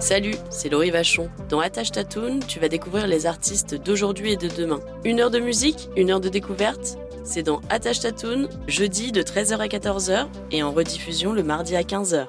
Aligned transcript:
Salut, 0.00 0.36
c'est 0.48 0.68
Laurie 0.68 0.92
Vachon. 0.92 1.28
Dans 1.48 1.58
Attache 1.58 1.90
Tatoon, 1.90 2.38
tu 2.46 2.60
vas 2.60 2.68
découvrir 2.68 3.08
les 3.08 3.26
artistes 3.26 3.74
d'aujourd'hui 3.74 4.32
et 4.32 4.36
de 4.36 4.48
demain. 4.48 4.78
Une 5.04 5.18
heure 5.18 5.30
de 5.30 5.40
musique, 5.40 5.88
une 5.96 6.10
heure 6.10 6.20
de 6.20 6.28
découverte 6.28 6.96
C'est 7.24 7.42
dans 7.42 7.60
Attache 7.68 8.00
Tatoon, 8.00 8.48
jeudi 8.68 9.10
de 9.10 9.22
13h 9.22 9.58
à 9.58 9.66
14h 9.66 10.28
et 10.52 10.62
en 10.62 10.70
rediffusion 10.70 11.32
le 11.32 11.42
mardi 11.42 11.74
à 11.74 11.82
15h. 11.82 12.28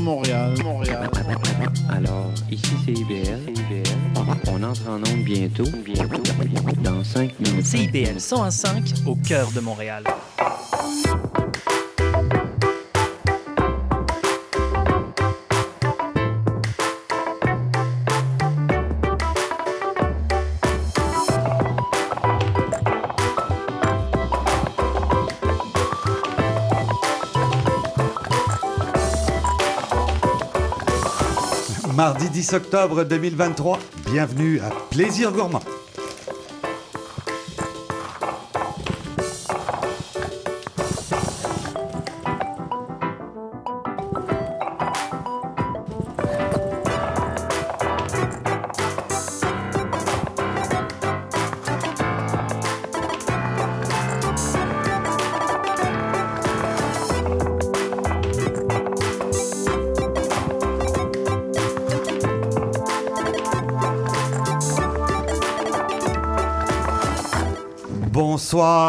Montréal, 0.00 0.54
Montréal. 0.64 1.10
Alors, 1.88 2.30
ici 2.50 2.72
c'est 2.84 2.92
IBL. 2.92 3.40
On 4.48 4.62
entre 4.62 4.88
en 4.88 4.96
onde 4.96 5.24
bientôt. 5.24 5.64
Bientôt. 5.84 6.22
Dans 6.82 7.04
5 7.04 7.38
minutes. 7.38 7.66
CIBL 7.66 8.16
101.5 8.16 9.06
au 9.06 9.14
cœur 9.16 9.50
de 9.52 9.60
Montréal. 9.60 10.04
10 32.40 32.54
octobre 32.54 33.04
2023, 33.04 33.78
bienvenue 34.06 34.60
à 34.60 34.70
Plaisir 34.90 35.30
Gourmand. 35.30 35.60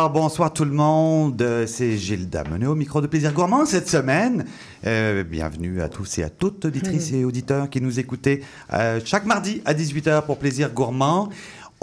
Bonsoir, 0.01 0.13
bonsoir 0.13 0.53
tout 0.53 0.65
le 0.65 0.71
monde. 0.71 1.65
C'est 1.67 1.95
Gilda 1.95 2.43
Mené 2.45 2.65
au 2.65 2.73
micro 2.73 3.01
de 3.01 3.07
Plaisir 3.07 3.33
Gourmand 3.33 3.67
cette 3.67 3.87
semaine. 3.87 4.45
Euh, 4.87 5.23
bienvenue 5.23 5.79
à 5.79 5.89
tous 5.89 6.17
et 6.17 6.23
à 6.23 6.29
toutes, 6.31 6.65
auditrices 6.65 7.13
et 7.13 7.23
auditeurs 7.23 7.69
qui 7.69 7.81
nous 7.81 7.99
écoutez 7.99 8.43
euh, 8.73 8.99
chaque 9.05 9.27
mardi 9.27 9.61
à 9.63 9.75
18h 9.75 10.25
pour 10.25 10.39
Plaisir 10.39 10.71
Gourmand. 10.71 11.29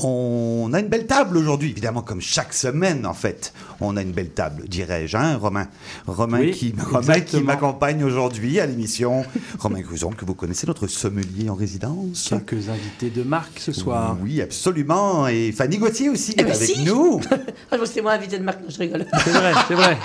On 0.00 0.70
a 0.74 0.78
une 0.80 0.86
belle 0.86 1.06
table 1.08 1.36
aujourd'hui, 1.36 1.70
évidemment, 1.70 2.02
comme 2.02 2.20
chaque 2.20 2.54
semaine 2.54 3.04
en 3.04 3.14
fait. 3.14 3.52
On 3.80 3.96
a 3.96 4.02
une 4.02 4.12
belle 4.12 4.30
table, 4.30 4.62
dirais-je, 4.68 5.16
hein, 5.16 5.36
Romain? 5.38 5.66
Romain 6.06 6.38
Oui, 6.40 6.50
qui, 6.52 6.72
Romain 6.78 7.00
qui 7.02 7.10
exactement. 7.10 7.42
m'accompagne 7.44 8.04
aujourd'hui 8.04 8.60
à 8.60 8.66
l'émission. 8.66 9.24
Romain 9.58 9.80
Gruson, 9.80 10.10
que 10.10 10.24
vous 10.24 10.34
connaissez, 10.34 10.68
notre 10.68 10.86
sommelier 10.86 11.50
en 11.50 11.54
résidence. 11.56 12.28
Quelques 12.28 12.68
invités 12.68 13.10
de 13.10 13.24
marque 13.24 13.58
ce 13.58 13.72
soir. 13.72 14.16
Oui, 14.22 14.40
absolument. 14.40 15.26
Et 15.26 15.50
Fanny 15.50 15.78
Gauthier 15.78 16.10
aussi 16.10 16.32
Eh 16.36 16.42
est 16.42 16.44
ben 16.44 16.52
avec 16.54 16.68
si. 16.70 16.84
nous. 16.84 17.20
Ah, 17.72 17.76
c'est 17.84 18.00
moi 18.00 18.12
invité 18.12 18.38
de 18.38 18.44
marque, 18.44 18.60
non, 18.62 18.68
je 18.70 18.78
rigole. 18.78 19.04
C'est 19.24 19.30
vrai, 19.30 19.52
c'est 19.66 19.74
vrai. 19.74 19.98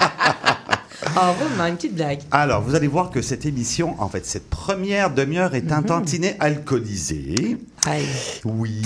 Ah, 1.15 1.33
Romain, 1.39 1.67
une 1.69 1.75
petite 1.75 1.95
blague. 1.95 2.19
Alors, 2.31 2.61
vous 2.61 2.73
allez 2.75 2.87
voir 2.87 3.09
que 3.11 3.21
cette 3.21 3.45
émission, 3.45 3.95
en 4.01 4.09
fait, 4.09 4.25
cette 4.25 4.49
première 4.49 5.11
demi-heure 5.13 5.53
est 5.55 5.71
un 5.71 5.81
Mhm. 5.81 5.85
tantinet 5.85 6.35
alcoolisé. 6.39 7.57
Aïe. 7.85 8.05
Oui, 8.45 8.81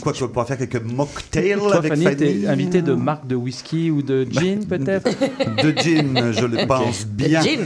quoi 0.00 0.12
qu'on 0.12 0.28
pourra 0.28 0.44
faire 0.46 0.58
quelques 0.58 0.82
mocktails 0.82 1.56
Toi, 1.58 1.76
avec 1.76 1.92
Fanny, 1.92 2.04
Fanny. 2.04 2.46
invité 2.46 2.82
de 2.82 2.92
marque 2.94 3.26
de 3.26 3.36
whisky 3.36 3.90
ou 3.90 4.02
de 4.02 4.26
gin, 4.30 4.66
peut-être 4.66 5.08
De 5.62 5.70
gin, 5.78 6.32
je 6.32 6.44
le 6.46 6.66
pense 6.66 7.06
bien. 7.06 7.40
gin. 7.40 7.60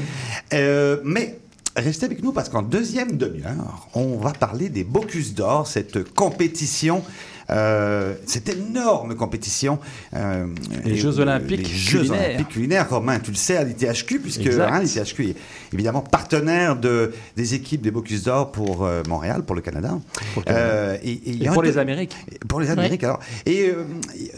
Euh, 0.52 0.98
mais 1.04 1.38
restez 1.76 2.04
avec 2.06 2.22
nous 2.22 2.32
parce 2.32 2.48
qu'en 2.50 2.62
deuxième 2.62 3.16
demi-heure, 3.16 3.88
on 3.94 4.16
va 4.18 4.32
parler 4.32 4.68
des 4.68 4.84
Bocuse 4.84 5.34
d'Or, 5.34 5.66
cette 5.66 6.12
compétition. 6.14 7.02
Euh, 7.50 8.14
cette 8.26 8.48
énorme 8.48 9.14
compétition. 9.14 9.78
euh, 10.14 10.46
Les 10.84 10.96
Jeux 10.96 11.18
Olympiques 11.18 11.68
les 11.68 11.74
Jeux 11.74 11.98
culinaires. 12.00 12.26
Olympiques 12.28 12.48
culinaires, 12.48 12.90
Romain, 12.90 13.18
tu 13.20 13.30
le 13.30 13.36
sais, 13.36 13.56
à 13.56 13.64
l'ITHQ, 13.64 14.20
puisque 14.20 14.46
hein, 14.46 14.80
l'ITHQ 14.80 15.30
est 15.30 15.36
évidemment 15.72 16.00
partenaire 16.00 16.76
de, 16.76 17.12
des 17.36 17.54
équipes 17.54 17.82
des 17.82 17.90
Bocuse 17.90 18.24
d'Or 18.24 18.52
pour 18.52 18.84
euh, 18.84 19.02
Montréal, 19.08 19.42
pour 19.44 19.54
le 19.54 19.62
Canada. 19.62 19.98
Pour 20.34 20.42
le 20.42 20.46
Canada. 20.46 20.64
Euh, 20.66 20.96
et, 21.02 21.12
et 21.12 21.44
Et 21.44 21.48
pour 21.48 21.62
les 21.62 21.78
Amériques. 21.78 22.16
pour 22.48 22.60
les 22.60 22.70
Amériques, 22.70 23.04
alors. 23.04 23.20
Et 23.44 23.68
euh, 23.70 23.84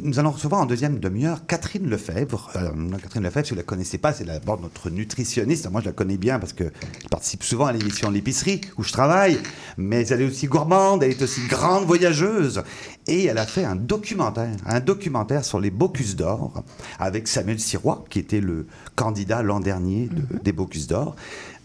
nous 0.03 0.19
allons 0.19 0.31
recevoir 0.31 0.61
en 0.61 0.67
deuxième 0.67 0.99
demi-heure 0.99 1.47
Catherine 1.47 1.89
Lefebvre. 1.89 2.51
Euh, 2.57 2.71
Catherine 3.03 3.23
Lefebvre, 3.23 3.47
si 3.47 3.51
vous 3.51 3.57
ne 3.57 3.61
la 3.61 3.67
connaissez 3.67 3.99
pas, 3.99 4.13
c'est 4.13 4.25
d'abord 4.25 4.61
notre 4.61 4.91
nutritionniste. 4.91 5.71
Moi, 5.71 5.81
je 5.81 5.87
la 5.87 5.93
connais 5.93 6.17
bien 6.17 6.39
parce 6.39 6.53
qu'elle 6.53 6.73
participe 7.11 7.43
souvent 7.43 7.67
à 7.67 7.73
l'émission 7.73 8.11
L'épicerie 8.11 8.61
où 8.77 8.83
je 8.83 8.93
travaille. 8.93 9.39
Mais 9.77 10.07
elle 10.09 10.23
est 10.23 10.27
aussi 10.27 10.47
gourmande, 10.47 11.03
elle 11.03 11.11
est 11.11 11.23
aussi 11.23 11.41
grande 11.49 11.85
voyageuse. 11.85 12.63
Et 13.09 13.25
elle 13.25 13.39
a 13.39 13.47
fait 13.47 13.65
un 13.65 13.75
documentaire, 13.75 14.51
un 14.67 14.81
documentaire 14.81 15.45
sur 15.45 15.59
les 15.61 15.71
Bocuse 15.71 16.15
d'Or 16.15 16.53
avec 16.99 17.27
Samuel 17.27 17.59
Sirois, 17.59 18.05
qui 18.11 18.19
était 18.19 18.41
le 18.41 18.67
candidat 18.97 19.43
l'an 19.43 19.61
dernier 19.61 20.09
de- 20.09 20.39
des 20.43 20.53
Bocuse 20.53 20.87
d'Or. 20.87 21.17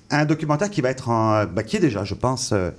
Un 0.10 0.26
documentaire 0.26 0.70
qui 0.70 0.80
va 0.82 0.90
être 0.90 1.10
en, 1.10 1.46
bah, 1.46 1.64
qui 1.64 1.78
est 1.78 1.82
déjà, 1.82 2.04
je 2.06 2.14
pense, 2.14 2.52
euh, 2.54 2.72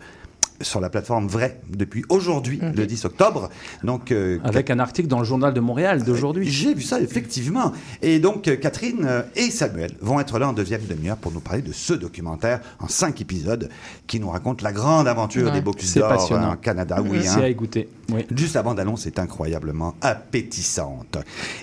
sur 0.60 0.80
la 0.80 0.88
plateforme 0.90 1.26
Vrai 1.26 1.60
depuis 1.68 2.04
aujourd'hui, 2.08 2.60
le 2.74 2.86
10 2.86 3.04
octobre. 3.06 3.50
Donc, 3.82 4.12
euh, 4.12 4.38
Avec 4.44 4.70
un 4.70 4.78
article 4.78 5.08
dans 5.08 5.18
le 5.18 5.24
journal 5.24 5.52
de 5.52 5.60
Montréal 5.60 6.02
d'aujourd'hui. 6.04 6.48
j'ai 6.48 6.74
vu 6.74 6.82
ça, 6.82 7.00
effectivement. 7.00 7.72
Et 8.02 8.18
donc, 8.20 8.48
euh, 8.48 8.56
Catherine 8.56 9.04
euh, 9.04 9.22
et 9.36 9.50
Samuel 9.50 9.92
vont 10.00 10.20
être 10.20 10.38
là 10.38 10.48
en 10.48 10.52
deuxième 10.52 10.82
demi-heure 10.86 11.16
pour 11.16 11.32
nous 11.32 11.40
parler 11.40 11.62
de 11.62 11.72
ce 11.72 11.92
documentaire 11.94 12.60
en 12.80 12.88
cinq 12.88 13.20
épisodes 13.20 13.68
qui 14.06 14.20
nous 14.20 14.30
raconte 14.30 14.62
la 14.62 14.72
grande 14.72 15.08
aventure 15.08 15.46
Ouais. 15.46 15.52
des 15.52 15.60
Bocuse 15.60 15.90
C'est 15.90 16.00
d'Or 16.00 16.08
passionnant. 16.10 16.50
en 16.52 16.56
Canada. 16.56 17.02
Oui, 17.04 17.18
C'est 17.22 17.28
hein. 17.30 17.42
à 17.42 17.48
écouter. 17.48 17.88
Oui. 18.12 18.24
Juste 18.34 18.54
la 18.54 18.62
bande-annonce 18.62 19.06
est 19.06 19.18
incroyablement 19.18 19.94
appétissante. 20.02 21.18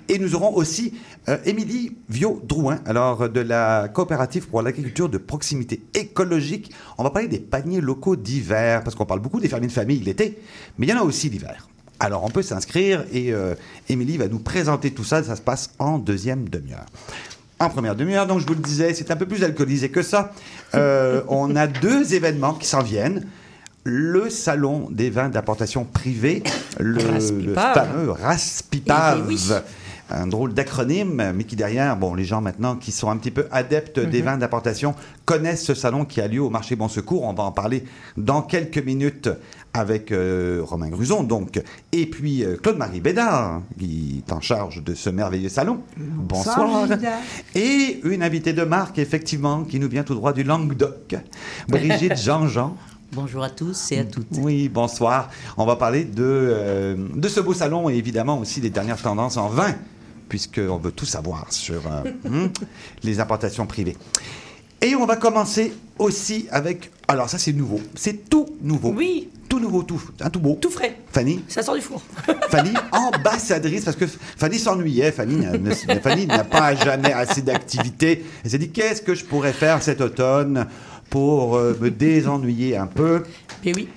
Et 0.09 0.17
nous 0.19 0.35
aurons 0.35 0.55
aussi 0.55 0.93
euh, 1.29 1.37
Émilie 1.45 1.95
Viau-Drouin, 2.09 2.79
alors 2.85 3.23
euh, 3.23 3.27
de 3.27 3.41
la 3.41 3.87
coopérative 3.89 4.47
pour 4.47 4.61
l'agriculture 4.61 5.07
de 5.09 5.17
proximité 5.19 5.83
écologique. 5.93 6.71
On 6.97 7.03
va 7.03 7.11
parler 7.11 7.27
des 7.27 7.39
paniers 7.39 7.81
locaux 7.81 8.15
d'hiver, 8.15 8.80
parce 8.83 8.95
qu'on 8.95 9.05
parle 9.05 9.19
beaucoup 9.19 9.39
des 9.39 9.47
fermiers 9.47 9.67
de 9.67 9.71
famille 9.71 9.99
l'été, 9.99 10.39
mais 10.77 10.87
il 10.87 10.89
y 10.89 10.93
en 10.93 10.99
a 10.99 11.03
aussi 11.03 11.29
l'hiver. 11.29 11.67
Alors 11.99 12.23
on 12.23 12.29
peut 12.29 12.41
s'inscrire 12.41 13.05
et 13.13 13.31
euh, 13.31 13.53
Émilie 13.87 14.17
va 14.17 14.27
nous 14.27 14.39
présenter 14.39 14.91
tout 14.91 15.03
ça. 15.03 15.23
Ça 15.23 15.35
se 15.35 15.41
passe 15.41 15.69
en 15.77 15.99
deuxième 15.99 16.49
demi-heure. 16.49 16.87
En 17.59 17.69
première 17.69 17.95
demi-heure, 17.95 18.25
donc 18.25 18.39
je 18.39 18.47
vous 18.47 18.55
le 18.55 18.59
disais, 18.59 18.95
c'est 18.95 19.11
un 19.11 19.15
peu 19.15 19.27
plus 19.27 19.43
alcoolisé 19.43 19.89
que 19.89 20.01
ça. 20.01 20.33
Euh, 20.73 21.21
on 21.27 21.55
a 21.55 21.67
deux 21.67 22.15
événements 22.15 22.55
qui 22.55 22.65
s'en 22.65 22.81
viennent. 22.81 23.27
Le 23.83 24.29
salon 24.29 24.87
des 24.91 25.09
vins 25.09 25.29
d'importation 25.29 25.85
privée, 25.85 26.43
le, 26.79 26.99
fameux 27.53 28.11
Raspipave. 28.11 29.23
Eh 29.23 29.27
oui. 29.27 29.51
Un 30.13 30.27
drôle 30.27 30.53
d'acronyme, 30.53 31.31
mais 31.35 31.43
qui 31.43 31.55
derrière, 31.55 31.95
bon, 31.97 32.13
les 32.13 32.25
gens 32.25 32.41
maintenant 32.41 32.75
qui 32.75 32.91
sont 32.91 33.09
un 33.09 33.17
petit 33.17 33.31
peu 33.31 33.47
adeptes 33.51 33.97
Mhm. 33.99 34.09
des 34.09 34.21
vins 34.21 34.37
d'importation 34.37 34.93
connaissent 35.25 35.63
ce 35.63 35.73
salon 35.73 36.05
qui 36.05 36.21
a 36.21 36.27
lieu 36.27 36.41
au 36.41 36.49
marché 36.49 36.75
Bon 36.75 36.87
Secours. 36.87 37.23
On 37.23 37.33
va 37.33 37.43
en 37.43 37.51
parler 37.51 37.83
dans 38.17 38.41
quelques 38.41 38.77
minutes 38.83 39.29
avec 39.73 40.11
euh, 40.11 40.59
Romain 40.63 40.89
Gruson, 40.89 41.23
donc, 41.23 41.61
et 41.93 42.05
puis 42.05 42.43
euh, 42.43 42.57
Claude-Marie 42.57 42.99
Bédard, 42.99 43.61
qui 43.79 44.23
est 44.27 44.33
en 44.33 44.41
charge 44.41 44.83
de 44.83 44.93
ce 44.93 45.09
merveilleux 45.09 45.47
salon. 45.49 45.79
Bonsoir. 45.97 46.87
Et 47.55 48.01
une 48.03 48.23
invitée 48.23 48.53
de 48.53 48.63
marque, 48.63 48.99
effectivement, 48.99 49.63
qui 49.63 49.79
nous 49.79 49.87
vient 49.89 50.03
tout 50.03 50.15
droit 50.15 50.33
du 50.33 50.43
Languedoc, 50.43 51.15
Brigitte 51.69 52.17
Jean-Jean. 52.21 52.75
Bonjour 53.13 53.43
à 53.43 53.49
tous 53.49 53.91
et 53.91 53.99
à 53.99 54.03
toutes. 54.05 54.27
Oui, 54.37 54.69
bonsoir. 54.69 55.29
On 55.57 55.65
va 55.65 55.75
parler 55.75 56.05
de, 56.05 56.23
euh, 56.23 56.95
de 57.13 57.27
ce 57.27 57.39
beau 57.41 57.53
salon 57.53 57.89
et 57.89 57.95
évidemment 57.95 58.39
aussi 58.39 58.61
des 58.61 58.69
dernières 58.69 59.01
tendances 59.01 59.35
en 59.37 59.49
vin, 59.49 59.73
puisqu'on 60.31 60.77
veut 60.77 60.93
tout 60.93 61.05
savoir 61.05 61.45
sur 61.51 61.81
euh, 61.87 62.09
hmm, 62.29 62.47
les 63.03 63.19
importations 63.19 63.65
privées. 63.67 63.97
Et 64.81 64.95
on 64.95 65.05
va 65.05 65.17
commencer 65.17 65.73
aussi 65.99 66.47
avec... 66.51 66.89
Alors 67.09 67.29
ça 67.29 67.37
c'est 67.37 67.51
nouveau, 67.51 67.81
c'est 67.95 68.29
tout 68.29 68.45
nouveau. 68.61 68.93
Oui, 68.95 69.27
Tout 69.49 69.59
nouveau, 69.59 69.83
tout, 69.83 70.01
un 70.21 70.29
tout 70.29 70.39
beau. 70.39 70.57
tout 70.61 70.69
frais. 70.71 70.95
Fanny, 71.11 71.43
Ça 71.49 71.61
sort 71.61 71.75
du 71.75 71.81
four. 71.81 72.01
Fanny, 72.49 72.71
ambassadrice, 72.93 73.83
parce 73.83 73.97
que 73.97 74.05
Fanny 74.07 74.57
s'ennuyait. 74.57 75.11
Fanny 75.11 75.35
n'a- 76.25 76.43
pas 76.45 76.75
jamais 76.87 77.11
assez 77.11 77.41
d'activité. 77.41 78.23
Elle 78.45 78.51
s'est 78.51 78.57
dit 78.57 78.69
qu'est-ce 78.71 79.01
que 79.01 79.13
je 79.15 79.25
pourrais 79.25 79.51
faire 79.51 79.83
cet 79.83 79.99
automne 79.99 80.65
pour 81.09 81.57
euh, 81.57 81.77
me 81.81 81.91
désennuyer 81.91 82.77
un 82.77 82.87
peu? 82.87 83.23
Mais 83.65 83.75
oui. 83.75 83.89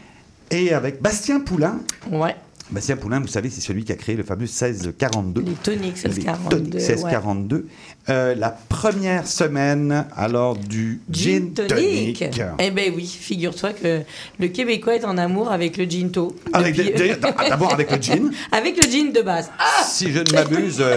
Et 0.50 0.72
avec 0.74 1.00
Bastien 1.00 1.38
Poulain. 1.38 1.78
Ouais. 2.10 2.34
Bastien 2.70 2.96
Poulain, 2.96 3.20
vous 3.20 3.28
savez, 3.28 3.50
c'est 3.50 3.60
celui 3.60 3.84
qui 3.84 3.92
a 3.92 3.94
créé 3.94 4.16
le 4.16 4.22
fameux 4.22 4.46
1642. 4.46 5.42
Les 5.42 5.52
toniques, 5.52 6.02
Les 6.02 6.08
1642. 6.08 6.56
toniques 6.56 6.74
1642. 6.74 7.66
Euh, 8.08 8.34
la 8.34 8.50
première 8.50 9.26
semaine, 9.26 10.06
alors, 10.16 10.56
du 10.56 11.00
gin, 11.10 11.52
tonic. 11.52 12.24
Eh 12.58 12.70
ben 12.70 12.92
oui, 12.96 13.06
figure-toi 13.06 13.74
que 13.74 14.00
le 14.40 14.48
Québécois 14.48 14.96
est 14.96 15.04
en 15.04 15.18
amour 15.18 15.52
avec 15.52 15.76
le 15.76 15.84
ginto. 15.84 16.34
Des- 16.72 17.16
D'abord 17.48 17.72
avec 17.74 17.90
le 17.90 18.00
gin. 18.00 18.30
avec 18.52 18.82
le 18.82 18.90
gin 18.90 19.12
de 19.12 19.20
base. 19.20 19.50
Ah 19.58 19.84
Si 19.84 20.10
je 20.10 20.20
ne 20.20 20.32
m'abuse, 20.32 20.80
euh, 20.80 20.96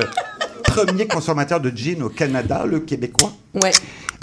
premier 0.64 1.06
consommateur 1.06 1.60
de 1.60 1.70
gin 1.70 2.02
au 2.02 2.10
Canada, 2.10 2.66
le 2.66 2.80
Québécois. 2.80 3.34
Ouais, 3.62 3.72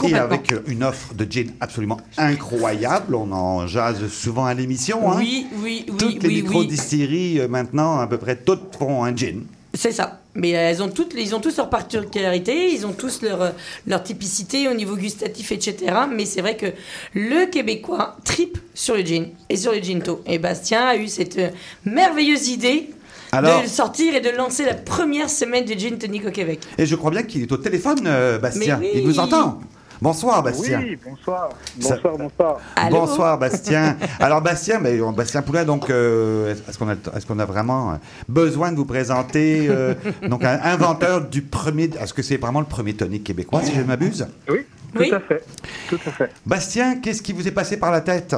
Et 0.02 0.14
avec 0.14 0.52
euh, 0.52 0.60
une 0.66 0.82
offre 0.82 1.14
de 1.14 1.24
gin 1.30 1.50
absolument 1.60 1.98
incroyable. 2.16 3.14
On 3.14 3.30
en 3.32 3.66
jase 3.66 4.08
souvent 4.08 4.44
à 4.44 4.54
l'émission. 4.54 5.10
hein. 5.12 5.16
Oui, 5.18 5.46
oui, 5.62 5.86
oui, 5.88 5.96
Toutes 5.96 6.22
les 6.22 6.28
oui, 6.28 6.34
oui. 6.36 6.42
micro-distilleries, 6.42 7.40
euh, 7.40 7.48
maintenant, 7.48 7.98
à 8.00 8.06
peu 8.06 8.18
près 8.18 8.36
toutes 8.36 8.76
font 8.78 9.04
un 9.04 9.14
gin. 9.14 9.42
C'est 9.72 9.92
ça. 9.92 10.20
Mais 10.34 10.54
euh, 10.56 10.70
elles 10.70 10.82
ont 10.82 10.88
toutes, 10.88 11.14
ils 11.16 11.34
ont 11.34 11.40
tous 11.40 11.56
leurs 11.56 11.70
particularités, 11.70 12.72
ils 12.72 12.86
ont 12.86 12.92
tous 12.92 13.22
leur, 13.22 13.52
leur 13.86 14.02
typicité 14.02 14.68
au 14.68 14.74
niveau 14.74 14.96
gustatif, 14.96 15.52
etc. 15.52 15.76
Mais 16.12 16.24
c'est 16.26 16.40
vrai 16.40 16.56
que 16.56 16.66
le 17.14 17.46
Québécois 17.46 18.16
tripe 18.24 18.58
sur 18.74 18.96
le 18.96 19.02
gin 19.02 19.26
et 19.48 19.56
sur 19.56 19.72
le 19.72 19.78
ginto. 19.78 20.22
Et 20.26 20.38
Bastien 20.38 20.84
a 20.86 20.96
eu 20.96 21.08
cette 21.08 21.40
merveilleuse 21.84 22.48
idée 22.48 22.90
Alors- 23.32 23.62
de 23.62 23.68
sortir 23.68 24.14
et 24.14 24.20
de 24.20 24.30
lancer 24.30 24.64
la 24.64 24.74
première 24.74 25.30
semaine 25.30 25.64
de 25.64 25.74
gin 25.74 25.98
tonic 25.98 26.26
au 26.26 26.30
Québec. 26.30 26.60
Et 26.78 26.86
je 26.86 26.94
crois 26.96 27.10
bien 27.10 27.22
qu'il 27.22 27.42
est 27.42 27.52
au 27.52 27.56
téléphone, 27.56 28.00
euh, 28.06 28.38
Bastien. 28.38 28.78
Oui. 28.80 28.88
Il 28.94 29.04
nous 29.06 29.18
entend. 29.18 29.60
Bonsoir, 30.04 30.42
Bastien. 30.42 30.80
Oui, 30.80 30.98
bonsoir. 31.02 31.48
Bonsoir, 31.78 32.18
bonsoir. 32.18 32.60
Allô 32.76 33.00
Bonsoir 33.00 33.38
Bastien. 33.38 33.96
Alors 34.20 34.42
Bastien, 34.42 34.78
mais, 34.78 35.00
euh, 35.00 35.10
Bastien 35.12 35.40
Poulain, 35.40 35.64
donc 35.64 35.88
euh, 35.88 36.54
est-ce 36.68 36.76
qu'on 36.78 36.90
a, 36.90 36.94
est-ce 37.16 37.24
qu'on 37.24 37.38
a 37.38 37.46
vraiment 37.46 37.92
euh, 37.92 37.94
besoin 38.28 38.70
de 38.70 38.76
vous 38.76 38.84
présenter 38.84 39.66
euh, 39.70 39.94
donc 40.28 40.44
un 40.44 40.60
inventeur 40.62 41.22
du 41.22 41.40
premier, 41.40 41.84
est-ce 41.98 42.12
que 42.12 42.20
c'est 42.20 42.36
vraiment 42.36 42.60
le 42.60 42.66
premier 42.66 42.92
tonique 42.92 43.24
québécois 43.24 43.62
si 43.62 43.74
je 43.74 43.80
ne 43.80 43.86
m'abuse? 43.86 44.26
Oui, 44.50 44.66
tout 44.92 44.98
Oui. 45.00 45.10
à 45.10 45.20
fait. 45.20 45.42
Tout 45.88 45.98
à 46.06 46.10
fait. 46.10 46.30
Bastien, 46.44 47.00
qu'est-ce 47.00 47.22
qui 47.22 47.32
vous 47.32 47.48
est 47.48 47.52
passé 47.52 47.78
par 47.78 47.90
la 47.90 48.02
tête 48.02 48.36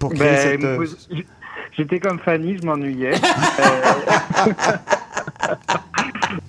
pour 0.00 0.12
créer 0.12 0.56
Ben, 0.56 0.88
cette 0.90 1.12
euh, 1.12 1.22
J'étais 1.76 2.00
comme 2.00 2.18
Fanny, 2.18 2.58
je 2.60 2.66
m'ennuyais. 2.66 3.12
Euh, 5.44 5.52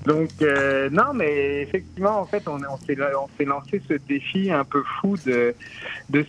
Donc, 0.05 0.29
euh, 0.41 0.89
non, 0.91 1.13
mais 1.13 1.61
effectivement, 1.61 2.19
en 2.19 2.25
fait, 2.25 2.43
on, 2.47 2.59
s'est 2.77 3.45
lancé 3.45 3.81
ce 3.87 3.93
défi 3.93 4.51
un 4.51 4.63
peu 4.63 4.83
fou 4.99 5.15
de, 5.25 5.53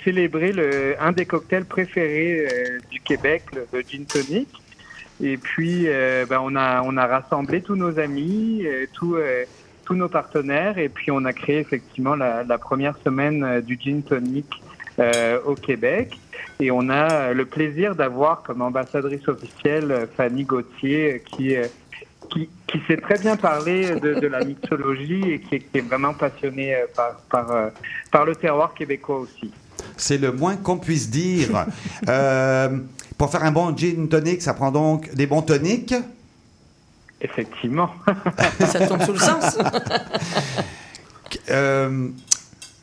célébrer 0.04 0.52
un 1.00 1.12
des 1.12 1.26
cocktails 1.26 1.64
préférés 1.64 2.48
euh, 2.50 2.78
du 2.90 3.00
Québec, 3.00 3.44
le, 3.54 3.80
gin 3.82 4.04
tonic. 4.04 4.48
Et 5.22 5.36
puis, 5.36 5.84
euh, 5.86 6.26
ben, 6.28 6.40
on, 6.42 6.56
a, 6.56 7.06
rassemblé 7.06 7.62
tous 7.62 7.76
nos 7.76 7.98
amis, 7.98 8.64
tous, 8.92 9.16
nos 9.90 10.08
partenaires, 10.08 10.78
et 10.78 10.88
puis 10.88 11.10
on 11.10 11.24
a 11.24 11.32
créé 11.32 11.58
effectivement 11.58 12.16
la, 12.16 12.58
première 12.58 12.96
semaine 13.04 13.60
du 13.60 13.78
gin 13.80 14.02
tonic 14.02 14.46
au 15.46 15.54
Québec. 15.54 16.18
Et 16.60 16.70
on 16.70 16.88
a 16.88 17.32
le 17.32 17.44
plaisir 17.44 17.94
d'avoir 17.96 18.42
comme 18.42 18.62
ambassadrice 18.62 19.26
officielle 19.26 20.08
Fanny 20.16 20.44
Gauthier, 20.44 21.22
qui, 21.26 21.56
euh, 21.56 21.66
qui, 22.30 22.48
qui 22.66 22.80
sait 22.86 22.96
très 22.96 23.18
bien 23.18 23.36
parler 23.36 23.98
de, 24.00 24.14
de 24.14 24.26
la 24.26 24.44
mixologie 24.44 25.22
et 25.30 25.40
qui 25.40 25.56
est, 25.56 25.60
qui 25.60 25.78
est 25.78 25.82
vraiment 25.82 26.14
passionnée 26.14 26.74
euh, 26.74 26.86
par, 26.94 27.16
par, 27.30 27.50
euh, 27.50 27.68
par 28.10 28.24
le 28.24 28.34
terroir 28.34 28.74
québécois 28.74 29.20
aussi. 29.20 29.52
C'est 29.96 30.18
le 30.18 30.32
moins 30.32 30.56
qu'on 30.56 30.78
puisse 30.78 31.10
dire. 31.10 31.66
Euh, 32.08 32.68
pour 33.16 33.30
faire 33.30 33.44
un 33.44 33.52
bon 33.52 33.74
gin 33.74 34.08
tonic, 34.08 34.42
ça 34.42 34.52
prend 34.54 34.70
donc 34.70 35.14
des 35.14 35.26
bons 35.26 35.40
toniques. 35.42 35.94
Effectivement. 37.20 37.90
Ça 38.66 38.86
tombe 38.86 39.02
sous 39.02 39.12
le 39.12 39.18
sens. 39.18 39.58
Euh, 41.50 42.08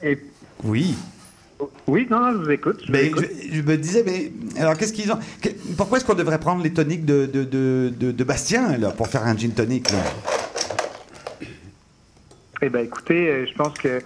Et 0.03 0.19
oui. 0.63 0.95
Oui, 1.87 2.07
non, 2.09 2.31
je 2.31 2.37
vous 2.37 2.51
écoute. 2.51 2.77
je 2.81 2.87
vous 2.87 2.91
Mais 2.93 3.05
écoute. 3.07 3.25
je, 3.49 3.55
je 3.57 3.61
me 3.61 3.77
disais, 3.77 4.03
mais 4.05 4.31
alors 4.61 4.75
qu'est-ce 4.77 4.93
qu'ils 4.93 5.11
ont 5.11 5.19
que- 5.41 5.49
Pourquoi 5.77 5.97
est-ce 5.97 6.05
qu'on 6.05 6.13
devrait 6.15 6.39
prendre 6.39 6.63
les 6.63 6.73
toniques 6.73 7.05
de, 7.05 7.25
de, 7.25 7.43
de, 7.89 8.23
Bastien 8.23 8.77
là, 8.77 8.91
pour 8.91 9.07
faire 9.07 9.23
un 9.25 9.35
gin 9.37 9.51
tonic 9.51 9.91
là? 9.91 9.97
Eh 12.61 12.69
ben, 12.69 12.85
écoutez, 12.85 13.27
euh, 13.27 13.45
je 13.47 13.53
pense 13.55 13.73
que 13.79 14.01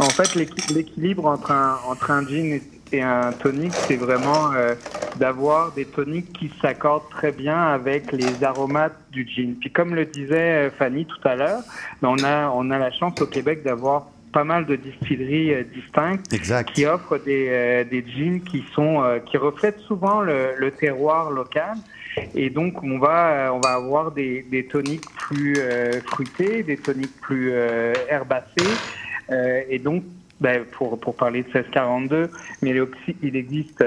en 0.00 0.08
fait 0.08 0.34
l'équi- 0.34 0.74
l'équilibre 0.74 1.26
entre 1.26 1.52
un 1.52 1.78
entre 1.88 2.10
un 2.10 2.26
gin 2.26 2.44
et- 2.54 2.62
et 2.92 3.02
un 3.02 3.30
tonic, 3.32 3.72
c'est 3.86 3.94
vraiment 3.96 4.52
euh, 4.52 4.74
d'avoir 5.16 5.70
des 5.72 5.84
toniques 5.84 6.32
qui 6.32 6.50
s'accordent 6.60 7.08
très 7.10 7.30
bien 7.30 7.56
avec 7.56 8.10
les 8.10 8.42
aromates 8.42 8.96
du 9.12 9.24
gin. 9.28 9.54
Puis 9.60 9.70
comme 9.70 9.94
le 9.94 10.06
disait 10.06 10.66
euh, 10.66 10.70
Fanny 10.76 11.06
tout 11.06 11.28
à 11.28 11.36
l'heure, 11.36 11.62
ben, 12.02 12.08
on 12.08 12.24
a 12.24 12.48
on 12.52 12.68
a 12.72 12.78
la 12.78 12.90
chance 12.90 13.20
au 13.20 13.26
Québec 13.26 13.62
d'avoir 13.62 14.08
pas 14.32 14.44
mal 14.44 14.66
de 14.66 14.76
distilleries 14.76 15.54
euh, 15.54 15.64
distinctes 15.64 16.32
Exact. 16.32 16.72
qui 16.72 16.86
offrent 16.86 17.18
des, 17.18 17.46
euh, 17.48 17.84
des 17.84 18.04
jeans 18.06 18.40
qui 18.42 18.64
sont 18.74 19.02
euh, 19.02 19.18
qui 19.18 19.36
reflètent 19.36 19.80
souvent 19.80 20.20
le, 20.20 20.54
le 20.56 20.70
terroir 20.70 21.30
local. 21.30 21.76
Et 22.34 22.50
donc 22.50 22.82
on 22.82 22.98
va 22.98 23.50
on 23.54 23.60
va 23.60 23.74
avoir 23.74 24.10
des, 24.10 24.42
des 24.50 24.66
toniques 24.66 25.08
plus 25.16 25.56
fruités, 26.06 26.64
des 26.64 26.76
toniques 26.76 27.20
plus 27.20 27.52
herbacés. 28.08 28.74
Euh, 29.30 29.62
et 29.68 29.78
donc 29.78 30.02
ben, 30.40 30.64
pour 30.72 30.98
pour 30.98 31.14
parler 31.14 31.42
de 31.42 31.46
1642, 31.46 32.30
mais 32.62 32.74
il, 33.22 33.36
existe 33.36 33.84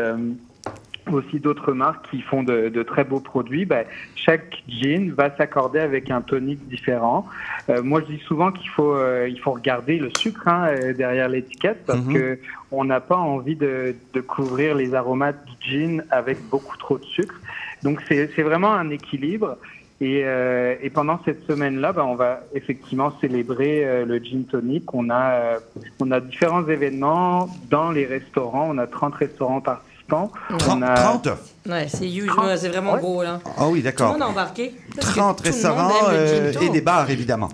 aussi 1.12 1.40
d'autres 1.40 1.74
marques 1.74 2.10
qui 2.10 2.22
font 2.22 2.44
de, 2.44 2.70
de 2.70 2.84
très 2.84 3.04
beaux 3.04 3.20
produits. 3.20 3.66
Ben, 3.66 3.86
chaque 4.16 4.64
gin 4.68 5.12
va 5.12 5.36
s'accorder 5.36 5.80
avec 5.80 6.10
un 6.12 6.22
tonique 6.22 6.68
différent. 6.68 7.26
Euh, 7.70 7.82
moi, 7.84 8.02
je 8.02 8.14
dis 8.16 8.22
souvent 8.24 8.52
qu'il 8.52 8.70
faut 8.70 8.96
euh, 8.96 9.28
il 9.30 9.40
faut 9.40 9.52
regarder 9.52 9.98
le 9.98 10.10
sucre 10.18 10.48
hein, 10.48 10.68
euh, 10.70 10.94
derrière 10.94 11.30
l'étiquette 11.30 11.86
parce 11.86 12.00
Mhm. 12.00 12.14
que 12.14 12.40
on 12.72 12.86
n'a 12.86 13.00
pas 13.00 13.18
envie 13.18 13.56
de, 13.56 13.96
de 14.14 14.22
couvrir 14.22 14.76
les 14.76 14.96
aromates 14.96 15.44
du 15.46 15.70
gin 15.70 16.04
avec 16.10 16.38
beaucoup 16.50 16.78
trop 16.78 16.98
de 16.98 17.06
sucre. 17.06 17.36
Donc 17.84 18.02
c'est 18.08 18.42
vraiment 18.42 18.74
un 18.74 18.90
équilibre. 18.90 19.58
Et, 20.02 20.24
euh, 20.26 20.76
et 20.82 20.90
pendant 20.90 21.20
cette 21.24 21.46
semaine-là, 21.48 21.94
ben, 21.94 22.04
on 22.04 22.16
va 22.16 22.42
effectivement 22.54 23.14
célébrer 23.22 23.86
euh, 23.86 24.06
le 24.06 24.18
gin 24.18 24.44
tonic. 24.44 24.94
On 24.94 25.10
a, 25.10 25.32
euh, 25.32 25.60
on 26.02 26.12
a 26.12 26.20
différents 26.20 26.68
événements 26.68 27.48
dans 27.70 27.92
les 27.92 28.06
restaurants. 28.06 28.68
On 28.70 28.78
a 28.80 28.88
30 28.88 29.16
restaurants 29.16 29.62
participants. 29.62 29.93
30, 30.10 30.32
on 30.68 30.82
a 30.82 30.94
30 30.96 31.28
Ouais, 31.68 31.88
c'est 31.88 32.10
huge, 32.10 32.30
ouais, 32.38 32.58
c'est 32.58 32.70
vraiment 32.70 32.94
Ouais. 32.94 33.00
gros 33.00 33.24
là. 33.24 33.40
Ah 33.58 33.68
oui, 33.68 33.70
Tout 33.70 33.76
le 33.76 33.82
d'accord. 33.84 34.12
monde 34.14 34.22
a 34.22 34.28
embarqué. 34.28 34.76
parce 34.96 35.08
que 35.08 35.14
30 35.14 35.38
tout 35.38 35.44
le 35.44 35.50
monde 35.50 35.56
restaurants 35.56 35.92
euh, 36.12 36.52
et 36.62 36.70
des 36.70 36.82
bars, 36.82 37.10
évidemment. 37.10 37.50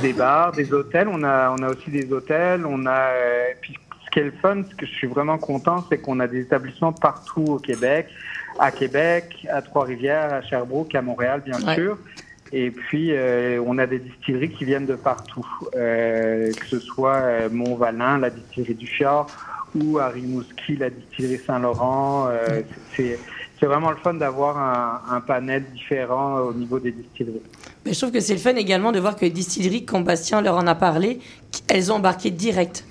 des 0.00 0.12
bars, 0.12 0.52
des 0.52 0.72
hôtels. 0.72 1.08
On 1.08 1.22
a, 1.22 1.50
on 1.50 1.62
a 1.62 1.68
aussi 1.68 1.90
des 1.90 2.10
hôtels. 2.12 2.64
On 2.66 2.86
a. 2.86 2.90
euh, 2.90 3.44
puis 3.60 3.74
ce 4.06 4.10
qui 4.10 4.18
est 4.20 4.24
le 4.24 4.32
fun, 4.42 4.62
ce 4.68 4.74
que 4.74 4.86
je 4.86 4.92
suis 4.92 5.06
vraiment 5.06 5.38
content, 5.38 5.84
c'est 5.90 5.98
qu'on 5.98 6.18
a 6.20 6.26
des 6.26 6.40
établissements 6.40 6.92
partout 6.92 7.44
au 7.46 7.58
Québec, 7.58 8.08
à 8.58 8.70
Québec, 8.70 9.46
à 9.50 9.62
Trois-Rivières, 9.62 10.32
à 10.34 10.42
Sherbrooke, 10.42 10.94
à 10.94 11.02
Montréal, 11.02 11.42
bien 11.44 11.60
Ouais. 11.62 11.74
sûr. 11.74 11.98
Et 12.52 12.70
puis, 12.70 13.12
euh, 13.12 13.62
on 13.66 13.78
a 13.78 13.86
des 13.86 13.98
distilleries 13.98 14.50
qui 14.50 14.66
viennent 14.66 14.84
de 14.84 14.94
partout, 14.94 15.46
euh, 15.74 16.52
que 16.52 16.66
ce 16.66 16.78
soit 16.78 17.16
euh, 17.16 17.48
Mont-Valin, 17.50 18.18
la 18.18 18.28
distillerie 18.28 18.74
du 18.74 18.86
Fjord, 18.86 19.26
ou 19.74 19.98
à 19.98 20.08
Rimouski, 20.08 20.76
la 20.76 20.90
distillerie 20.90 21.40
Saint-Laurent. 21.46 22.28
C'est 22.94 23.66
vraiment 23.66 23.90
le 23.90 23.96
fun 23.96 24.14
d'avoir 24.14 24.58
un, 25.10 25.20
panel 25.20 25.64
différent 25.72 26.40
au 26.40 26.52
niveau 26.52 26.78
des 26.78 26.90
distilleries. 26.90 27.40
Mais 27.86 27.94
je 27.94 27.98
trouve 27.98 28.10
que 28.10 28.20
c'est 28.20 28.34
le 28.34 28.40
fun 28.40 28.54
également 28.56 28.92
de 28.92 29.00
voir 29.00 29.16
que 29.16 29.24
les 29.24 29.30
distilleries, 29.30 29.86
quand 29.86 30.00
Bastien 30.00 30.42
leur 30.42 30.56
en 30.56 30.66
a 30.66 30.74
parlé, 30.74 31.20
elles 31.68 31.90
ont 31.90 31.94
embarqué 31.96 32.30
direct. 32.30 32.84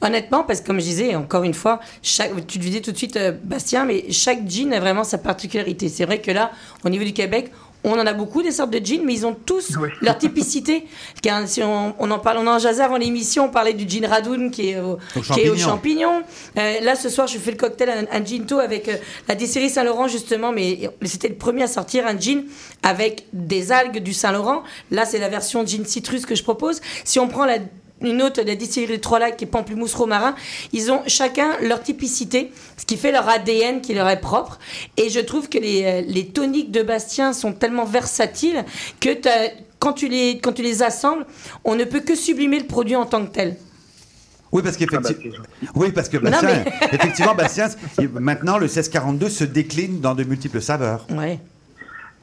Honnêtement, 0.00 0.44
parce 0.44 0.60
que 0.60 0.66
comme 0.66 0.78
je 0.78 0.84
disais, 0.84 1.16
encore 1.16 1.42
une 1.42 1.54
fois, 1.54 1.80
tu 2.02 2.22
le 2.22 2.64
disais 2.64 2.80
tout 2.80 2.92
de 2.92 2.96
suite, 2.96 3.18
Bastien, 3.44 3.84
mais 3.84 4.10
chaque 4.10 4.46
gin 4.48 4.72
a 4.72 4.80
vraiment 4.80 5.04
sa 5.04 5.18
particularité. 5.18 5.88
C'est 5.88 6.04
vrai 6.04 6.20
que 6.20 6.30
là, 6.30 6.50
au 6.84 6.88
niveau 6.88 7.04
du 7.04 7.12
Québec, 7.12 7.50
on 7.84 7.92
en 7.92 8.06
a 8.06 8.12
beaucoup 8.12 8.42
des 8.42 8.50
sortes 8.50 8.70
de 8.70 8.84
gins, 8.84 9.02
mais 9.04 9.14
ils 9.14 9.26
ont 9.26 9.34
tous 9.34 9.76
Oui. 9.80 9.88
leur 10.02 10.18
typicité. 10.18 10.86
Car 11.22 11.46
si 11.46 11.62
on, 11.62 11.94
on 11.98 12.10
en 12.10 12.18
parle, 12.18 12.38
on 12.38 12.46
en 12.46 12.58
jasait 12.58 12.82
avant 12.82 12.96
l'émission, 12.96 13.44
on 13.44 13.48
parlait 13.48 13.74
du 13.74 13.88
gin 13.88 14.04
Radoun 14.06 14.50
qui 14.50 14.70
est 14.70 14.80
au, 14.80 14.98
Au 15.16 15.20
qui 15.20 15.40
est 15.40 15.48
au 15.50 15.56
champignon. 15.56 15.68
champignon. 15.68 16.22
Euh, 16.58 16.80
là, 16.80 16.96
ce 16.96 17.08
soir, 17.08 17.26
je 17.28 17.38
fais 17.38 17.52
le 17.52 17.56
cocktail, 17.56 17.90
un, 18.10 18.20
un 18.20 18.24
ginto 18.24 18.58
avec 18.58 18.88
euh, 18.88 18.96
la 19.28 19.34
distillerie 19.36 19.70
Saint-Laurent, 19.70 20.08
justement, 20.08 20.50
mais 20.52 20.90
c'était 21.04 21.28
le 21.28 21.36
premier 21.36 21.62
à 21.62 21.68
sortir 21.68 22.06
un 22.06 22.18
gin 22.18 22.44
avec 22.82 23.26
des 23.32 23.70
algues 23.72 24.02
du 24.02 24.12
Saint-Laurent. 24.12 24.62
Là, 24.90 25.04
c'est 25.04 25.18
la 25.18 25.28
version 25.28 25.64
gin 25.64 25.84
citrus 25.84 26.26
que 26.26 26.34
je 26.34 26.42
propose. 26.42 26.80
Si 27.04 27.20
on 27.20 27.28
prend 27.28 27.44
la 27.44 27.58
une 28.02 28.22
autre 28.22 28.42
de 28.42 28.46
la 28.46 28.56
distillerie 28.56 28.96
de 28.96 29.00
Trois-Lacs 29.00 29.36
qui 29.36 29.44
est 29.44 29.48
pamplemousse 29.48 29.94
romarin, 29.94 30.34
ils 30.72 30.90
ont 30.92 31.02
chacun 31.06 31.56
leur 31.62 31.82
typicité, 31.82 32.52
ce 32.76 32.84
qui 32.84 32.96
fait 32.96 33.12
leur 33.12 33.28
ADN 33.28 33.80
qui 33.80 33.94
leur 33.94 34.08
est 34.08 34.20
propre. 34.20 34.58
Et 34.96 35.08
je 35.08 35.20
trouve 35.20 35.48
que 35.48 35.58
les, 35.58 35.84
euh, 35.84 36.02
les 36.06 36.26
toniques 36.26 36.70
de 36.70 36.82
Bastien 36.82 37.32
sont 37.32 37.52
tellement 37.52 37.84
versatiles 37.84 38.64
que 39.00 39.10
quand 39.78 39.92
tu, 39.94 40.08
les, 40.08 40.38
quand 40.42 40.52
tu 40.52 40.62
les 40.62 40.82
assembles, 40.82 41.26
on 41.64 41.74
ne 41.74 41.84
peut 41.84 42.00
que 42.00 42.14
sublimer 42.14 42.58
le 42.58 42.66
produit 42.66 42.96
en 42.96 43.06
tant 43.06 43.24
que 43.24 43.32
tel. 43.32 43.56
Oui, 44.52 44.62
parce 44.62 44.76
Ah 44.80 44.86
bah, 44.86 45.00
qu'effectivement, 45.02 45.44
oui, 45.74 45.92
parce 45.92 46.08
que 46.08 46.16
Non, 46.18 46.30
Bastien, 46.30 46.64
effectivement, 46.92 47.34
Bastien, 47.34 47.68
maintenant 48.12 48.58
le 48.58 48.66
1642 48.66 49.28
se 49.28 49.44
décline 49.44 50.00
dans 50.00 50.14
de 50.14 50.24
multiples 50.24 50.62
saveurs. 50.62 51.06
Ouais. 51.10 51.40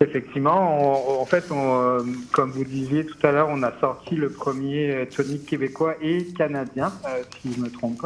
Effectivement, 0.03 1.17
on- 1.17 1.21
en 1.21 1.25
fait, 1.25 1.45
on, 1.49 1.81
euh, 1.81 2.03
comme 2.33 2.51
vous 2.51 2.65
disiez 2.65 3.05
tout 3.05 3.17
à 3.25 3.31
l'heure, 3.31 3.47
on 3.49 3.63
a 3.63 3.71
sorti 3.79 4.15
le 4.15 4.31
premier 4.31 4.91
euh, 4.91 5.05
tonic 5.05 5.45
québécois 5.45 5.95
et 6.01 6.27
canadien, 6.37 6.93
euh, 7.07 7.23
si 7.41 7.53
je 7.53 7.59
ne 7.59 7.65
me 7.65 7.71
trompe 7.71 8.05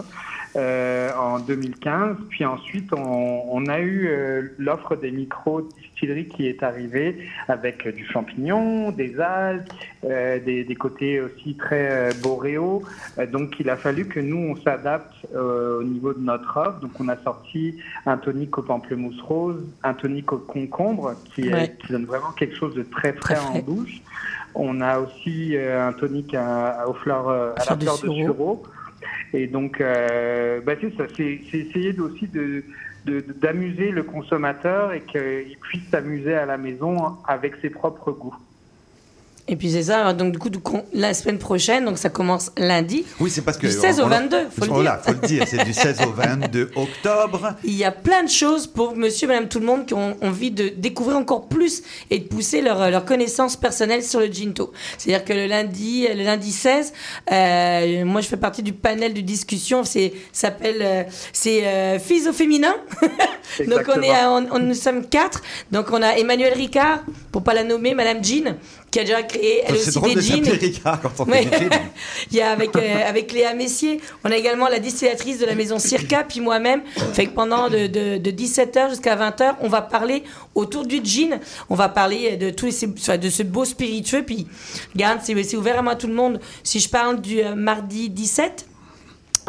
en 0.56 1.40
2015. 1.40 2.18
Puis 2.30 2.46
ensuite, 2.46 2.92
on, 2.94 3.68
a 3.68 3.80
eu 3.80 4.10
l'offre 4.58 4.96
des 4.96 5.12
micro-distilleries 6.02 6.28
qui 6.28 6.48
est 6.48 6.64
arrivée 6.64 7.18
avec 7.48 7.86
euh, 7.86 7.92
du 7.92 8.06
champignon, 8.06 8.92
des 8.92 9.20
algues, 9.20 9.64
euh, 10.04 10.40
des, 10.40 10.64
des 10.64 10.76
côtés 10.76 11.20
aussi 11.22 11.56
très 11.56 11.90
euh, 11.92 12.12
boréaux. 12.22 12.84
Donc, 13.32 13.60
il 13.60 13.70
a 13.70 13.78
fallu 13.78 14.06
que 14.06 14.20
nous, 14.20 14.38
on 14.38 14.56
s'adapte 14.62 15.14
au 15.36 15.84
niveau 15.84 16.14
de 16.14 16.20
notre 16.20 16.58
offre. 16.58 16.80
Donc, 16.80 16.92
on 17.00 17.08
a 17.08 17.18
sorti 17.18 17.76
un 18.06 18.18
tonic 18.18 18.58
au 18.58 18.62
pamplemousse 18.62 19.22
rose, 19.22 19.64
un 19.84 19.94
tonic 19.94 20.32
au 20.34 20.38
concombre 20.38 21.14
qui, 21.34 21.48
est- 21.48 21.54
Ouais. 21.54 21.76
qui 21.80 21.92
donne 21.92 22.06
vraiment 22.06 22.32
quelque 22.32 22.56
chose 22.56 22.76
de 22.76 22.84
très 22.84 23.14
frais, 23.14 23.36
Très 23.36 23.36
frais. 23.36 23.60
en 23.60 23.60
bouche. 23.60 24.02
On 24.54 24.82
a 24.82 25.00
aussi 25.00 25.56
un 25.58 25.94
tonic 25.94 26.34
à, 26.34 26.86
aux 26.88 26.94
fleurs, 26.94 27.30
à 27.30 27.54
la 27.70 27.76
de 27.76 27.84
fleur 27.84 27.96
de 28.02 28.10
sureau. 28.12 28.64
Et 29.34 29.48
donc, 29.48 29.82
euh, 29.82 30.60
bah, 30.66 30.74
c'est 30.80 30.96
ça, 30.98 31.04
c'est 31.16 31.40
c'est 31.52 31.60
essayer 31.60 32.00
aussi 32.00 32.28
de- 32.28 32.64
d'amuser 33.08 33.92
le 33.92 34.04
consommateur 34.04 34.94
et 34.94 35.02
qu'il 35.02 35.58
puisse 35.62 35.88
s'amuser 35.90 36.34
à 36.34 36.46
la 36.46 36.58
maison 36.58 37.18
avec 37.26 37.56
ses 37.62 37.70
propres 37.70 38.12
goûts. 38.12 38.36
Et 39.50 39.56
puis 39.56 39.72
c'est 39.72 39.84
ça, 39.84 40.00
alors, 40.02 40.14
donc 40.14 40.34
du 40.34 40.40
coup, 40.40 40.50
du 40.50 40.60
coup, 40.60 40.82
la 40.94 41.14
semaine 41.14 41.38
prochaine, 41.38 41.86
donc 41.86 41.98
ça 41.98 42.10
commence 42.10 42.52
lundi. 42.58 43.06
Oui, 43.22 43.30
c'est 43.32 43.44
parce 43.44 43.58
que 43.58 43.68
Du 43.68 43.72
16 43.74 44.00
au 44.00 44.04
on- 44.04 44.06
on- 44.08 44.10
22, 44.10 44.38
faut 44.54 44.66
le 44.66 44.72
voilà, 44.72 45.02
dire. 45.06 45.06
faut 45.16 45.22
le 45.22 45.28
dire, 45.28 45.44
c'est 45.48 45.64
du 45.64 45.74
16 45.74 46.02
au 46.06 46.12
22 46.12 46.70
octobre. 46.76 47.54
Il 47.64 47.74
y 47.76 47.86
a 47.86 47.92
plein 47.92 48.24
de 48.24 48.30
choses 48.30 48.68
pour 48.68 48.96
monsieur, 48.98 49.28
madame, 49.28 49.48
tout 49.48 49.60
le 49.60 49.66
monde 49.66 49.86
qui 49.86 49.94
ont 49.94 50.18
envie 50.22 50.52
de 50.52 50.68
découvrir 50.70 51.16
encore 51.18 51.48
plus 51.48 51.82
et 52.10 52.20
de 52.20 52.26
pousser 52.28 52.62
leur, 52.62 52.92
leur 52.92 53.06
connaissance 53.06 53.56
personnelle 53.56 54.04
sur 54.04 54.20
le 54.20 54.26
Ginto. 54.28 54.74
C'est-à-dire 54.98 55.24
que 55.24 55.32
le 55.34 55.46
lundi, 55.48 56.06
le 56.14 56.24
lundi 56.24 56.52
16, 56.52 56.92
euh, 57.32 58.04
moi 58.06 58.20
je 58.22 58.28
fais 58.28 58.38
partie 58.38 58.64
du 58.64 58.74
panel 58.74 59.14
de 59.14 59.22
discussion, 59.22 59.84
c'est 59.86 60.12
s'appelle 60.34 60.80
euh, 60.82 61.04
c'est 61.32 61.66
euh, 61.66 62.00
filles 62.00 62.28
au 62.28 62.34
féminin. 62.34 62.76
donc 63.66 63.84
on 63.96 64.02
est 64.02 64.12
à- 64.12 64.30
on, 64.32 64.46
on- 64.52 64.60
nous 64.60 64.74
sommes 64.74 65.06
quatre. 65.08 65.42
Donc 65.72 65.88
on 65.92 66.02
a 66.02 66.18
Emmanuel 66.18 66.54
Ricard, 66.54 67.00
pour 67.32 67.44
pas 67.44 67.54
la 67.54 67.64
nommer, 67.64 67.94
madame 67.94 68.24
Jean, 68.24 68.56
qui 68.98 69.02
a 69.02 69.04
déjà 69.04 69.24
créé 69.24 69.62
elle 69.66 69.76
aussi 69.76 69.92
drôle 69.92 70.10
des 70.10 70.16
de 70.16 70.22
jeans. 70.22 70.44
Ricard 70.44 71.02
quand 71.02 71.12
on 71.20 71.26
Ouais. 71.32 71.48
Il 72.32 72.38
y 72.38 72.42
a 72.42 72.52
avec, 72.52 72.76
euh, 72.76 73.08
avec 73.08 73.32
Léa 73.32 73.54
Messier, 73.54 74.00
on 74.24 74.32
a 74.32 74.36
également 74.36 74.68
la 74.68 74.80
distillatrice 74.80 75.40
de 75.40 75.46
la 75.46 75.56
maison 75.56 75.78
Circa, 75.78 76.24
puis 76.24 76.40
moi-même. 76.40 76.82
Fait 77.14 77.28
que 77.28 77.32
pendant 77.32 77.70
de, 77.70 77.88
de, 77.88 78.18
de 78.18 78.32
17h 78.32 78.90
jusqu'à 78.90 79.16
20h, 79.16 79.56
on 79.62 79.68
va 79.68 79.82
parler 79.82 80.24
autour 80.56 80.86
du 80.86 81.00
gin. 81.04 81.40
On 81.70 81.76
va 81.76 81.90
parler 81.90 82.38
de 82.38 82.50
tous 82.50 82.72
ces, 82.72 82.88
de 82.88 83.30
ce 83.30 83.44
beau 83.44 83.66
spiritueux. 83.66 84.24
Puis, 84.24 84.48
regarde, 84.94 85.20
c'est 85.24 85.38
c'est 85.44 85.58
ouvert 85.58 85.80
à 85.80 85.82
moi 85.82 85.96
tout 85.96 86.08
le 86.08 86.14
monde. 86.14 86.40
Si 86.64 86.80
je 86.80 86.90
parle 86.90 87.22
du 87.22 87.42
euh, 87.42 87.54
mardi 87.56 88.10
17, 88.10 88.66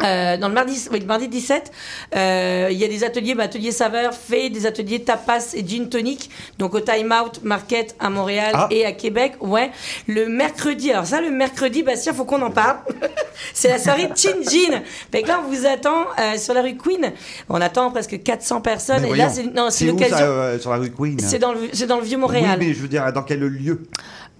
euh, 0.03 0.37
dans 0.37 0.47
le 0.47 0.53
mardi, 0.53 0.87
oui, 0.91 0.99
le 0.99 1.05
mardi 1.05 1.27
17, 1.27 1.71
euh, 2.15 2.67
il 2.71 2.77
y 2.77 2.83
a 2.85 2.87
des 2.87 3.03
ateliers, 3.03 3.35
bah, 3.35 3.43
ateliers 3.43 3.71
saveurs 3.71 4.13
faits, 4.13 4.51
des 4.51 4.65
ateliers 4.65 5.03
tapas 5.03 5.53
et 5.53 5.65
gin 5.67 5.89
tonic, 5.89 6.29
donc 6.57 6.73
au 6.73 6.79
Time 6.79 7.13
Out 7.23 7.41
Market 7.43 7.95
à 7.99 8.09
Montréal 8.09 8.51
Ah. 8.53 8.67
et 8.71 8.85
à 8.85 8.91
Québec. 8.93 9.33
Ouais. 9.41 9.71
Le 10.07 10.27
mercredi, 10.27 10.91
alors 10.91 11.05
ça, 11.05 11.21
le 11.21 11.29
mercredi, 11.31 11.83
Bastien, 11.83 12.13
faut 12.13 12.25
qu'on 12.25 12.41
en 12.41 12.51
parle. 12.51 12.77
c'est 13.53 13.69
la 13.69 13.77
soirée 13.79 14.09
Chin 14.15 14.35
Gin. 14.49 14.81
Fait 15.11 15.21
que 15.23 15.27
là, 15.27 15.41
on 15.45 15.49
vous 15.49 15.65
attend 15.65 16.05
euh, 16.19 16.37
sur 16.37 16.53
la 16.53 16.61
rue 16.61 16.77
Queen. 16.77 17.11
On 17.49 17.59
attend 17.61 17.91
presque 17.91 18.21
400 18.23 18.61
personnes. 18.61 19.01
Mais 19.03 19.09
et 19.11 19.15
là, 19.15 19.29
c'est 19.29 19.43
non, 19.53 19.69
c'est 19.69 19.79
c'est 19.79 19.85
l'occasion. 19.91 20.17
euh, 20.21 20.59
sur 20.59 20.71
la 20.71 20.77
rue 20.77 20.91
Queen? 20.91 21.19
C'est 21.19 21.39
dans 21.39 21.53
le, 21.53 21.69
c'est 21.73 21.87
dans 21.87 21.97
le 21.97 22.03
vieux 22.03 22.15
Oui, 22.17 22.21
Montréal. 22.21 22.57
mais 22.59 22.73
je 22.73 22.79
veux 22.79 22.87
dire, 22.87 23.11
dans 23.13 23.23
quel 23.23 23.39
lieu? 23.39 23.83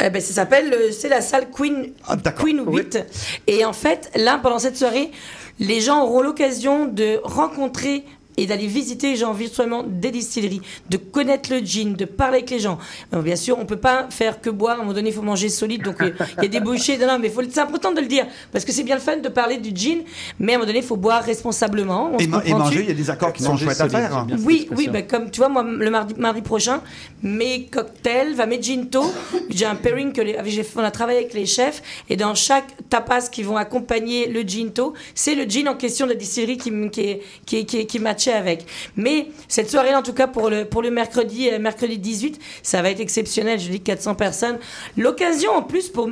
Eh 0.01 0.10
ben, 0.10 0.22
ça 0.22 0.34
s'appelle, 0.34 0.74
euh, 0.74 0.92
c'est 0.98 1.10
la 1.10 1.20
salle 1.22 1.50
Queen, 1.50 1.92
Ah. 2.08 2.16
Queen 2.32 2.62
8. 2.66 3.00
Et 3.48 3.66
en 3.66 3.74
fait, 3.74 4.10
là, 4.16 4.39
pendant 4.42 4.60
cette 4.60 4.78
soirée, 4.78 5.12
les 5.60 5.82
gens 5.82 6.04
auront 6.04 6.22
l'occasion 6.22 6.86
de 6.86 7.20
rencontrer 7.24 8.06
et 8.41 8.46
d'aller 8.46 8.67
visiter, 8.67 9.15
j'ai 9.15 9.25
envie 9.25 9.48
seulement 9.50 9.84
des 9.84 10.12
distilleries, 10.12 10.62
de 10.89 10.98
connaître 10.98 11.51
le 11.51 11.60
gin, 11.60 11.93
de 11.96 12.05
parler 12.05 12.38
avec 12.38 12.50
les 12.50 12.60
gens. 12.60 12.77
Alors, 13.12 13.24
bien 13.24 13.36
sûr, 13.36 13.58
on 13.60 13.65
peut 13.65 13.77
pas 13.77 14.08
faire 14.10 14.39
que 14.41 14.50
boire, 14.50 14.74
à 14.74 14.75
un 14.75 14.79
moment 14.84 14.93
donné, 14.93 15.10
il 15.10 15.15
faut 15.15 15.22
manger 15.22 15.50
solide, 15.50 15.84
donc 15.84 16.01
euh, 16.01 16.12
il 16.38 16.43
y 16.43 16.46
a 16.46 16.50
des 16.50 16.60
bouchées. 16.60 16.98
Non, 16.98 17.08
non, 17.08 17.19
mais 17.19 17.31
c'est 17.50 17.60
important 17.60 17.91
de 17.91 18.00
le 18.01 18.08
dire, 18.08 18.25
parce 18.51 18.65
que 18.65 18.72
c'est 18.72 18.84
bien 18.84 18.96
le 18.96 19.01
fun 19.01 19.17
de 19.17 19.29
parler 19.29 19.58
du 19.58 19.72
gin, 19.75 20.00
mais 20.39 20.53
à 20.53 20.55
un 20.55 20.60
moment 20.60 20.67
donné, 20.67 20.79
il 20.79 20.86
faut 20.86 20.96
boire 20.98 21.24
responsablement. 21.24 22.12
On 22.13 22.17
et, 22.17 22.27
ma- 22.27 22.43
manger, 22.43 22.81
il 22.81 22.88
y 22.88 22.91
a 22.91 22.93
des 22.93 23.10
accords 23.10 23.34
qui 23.34 23.43
sont 23.43 23.51
Manger 23.51 23.65
chouettes 23.65 23.81
à 23.81 23.89
solide, 23.89 23.98
faire. 24.08 24.17
hein. 24.17 24.27
oui, 24.46 24.67
oui, 24.75 24.88
bah, 24.88 25.01
comme 25.01 25.29
tu 25.31 25.39
vois, 25.39 25.50
moi, 25.50 25.63
le 25.63 25.89
mardi, 25.89 26.13
mardi 26.17 26.41
prochain, 26.41 26.81
mes 27.24 27.65
cocktails, 27.65 28.34
va 28.36 28.46
mes 28.46 28.62
ginto, 28.62 29.03
j'ai 29.50 29.65
un 29.65 29.75
pairing 29.75 30.13
que 30.13 30.22
les, 30.22 30.38
on 30.75 30.79
a 30.84 30.91
travaillé 30.91 31.19
avec 31.19 31.34
les 31.34 31.46
chefs, 31.46 31.81
et 32.10 32.15
dans 32.15 32.36
chaque 32.36 32.67
tapas 32.89 33.29
qui 33.29 33.43
vont 33.43 33.58
accompagner 33.58 34.27
le 34.27 34.41
ginto, 34.41 34.93
c'est 35.15 35.36
le 35.36 35.43
gin 35.43 35.67
en 35.67 35.75
question 35.75 36.05
de 36.05 36.12
la 36.12 36.17
distillerie 36.17 36.58
qui, 36.58 36.72
qui, 36.91 37.17
qui, 37.46 37.65
qui, 37.65 37.77
est- 37.98 38.00
avec. 38.33 38.65
Mais 38.95 39.27
cette 39.48 39.69
soirée, 39.69 39.93
en 39.95 40.01
tout 40.03 40.13
cas, 40.13 40.27
pour 40.27 40.50
le, 40.50 40.65
pour 40.65 40.81
le 40.81 40.91
mercredi, 40.91 41.50
euh, 41.50 41.59
mercredi 41.59 41.98
18, 41.98 42.39
ça 42.63 42.81
va 42.81 42.89
être 42.91 43.00
exceptionnel, 43.00 43.59
je 43.59 43.69
dis 43.69 43.79
400 43.81 44.15
personnes. 44.15 44.57
L'occasion, 44.98 45.51
en 45.51 45.62
plus, 45.63 45.89
pour 45.89 46.09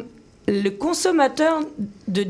le 0.48 0.70
consommateur 0.70 1.62
de 2.08 2.24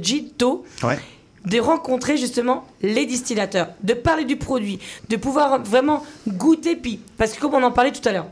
Ouais. 0.84 0.98
de 1.46 1.60
rencontrer 1.60 2.18
justement 2.18 2.66
les 2.82 3.06
distillateurs, 3.06 3.70
de 3.84 3.94
parler 3.94 4.26
du 4.26 4.36
produit, 4.38 4.80
de 5.10 5.16
pouvoir 5.16 5.64
vraiment 5.64 6.04
goûter, 6.28 6.76
puis 6.76 7.00
parce 7.18 7.34
que 7.34 7.40
comme 7.40 7.54
on 7.54 7.64
en 7.64 7.72
parlait 7.72 7.92
tout 7.92 8.08
à 8.10 8.12
l'heure, 8.12 8.28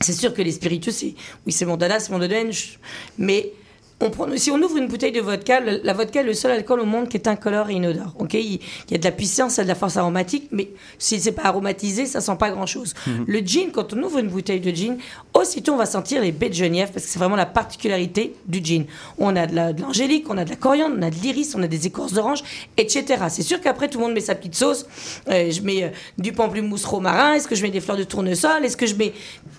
c'est 0.00 0.12
sûr 0.12 0.32
que 0.34 0.42
les 0.42 0.52
spiritueux, 0.52 0.90
c'est 0.92 1.14
oui, 1.46 1.52
c'est 1.52 1.66
mon 1.66 1.76
dada, 1.76 2.00
c'est 2.00 2.10
mon 2.10 2.18
je- 2.52 2.78
mais 3.18 3.52
on 4.00 4.10
prend, 4.10 4.26
si 4.36 4.50
on 4.50 4.62
ouvre 4.62 4.76
une 4.76 4.86
bouteille 4.86 5.12
de 5.12 5.20
vodka, 5.20 5.60
la 5.60 5.92
vodka 5.92 6.20
est 6.20 6.24
le 6.24 6.34
seul 6.34 6.52
alcool 6.52 6.80
au 6.80 6.84
monde 6.84 7.08
qui 7.08 7.16
est 7.16 7.26
incolore 7.26 7.68
et 7.70 7.74
inodore. 7.74 8.14
Ok, 8.18 8.34
il, 8.34 8.60
il 8.88 8.92
y 8.92 8.94
a 8.94 8.98
de 8.98 9.04
la 9.04 9.10
puissance, 9.10 9.56
il 9.56 9.58
y 9.58 9.60
a 9.60 9.64
de 9.64 9.68
la 9.68 9.74
force 9.74 9.96
aromatique, 9.96 10.48
mais 10.52 10.70
si 10.98 11.18
c'est 11.20 11.32
pas 11.32 11.44
aromatisé, 11.46 12.06
ça 12.06 12.20
sent 12.20 12.36
pas 12.38 12.50
grand 12.50 12.66
chose. 12.66 12.94
Le 13.26 13.40
gin, 13.40 13.70
quand 13.72 13.92
on 13.92 14.02
ouvre 14.02 14.18
une 14.18 14.28
bouteille 14.28 14.60
de 14.60 14.70
gin, 14.70 14.98
aussitôt 15.34 15.72
on 15.72 15.76
va 15.76 15.86
sentir 15.86 16.22
les 16.22 16.30
baies 16.30 16.48
de 16.48 16.54
genièvre 16.54 16.92
parce 16.92 17.06
que 17.06 17.10
c'est 17.10 17.18
vraiment 17.18 17.36
la 17.36 17.46
particularité 17.46 18.34
du 18.46 18.60
gin. 18.64 18.84
On 19.18 19.34
a 19.34 19.46
de 19.46 19.80
l'angélique, 19.80 20.26
on 20.30 20.38
a 20.38 20.44
de 20.44 20.50
la 20.50 20.56
coriandre, 20.56 20.94
on 20.98 21.02
a 21.02 21.10
de 21.10 21.16
l'iris, 21.16 21.54
on 21.56 21.62
a 21.62 21.66
des 21.66 21.86
écorces 21.86 22.12
d'orange, 22.12 22.42
etc. 22.76 23.24
C'est 23.28 23.42
sûr 23.42 23.60
qu'après 23.60 23.88
tout 23.88 23.98
le 23.98 24.04
monde 24.04 24.14
met 24.14 24.20
sa 24.20 24.34
petite 24.36 24.54
sauce. 24.54 24.86
Euh, 25.28 25.50
je 25.50 25.60
mets 25.62 25.84
euh, 25.84 25.88
du 26.18 26.32
pamplemousse 26.32 26.84
romarin. 26.84 27.34
Est-ce 27.34 27.48
que 27.48 27.54
je 27.54 27.62
mets 27.62 27.70
des 27.70 27.80
fleurs 27.80 27.96
de 27.96 28.04
tournesol 28.04 28.64
Est-ce 28.64 28.76
que 28.76 28.86
je 28.86 28.94
mets 28.94 29.12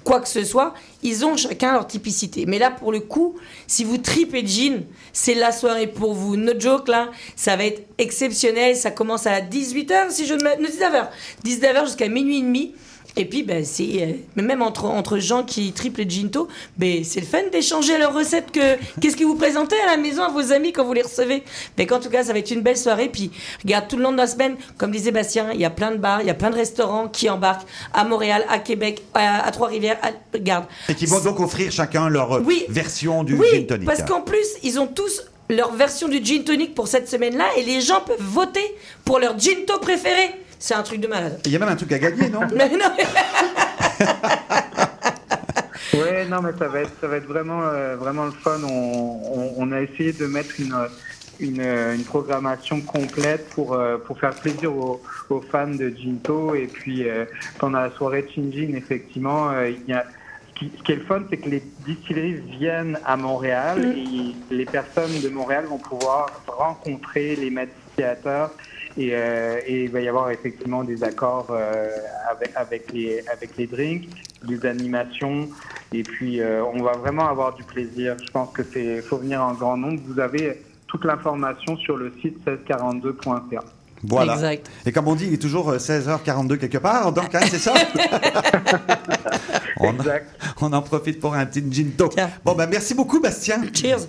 quoi 0.03 0.21
que 0.21 0.29
ce 0.29 0.43
soit? 0.45 0.73
Ils 1.01 1.25
ont 1.25 1.37
chacun 1.37 1.73
leur 1.73 1.87
typicité. 1.87 2.45
Mais 2.45 2.59
là, 2.59 2.71
pour 2.71 2.91
le 2.91 2.99
coup, 2.99 3.35
si 3.67 3.83
vous 3.83 3.97
tripez 3.97 4.45
gin, 4.45 4.83
c'est 5.13 5.33
la 5.33 5.51
soirée 5.51 5.87
pour 5.87 6.13
vous. 6.13 6.35
No 6.35 6.51
joke, 6.57 6.87
là, 6.89 7.09
ça 7.35 7.55
va 7.55 7.65
être 7.65 7.87
exceptionnel. 7.97 8.75
Ça 8.75 8.91
commence 8.91 9.25
à 9.25 9.39
18h, 9.39 10.09
si 10.09 10.25
je 10.25 10.33
ne 10.33 10.43
me... 10.43 10.61
non, 10.61 10.67
19h. 10.67 11.07
19h 11.45 11.85
jusqu'à 11.85 12.09
minuit 12.09 12.39
et 12.39 12.41
demi. 12.41 12.75
Et 13.17 13.25
puis, 13.25 13.43
ben, 13.43 13.65
c'est 13.65 14.03
euh, 14.03 14.11
mais 14.35 14.43
même 14.43 14.61
entre, 14.61 14.85
entre 14.85 15.17
gens 15.17 15.43
qui 15.43 15.71
triplent 15.73 16.03
le 16.03 16.09
ginto, 16.09 16.47
ben, 16.77 17.03
c'est 17.03 17.19
le 17.19 17.25
fun 17.25 17.39
d'échanger 17.51 17.97
leurs 17.97 18.13
recettes. 18.13 18.51
Que, 18.51 18.77
qu'est-ce 19.01 19.17
que 19.17 19.23
vous 19.23 19.35
présentez 19.35 19.75
à 19.87 19.87
la 19.87 19.97
maison 19.97 20.23
à 20.23 20.29
vos 20.29 20.51
amis 20.53 20.71
quand 20.71 20.85
vous 20.85 20.93
les 20.93 21.01
recevez 21.01 21.43
Mais 21.77 21.91
en 21.91 21.99
tout 21.99 22.09
cas, 22.09 22.23
ça 22.23 22.33
va 22.33 22.39
être 22.39 22.51
une 22.51 22.61
belle 22.61 22.77
soirée. 22.77 23.09
Puis, 23.09 23.31
regarde, 23.63 23.87
tout 23.87 23.97
le 23.97 24.03
long 24.03 24.11
de 24.11 24.17
la 24.17 24.27
semaine, 24.27 24.55
comme 24.77 24.91
disait 24.91 25.11
Bastien, 25.11 25.51
il 25.53 25.59
y 25.59 25.65
a 25.65 25.69
plein 25.69 25.91
de 25.91 25.97
bars, 25.97 26.21
il 26.21 26.27
y 26.27 26.31
a 26.31 26.33
plein 26.35 26.49
de 26.51 26.55
restaurants 26.55 27.07
qui 27.07 27.29
embarquent 27.29 27.67
à 27.93 28.03
Montréal, 28.05 28.45
à 28.49 28.59
Québec, 28.59 29.01
à, 29.13 29.45
à 29.45 29.51
Trois-Rivières. 29.51 29.97
à- 30.03 30.11
Regarde. 30.33 30.65
Et 30.87 30.93
qui 30.95 31.05
vont 31.07 31.19
donc 31.19 31.39
offrir 31.39 31.71
chacun 31.71 32.07
leur 32.09 32.31
euh, 32.33 32.41
Oui. 32.45 32.65
version 32.69 33.23
du 33.23 33.33
Oui, 33.35 33.47
gin 33.51 33.65
tonic. 33.65 33.85
parce 33.87 34.03
qu'en 34.03 34.21
plus, 34.21 34.45
ils 34.63 34.79
ont 34.79 34.87
tous 34.87 35.23
leur 35.49 35.73
version 35.73 36.07
du 36.07 36.23
gin 36.23 36.43
tonic 36.43 36.75
pour 36.75 36.87
cette 36.87 37.09
semaine-là 37.09 37.45
et 37.57 37.63
les 37.63 37.81
gens 37.81 38.01
peuvent 38.01 38.17
voter 38.21 38.63
pour 39.03 39.17
leur 39.19 39.37
ginto 39.37 39.79
préféré. 39.79 40.29
C'est 40.59 40.73
un 40.73 40.83
truc 40.83 40.99
de 40.99 41.07
malade. 41.07 41.39
Il 41.45 41.51
y 41.51 41.55
a 41.55 41.59
même 41.59 41.69
un 41.69 41.75
truc 41.75 41.91
à 41.93 41.99
gagner, 41.99 42.29
non 42.29 42.41
Mais 42.55 42.69
non, 42.69 42.77
Ouais, 45.93 46.25
non, 46.25 46.41
mais 46.41 46.51
ça 46.59 46.67
va 46.67 46.81
être, 46.81 46.91
ça 47.01 47.07
va 47.07 47.15
être 47.17 47.25
vraiment, 47.25 47.61
euh, 47.63 47.95
vraiment 47.95 48.25
le 48.25 48.31
fun. 48.31 48.59
On, 48.63 48.67
on, 48.69 49.53
on 49.57 49.71
a 49.71 49.81
essayé 49.81 50.13
de 50.13 50.27
mettre 50.27 50.59
une, 50.59 50.75
une, 51.39 51.61
une 51.61 52.03
programmation 52.03 52.81
complète 52.81 53.49
pour, 53.49 53.73
euh, 53.73 53.97
pour 53.97 54.19
faire 54.19 54.35
plaisir 54.35 54.75
aux, 54.75 55.01
aux 55.29 55.41
fans 55.41 55.67
de 55.67 55.89
Ginto. 55.89 56.53
Et 56.55 56.67
puis, 56.67 57.07
euh, 57.09 57.25
pendant 57.57 57.79
la 57.79 57.91
soirée 57.91 58.27
Chinjin, 58.33 58.75
effectivement, 58.75 59.49
euh, 59.51 59.69
il 59.69 59.83
y 59.87 59.93
a, 59.93 60.05
ce 60.49 60.59
qui, 60.59 60.71
ce 60.77 60.83
qui 60.83 60.91
est 60.91 60.97
le 60.97 61.05
fun, 61.05 61.23
c'est 61.29 61.37
que 61.37 61.49
les 61.49 61.63
distilleries 61.85 62.41
viennent 62.59 62.99
à 63.05 63.15
Montréal 63.17 63.95
et 63.97 64.35
les 64.53 64.65
personnes 64.65 65.19
de 65.21 65.29
Montréal 65.29 65.65
vont 65.65 65.77
pouvoir 65.79 66.43
rencontrer 66.47 67.35
les 67.35 67.49
maîtres 67.49 67.73
distillateurs. 67.87 68.51
Et, 68.99 69.11
euh, 69.13 69.61
et 69.65 69.85
il 69.85 69.89
va 69.91 70.01
y 70.01 70.09
avoir 70.09 70.29
effectivement 70.29 70.83
des 70.83 71.05
accords 71.05 71.47
euh, 71.51 71.87
avec, 72.29 72.51
avec, 72.55 72.91
les, 72.91 73.23
avec 73.31 73.55
les 73.57 73.65
drinks, 73.65 74.09
des 74.45 74.65
animations, 74.65 75.47
et 75.93 76.03
puis 76.03 76.41
euh, 76.41 76.61
on 76.65 76.83
va 76.83 76.91
vraiment 76.91 77.29
avoir 77.29 77.55
du 77.55 77.63
plaisir. 77.63 78.17
Je 78.21 78.29
pense 78.29 78.51
que 78.51 78.61
c'est 78.73 79.01
faut 79.01 79.17
venir 79.17 79.41
en 79.41 79.53
grand 79.53 79.77
nombre. 79.77 80.01
Vous 80.05 80.19
avez 80.19 80.61
toute 80.87 81.05
l'information 81.05 81.77
sur 81.77 81.95
le 81.95 82.11
site 82.21 82.37
1642.ca. 82.45 83.63
Voilà. 84.03 84.33
Exact. 84.33 84.69
Et 84.85 84.91
comme 84.91 85.07
on 85.07 85.15
dit, 85.15 85.27
il 85.27 85.33
est 85.35 85.41
toujours 85.41 85.69
euh, 85.69 85.77
16h42 85.77 86.57
quelque 86.57 86.77
part, 86.79 87.13
donc 87.13 87.33
hein, 87.33 87.39
c'est 87.49 87.57
ça? 87.59 87.73
On, 89.81 89.93
Exact. 89.93 90.27
on 90.59 90.73
en 90.73 90.81
profite 90.81 91.21
pour 91.21 91.33
un 91.33 91.45
petit 91.45 91.63
ginto. 91.71 92.09
Bon, 92.43 92.53
ben 92.53 92.67
merci 92.69 92.93
beaucoup, 92.93 93.21
Bastien. 93.21 93.61
Cheers. 93.73 93.99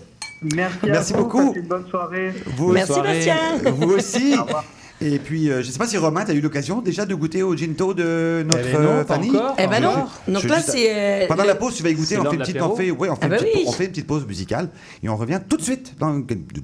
Merci, 0.42 0.78
Merci 0.82 1.12
à 1.12 1.16
vous, 1.16 1.22
beaucoup. 1.24 1.54
une 1.54 1.62
bonne 1.68 1.86
soirée. 1.88 2.32
Vous, 2.56 2.72
Merci, 2.72 2.92
soirée. 2.92 3.14
Bastien. 3.14 3.36
Vous 3.72 3.90
aussi. 3.92 4.34
Au 4.36 4.42
revoir. 4.44 4.64
Et 5.02 5.18
puis, 5.18 5.50
euh, 5.50 5.62
je 5.62 5.68
ne 5.68 5.72
sais 5.72 5.78
pas 5.78 5.86
si 5.86 5.96
Romain, 5.96 6.24
tu 6.26 6.30
as 6.30 6.34
eu 6.34 6.40
l'occasion 6.42 6.82
déjà 6.82 7.06
de 7.06 7.14
goûter 7.14 7.42
au 7.42 7.56
ginto 7.56 7.94
de 7.94 8.44
notre 8.46 8.60
Eh 8.68 8.72
ben 8.72 8.82
non, 8.82 8.88
euh, 8.90 9.04
pas 9.04 9.14
Fanny. 9.14 9.32
Eh 9.58 9.66
ben 9.66 9.80
non. 9.80 10.06
Je- 10.28 10.32
Donc 10.32 10.44
là, 10.44 10.60
c'est. 10.60 10.94
euh, 10.94 11.26
Pendant 11.26 11.42
le- 11.44 11.48
la 11.48 11.54
pause, 11.54 11.74
tu 11.74 11.82
vas 11.82 11.88
y 11.88 11.94
goûter. 11.94 12.18
On 12.18 12.22
l'heure 12.22 12.32
fait, 12.32 12.36
une 12.36 12.42
de 12.42 12.46
petite, 12.46 12.62
on, 12.62 12.76
fait, 12.76 12.90
ouais, 12.90 13.08
on, 13.08 13.14
fait 13.14 13.20
Ah 13.22 13.26
une 13.26 13.30
bah 13.30 13.36
petite, 13.38 13.54
oui. 13.56 13.64
on 13.66 13.72
fait 13.72 13.84
une 13.86 13.90
petite 13.90 14.06
pause 14.06 14.26
musicale 14.26 14.68
et 15.02 15.08
on 15.08 15.16
revient 15.16 15.40
tout 15.48 15.56
de 15.56 15.62
suite, 15.62 15.94
dans 15.98 16.20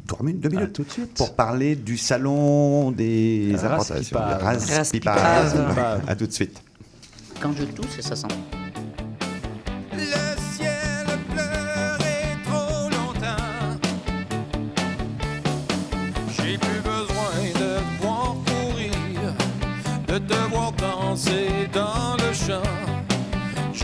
3 0.07 0.23
minutes, 0.27 0.43
2 0.43 0.49
minutes, 0.51 0.73
tout 0.75 0.83
de 0.85 0.91
suite. 0.91 1.15
pour 1.15 1.35
parler 1.35 1.77
du 1.77 1.97
salon 1.97 2.91
des 2.91 3.55
importations. 3.65 4.19
À 4.19 6.15
tout 6.15 6.27
de 6.27 6.33
suite. 6.33 6.61
Quand 7.41 7.53
je 7.57 7.65
tousse, 7.65 8.01
ça 8.01 8.17
sent. 8.17 8.27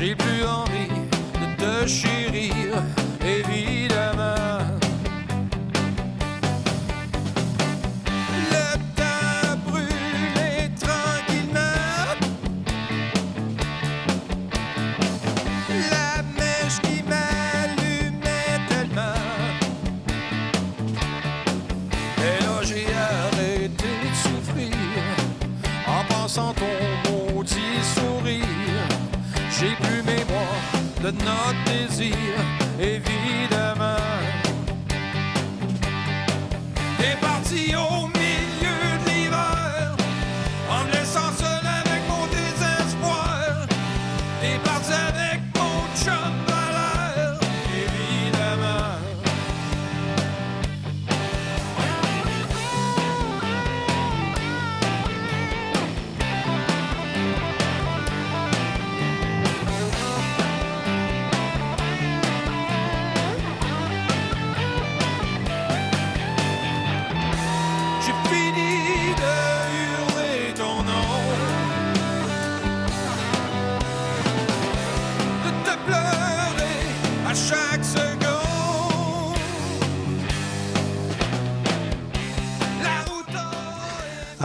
J'ai 0.05 0.17
plus 0.17 0.45
envie 0.45 0.89
de 0.89 1.63
te 1.63 1.87
chérir, 1.87 2.32
mémoire 31.19 31.55
de 31.67 31.83
notre 31.83 32.42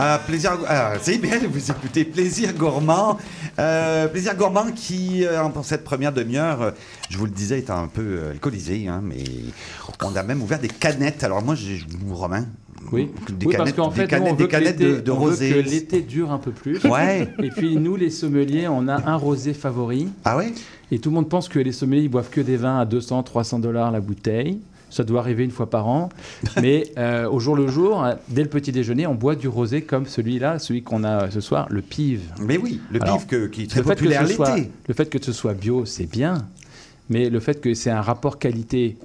Ah, 0.00 0.20
plaisir, 0.24 0.52
ah, 0.68 0.92
c'est 1.02 1.18
bien, 1.18 1.40
vous 1.50 1.70
écoutez 1.72 2.04
Plaisir 2.04 2.52
Gourmand. 2.54 3.18
Euh, 3.58 4.06
plaisir 4.06 4.36
Gourmand 4.36 4.70
qui, 4.70 5.24
euh, 5.26 5.42
pour 5.48 5.64
cette 5.64 5.82
première 5.82 6.12
demi-heure, 6.12 6.62
euh, 6.62 6.70
je 7.10 7.18
vous 7.18 7.24
le 7.24 7.32
disais, 7.32 7.58
est 7.58 7.68
un 7.68 7.88
peu 7.88 8.02
euh, 8.02 8.30
alcoolisé, 8.30 8.86
hein, 8.86 9.00
mais 9.02 9.24
on 10.04 10.14
a 10.14 10.22
même 10.22 10.40
ouvert 10.40 10.60
des 10.60 10.68
canettes. 10.68 11.24
Alors 11.24 11.42
moi, 11.42 11.56
j'ai 11.56 11.80
Romain. 12.10 12.46
Oui, 12.92 13.10
Des 13.28 13.46
oui 13.46 13.56
parce 13.56 13.72
canettes, 13.72 13.90
des 13.90 13.96
fait, 13.96 14.02
nous, 14.02 14.08
canettes, 14.08 14.32
on 14.32 14.34
des 14.36 14.42
veut 14.42 14.46
que 14.46 14.52
canettes 14.52 14.78
de, 14.78 15.10
on 15.10 15.14
veut 15.14 15.20
rosé. 15.30 15.50
que 15.50 15.68
l'été 15.68 16.00
dure 16.00 16.30
un 16.30 16.38
peu 16.38 16.52
plus. 16.52 16.80
Ouais. 16.84 17.28
Et 17.42 17.50
puis 17.50 17.76
nous, 17.76 17.96
les 17.96 18.10
sommeliers, 18.10 18.68
on 18.68 18.86
a 18.86 19.10
un 19.10 19.16
rosé 19.16 19.52
favori. 19.52 20.08
Ah 20.24 20.36
ouais? 20.36 20.52
Et 20.92 21.00
tout 21.00 21.10
le 21.10 21.16
monde 21.16 21.28
pense 21.28 21.48
que 21.48 21.58
les 21.58 21.72
sommeliers, 21.72 22.02
ils 22.02 22.08
boivent 22.08 22.30
que 22.30 22.40
des 22.40 22.56
vins 22.56 22.78
à 22.78 22.84
200, 22.84 23.24
300 23.24 23.58
dollars 23.58 23.90
la 23.90 24.00
bouteille. 24.00 24.60
Ça 24.90 25.04
doit 25.04 25.20
arriver 25.20 25.44
une 25.44 25.50
fois 25.50 25.68
par 25.68 25.86
an. 25.86 26.08
Mais 26.62 26.84
euh, 26.96 27.28
au 27.28 27.40
jour 27.40 27.56
le 27.56 27.68
jour, 27.68 28.04
euh, 28.04 28.14
dès 28.28 28.42
le 28.42 28.48
petit 28.48 28.72
déjeuner, 28.72 29.06
on 29.06 29.14
boit 29.14 29.34
du 29.36 29.46
rosé 29.48 29.82
comme 29.82 30.06
celui-là, 30.06 30.58
celui 30.58 30.82
qu'on 30.82 31.04
a 31.04 31.30
ce 31.30 31.40
soir, 31.40 31.66
le 31.70 31.82
pive. 31.82 32.22
Mais 32.40 32.56
oui, 32.56 32.80
le 32.90 33.02
Alors, 33.02 33.18
pive 33.18 33.26
que- 33.26 33.46
qui 33.48 33.64
est 33.64 33.66
très 33.66 33.80
le 33.80 33.84
fait 33.84 33.90
que 33.90 33.98
populaire 34.00 34.26
ce 34.26 34.34
soit- 34.34 34.56
l'été. 34.56 34.70
Le 34.88 34.94
fait 34.94 35.10
que 35.10 35.22
ce 35.22 35.32
soit 35.32 35.54
bio, 35.54 35.84
c'est 35.84 36.06
bien. 36.10 36.46
Mais 37.10 37.28
le 37.30 37.40
fait 37.40 37.60
que 37.60 37.74
c'est 37.74 37.90
un 37.90 38.00
rapport 38.02 38.38
qualité 38.38 38.96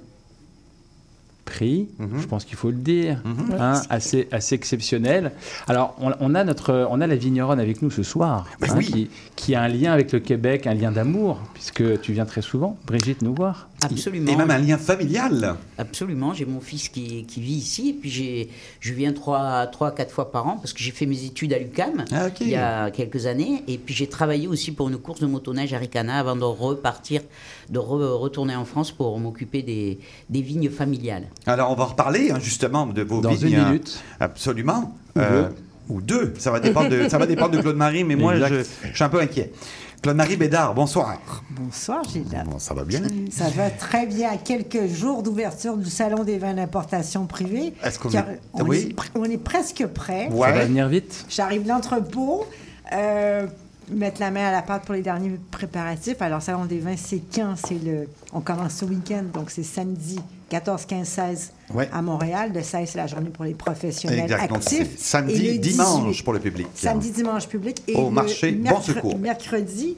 prix, 1.46 1.90
Mhm. 2.00 2.22
je 2.22 2.26
pense 2.28 2.46
qu'il 2.46 2.56
faut 2.56 2.70
le 2.70 2.78
dire, 2.78 3.22
hein, 3.60 3.82
assez, 3.90 4.30
assez 4.32 4.56
exceptionnel. 4.56 5.34
Alors, 5.68 5.94
on, 6.02 6.12
on 6.22 6.36
a 6.36 6.44
notre, 6.46 6.88
on 6.90 7.02
a 7.02 7.06
la 7.08 7.16
vigneronne 7.18 7.60
avec 7.60 7.82
nous 7.82 7.92
ce 7.92 8.02
soir, 8.02 8.46
Ben 8.62 8.72
hein, 8.72 8.76
oui. 8.78 8.86
qui, 8.86 9.10
qui 9.36 9.54
a 9.56 9.62
un 9.62 9.68
lien 9.68 9.92
avec 9.92 10.14
le 10.14 10.20
Québec, 10.22 10.68
un 10.68 10.74
lien 10.74 10.92
d'amour, 10.92 11.42
puisque 11.54 12.00
tu 12.02 12.14
viens 12.14 12.26
très 12.26 12.42
souvent, 12.42 12.78
Brigitte, 12.88 13.22
nous 13.22 13.36
voir. 13.36 13.68
Absolument. 13.92 14.32
Et 14.32 14.36
même 14.36 14.52
un 14.52 14.58
lien 14.58 14.78
familial. 14.78 15.56
Absolument. 15.78 16.34
J'ai 16.34 16.46
mon 16.46 16.62
fils 16.62 16.90
qui, 16.90 17.26
qui 17.26 17.42
vit 17.42 17.54
ici. 17.56 17.90
Et 17.90 17.94
puis 17.94 18.50
je 18.80 18.94
viens 18.94 19.14
trois, 19.14 19.68
trois, 19.68 19.92
quatre 19.94 20.12
fois 20.12 20.32
par 20.32 20.48
an 20.48 20.58
parce 20.58 20.74
que 20.74 20.80
j'ai 20.80 20.92
fait 20.92 21.06
mes 21.06 21.24
études 21.26 21.54
à 21.54 21.60
l'UCAM 21.60 22.06
Ah, 22.12 22.28
il 22.42 22.50
y 22.50 22.56
a 22.56 22.92
quelques 22.92 23.26
années. 23.26 23.64
Et 23.68 23.78
puis 23.78 23.94
j'ai 23.94 24.08
travaillé 24.08 24.48
aussi 24.48 24.72
pour 24.72 24.90
une 24.90 24.98
course 24.98 25.20
de 25.20 25.26
motoneige 25.28 25.74
à 25.74 25.78
Ricana 25.78 26.20
avant 26.20 26.36
de 26.36 26.44
repartir, 26.44 27.22
de 27.70 27.80
re- 27.80 28.14
retourner 28.18 28.56
en 28.56 28.66
France 28.66 28.92
pour 28.92 29.20
m'occuper 29.20 29.62
des, 29.62 30.00
des 30.30 30.42
vignes 30.42 30.70
familiales. 30.70 31.28
Alors 31.46 31.72
on 31.72 31.76
va 31.76 31.86
reparler 31.86 32.32
hein, 32.32 32.40
justement 32.42 32.86
de 32.88 33.02
vos 33.02 33.22
Dans 33.22 33.32
vignes. 33.32 33.54
une 33.54 33.60
hein. 33.60 33.66
minute. 33.70 34.02
Absolument. 34.20 34.96
Ou 35.16 35.20
Euh, 35.20 35.44
deux. 35.50 35.56
ou 35.90 36.02
deux. 36.02 36.34
Ça 36.40 36.50
va 36.52 36.60
dépendre 36.60 36.90
de, 36.90 37.08
ça 37.10 37.18
va 37.18 37.26
dépendre 37.28 37.52
de 37.56 37.62
Claude 37.62 37.76
Marie, 37.76 38.04
mais 38.04 38.16
moi 38.24 38.36
je 38.38 38.64
suis 38.94 39.04
un 39.04 39.10
peu 39.10 39.20
inquiet. 39.20 39.52
Claude 40.04 40.18
Marie 40.18 40.36
Bédard, 40.36 40.74
bonsoir. 40.74 41.18
Bonsoir, 41.52 42.04
Gilles. 42.04 42.26
Bon, 42.46 42.60
ça 42.60 42.74
va 42.74 42.84
bien? 42.84 43.00
Ça 43.32 43.46
va 43.56 43.70
très 43.70 44.06
bien. 44.06 44.32
À 44.34 44.36
quelques 44.38 44.88
jours 44.88 45.24
d'ouverture 45.24 45.78
du 45.78 45.90
Salon 45.90 46.26
des 46.26 46.38
vins 46.38 46.54
d'importation 46.54 47.26
privée. 47.26 47.74
Est-ce 47.82 48.00
qu'on 48.00 48.10
est- 48.10 48.40
on, 48.54 48.64
oui. 48.64 48.90
est, 48.92 48.94
pr- 49.00 49.08
on 49.16 49.24
est 49.24 49.38
presque 49.38 49.86
prêt. 49.88 50.28
Ça 50.30 50.36
va 50.52 50.66
venir 50.66 50.90
vite. 50.90 51.26
J'arrive 51.30 51.66
l'entrepôt. 51.68 52.46
euh, 52.92 53.48
mettre 53.90 54.20
la 54.22 54.32
main 54.32 54.48
à 54.48 54.52
la 54.52 54.62
pâte 54.62 54.84
pour 54.86 54.94
les 54.96 55.02
derniers 55.02 55.40
préparatifs. 55.52 56.22
Alors, 56.22 56.42
Salon 56.42 56.66
des 56.66 56.80
vins, 56.80 56.96
c'est 56.98 57.22
quand? 57.34 57.56
C'est 57.56 57.82
le... 57.84 58.08
On 58.34 58.42
commence 58.42 58.74
ce 58.76 58.86
week-end, 58.86 59.24
donc 59.34 59.50
c'est 59.52 59.64
samedi 59.64 60.20
14, 60.50 60.86
15, 60.86 61.08
16 61.08 61.52
Ouais. 61.74 61.90
à 61.92 62.02
Montréal. 62.02 62.52
Le 62.54 62.62
16, 62.62 62.90
c'est 62.92 62.98
la 62.98 63.08
journée 63.08 63.30
pour 63.30 63.46
les 63.46 63.54
professionnels 63.56 64.22
Exact. 64.22 64.52
Actifs. 64.52 64.98
samedi, 65.00 65.46
Et 65.48 65.54
le 65.54 65.60
dimanche 65.60 66.06
18, 66.08 66.24
pour 66.24 66.34
le 66.34 66.40
public. 66.40 66.68
Samedi, 66.76 67.12
dimanche 67.12 67.48
public. 67.48 67.82
Et 67.88 67.96
Au 67.96 68.06
le 68.06 68.12
marché 68.12 68.52
Bon 68.52 68.62
mercre- 68.64 68.84
Secours. 68.84 69.18
Mercredi, 69.18 69.98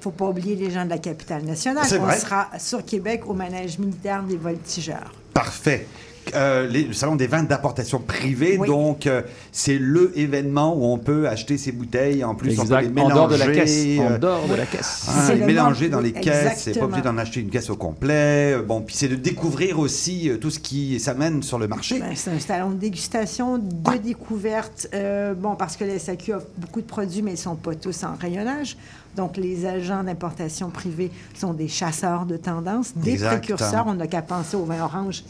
faut 0.00 0.12
pas 0.12 0.26
oublier 0.28 0.54
les 0.56 0.70
gens 0.70 0.84
de 0.84 0.90
la 0.90 0.98
capitale 0.98 1.42
nationale. 1.44 1.84
On 1.92 2.04
vrai. 2.04 2.18
sera 2.18 2.48
sur 2.58 2.84
Québec 2.84 3.22
au 3.26 3.34
manège 3.34 3.78
militaire 3.78 4.22
des 4.22 4.36
voltigeurs. 4.36 5.12
Parfait. 5.34 5.86
Euh, 6.34 6.66
les- 6.68 6.84
le 6.84 6.92
salon 6.92 7.16
des 7.16 7.26
vins 7.26 7.42
d'importation 7.42 7.98
privée, 7.98 8.56
Oui. 8.60 8.68
donc 8.68 9.06
euh, 9.06 9.22
c'est 9.52 9.78
le 9.78 10.16
événement 10.18 10.76
où 10.76 10.84
on 10.84 10.98
peut 10.98 11.26
acheter 11.28 11.58
ses 11.58 11.72
bouteilles. 11.72 12.22
En 12.22 12.34
plus, 12.34 12.52
on 12.52 12.56
peut 12.66 12.74
Exact. 12.74 12.82
les 12.82 12.88
En 12.88 12.92
mélanger. 12.92 13.14
dehors 13.14 13.28
de 13.28 13.34
la 13.36 13.46
caisse. 13.48 13.86
En 13.98 14.10
euh, 14.12 14.18
dehors 14.18 14.46
de 14.48 14.54
la 14.54 14.66
caisse. 14.66 15.06
Ah, 15.08 15.24
C'est 15.26 15.34
les 15.34 15.40
le 15.40 15.46
mélanger 15.46 15.88
dans 15.88 16.00
les 16.00 16.12
caisses, 16.12 16.24
c'est 16.24 16.44
pas 16.44 16.50
Exactement. 16.52 16.84
obligé 16.86 17.02
d'en 17.02 17.18
acheter 17.18 17.40
une 17.40 17.48
caisse 17.50 17.70
au 17.70 17.76
complet. 17.76 18.52
Euh, 18.54 18.62
Bon, 18.62 18.80
puis 18.82 18.94
c'est 18.94 19.08
de 19.08 19.16
découvrir 19.16 19.78
aussi 19.80 20.28
euh, 20.30 20.36
tout 20.36 20.50
ce 20.50 20.58
qui 20.60 21.00
s'amène 21.00 21.42
sur 21.42 21.58
le 21.58 21.66
marché. 21.66 21.98
Ben, 21.98 22.12
c'est 22.14 22.30
un 22.30 22.38
salon 22.38 22.70
de 22.70 22.76
dégustation, 22.76 23.58
de 23.58 23.96
découverte. 23.98 24.88
euh, 24.94 25.34
bon, 25.34 25.56
parce 25.56 25.76
que 25.76 25.84
la 25.84 25.98
SAQ 25.98 26.34
offre 26.34 26.46
beaucoup 26.58 26.80
de 26.80 26.86
produits, 26.86 27.22
mais 27.22 27.30
ils 27.32 27.34
ne 27.34 27.38
sont 27.38 27.56
pas 27.56 27.74
tous 27.74 28.04
en 28.04 28.14
rayonnage. 28.20 28.76
Donc, 29.16 29.36
les 29.36 29.66
agents 29.66 30.04
d'importation 30.04 30.70
privée 30.70 31.10
sont 31.34 31.54
des 31.54 31.66
chasseurs 31.66 32.26
de 32.26 32.36
tendance, 32.36 32.92
des 32.94 33.12
Exact. 33.12 33.38
précurseurs. 33.38 33.84
On 33.88 33.94
n'a 33.94 34.06
qu'à 34.06 34.22
penser 34.22 34.56
au 34.56 34.64
vin 34.64 34.80
orange 34.82 35.24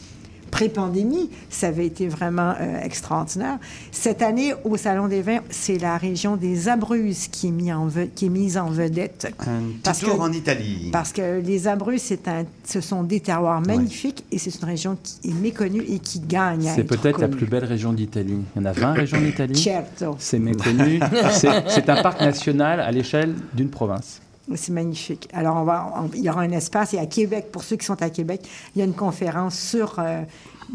pré-pandémie, 0.51 1.29
ça 1.49 1.67
avait 1.67 1.85
été 1.87 2.07
vraiment 2.07 2.53
euh, 2.59 2.81
extraordinaire. 2.83 3.57
Cette 3.91 4.21
année, 4.21 4.53
au 4.63 4.77
Salon 4.77 5.07
des 5.07 5.21
vins, 5.21 5.39
c'est 5.49 5.77
la 5.79 5.97
région 5.97 6.35
des 6.35 6.67
Abruzzes 6.69 7.27
qui 7.31 7.47
est, 7.47 7.51
mis 7.51 7.71
en 7.73 7.87
ve- 7.87 8.09
qui 8.13 8.25
est 8.27 8.29
mise 8.29 8.57
en 8.57 8.69
vedette. 8.69 9.33
Un 9.39 9.61
petit 9.61 9.79
Parce 9.83 9.99
tour 9.99 10.17
que- 10.17 10.21
en 10.21 10.31
Italie. 10.31 10.89
Parce 10.91 11.11
que 11.13 11.39
les 11.39 11.67
Abruzzes, 11.67 12.17
un, 12.27 12.43
ce 12.65 12.81
sont 12.81 13.03
des 13.03 13.19
terroirs 13.21 13.61
magnifiques 13.61 14.23
et 14.31 14.37
c'est 14.37 14.53
une 14.61 14.65
région 14.65 14.97
qui 15.01 15.29
est 15.29 15.33
méconnue 15.33 15.83
et 15.87 15.99
qui 15.99 16.19
gagne 16.19 16.69
C'est 16.75 16.81
être 16.81 16.87
peut-être 16.87 17.19
la 17.19 17.27
plus 17.29 17.45
belle 17.47 17.65
région 17.65 17.93
d'Italie. 17.93 18.37
Il 18.55 18.61
y 18.61 18.65
en 18.65 18.65
a 18.69 18.73
20 18.73 18.93
régions 18.93 19.21
d'Italie. 19.21 19.55
Certo. 19.55 20.15
C'est 20.19 20.39
méconnu. 20.39 20.99
C'est 21.31 21.89
un 21.89 22.01
parc 22.03 22.19
national 22.21 22.79
à 22.81 22.91
l'échelle 22.91 23.33
d'une 23.53 23.69
province. 23.69 24.21
C'est 24.55 24.71
magnifique. 24.73 25.29
Alors, 25.33 25.55
on 25.57 25.63
va, 25.63 25.93
on- 25.95 26.09
il 26.15 26.21
y 26.23 26.29
aura 26.29 26.41
un 26.41 26.51
espace. 26.51 26.93
Et 26.93 26.99
à 26.99 27.05
Québec, 27.05 27.47
pour 27.51 27.63
ceux 27.63 27.75
qui 27.77 27.85
sont 27.85 28.01
à 28.01 28.09
Québec, 28.09 28.41
il 28.75 28.79
y 28.79 28.81
a 28.81 28.85
une 28.85 28.93
conférence 28.93 29.57
sur 29.57 29.95
euh, 29.99 30.23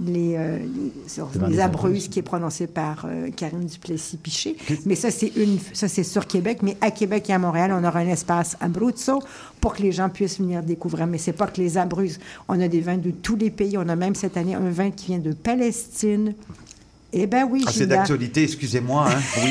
les, 0.02 0.34
euh, 0.36 0.58
sur 1.08 1.28
les 1.48 1.60
Abruzzes. 1.60 2.08
qui 2.08 2.20
est 2.20 2.22
prononcée 2.22 2.66
par 2.68 3.04
euh, 3.06 3.28
Karine 3.34 3.66
Duplessis-Piché. 3.66 4.56
Mais 4.86 4.94
ça, 4.94 5.10
c'est 5.10 5.32
une, 5.36 5.58
ça, 5.72 5.88
c'est 5.88 6.04
sur 6.04 6.26
Québec. 6.26 6.58
Mais 6.62 6.76
à 6.80 6.90
Québec 6.90 7.28
et 7.28 7.32
à 7.32 7.38
Montréal, 7.38 7.72
on 7.78 7.84
aura 7.86 7.98
un 7.98 8.08
espace 8.08 8.56
Abruzzo 8.60 9.18
pour 9.60 9.74
que 9.74 9.82
les 9.82 9.92
gens 9.92 10.08
puissent 10.08 10.38
venir 10.38 10.62
découvrir. 10.62 11.06
Mais 11.06 11.18
c'est 11.18 11.32
pas 11.32 11.46
que 11.48 11.60
les 11.60 11.76
Abruzzes. 11.76 12.18
On 12.48 12.60
a 12.60 12.68
des 12.68 12.80
vins 12.80 12.98
de 12.98 13.10
tous 13.10 13.36
les 13.36 13.50
pays. 13.50 13.76
On 13.76 13.88
a 13.88 13.96
même 13.96 14.14
cette 14.14 14.36
année 14.36 14.54
un 14.54 14.70
vin 14.70 14.90
qui 14.90 15.06
vient 15.06 15.18
de 15.18 15.32
Palestine. 15.32 16.34
Eh 17.18 17.26
ben 17.26 17.48
oui, 17.50 17.64
Ah, 17.66 17.70
c'est 17.72 17.86
d'actualité, 17.86 18.42
excusez-moi. 18.42 19.06
hein, 19.08 19.18
oui. 19.42 19.50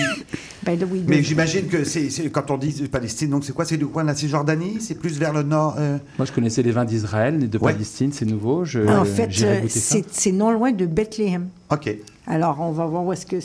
Ben 0.63 0.79
oui, 0.91 1.03
Mais 1.07 1.23
j'imagine 1.23 1.67
que 1.67 1.83
c'est 1.83 2.09
quand 2.31 2.49
on 2.51 2.57
dit 2.57 2.87
Palestine, 2.91 3.29
donc 3.31 3.43
c'est 3.43 3.53
quoi 3.53 3.65
C'est 3.65 3.77
du 3.77 3.87
coin 3.87 4.03
de 4.03 4.09
la 4.09 4.15
Cisjordanie? 4.15 4.77
C'est 4.79 4.95
plus 4.95 5.17
vers 5.17 5.33
le 5.33 5.41
nord 5.43 5.75
euh, 5.79 5.97
Moi, 6.19 6.25
je 6.25 6.31
connaissais 6.31 6.61
les 6.63 6.71
vins 6.71 6.85
d'Israël, 6.85 7.39
les 7.39 7.47
de 7.47 7.57
Ouais. 7.57 7.73
Palestine, 7.73 8.11
c'est 8.13 8.25
nouveau. 8.25 8.65
Je, 8.65 8.79
en 8.87 9.03
fait, 9.05 9.29
euh, 9.43 9.61
goûter 9.61 9.79
ça. 9.79 9.95
c'est 9.95 10.05
c'est 10.11 10.31
non 10.31 10.51
loin 10.51 10.71
de 10.71 10.85
Bethléem. 10.85 11.47
Ok. 11.71 11.95
Alors, 12.27 12.59
on 12.61 12.71
va 12.71 12.85
voir 12.85 13.03
où 13.03 13.13
est-ce 13.13 13.25
que. 13.25 13.37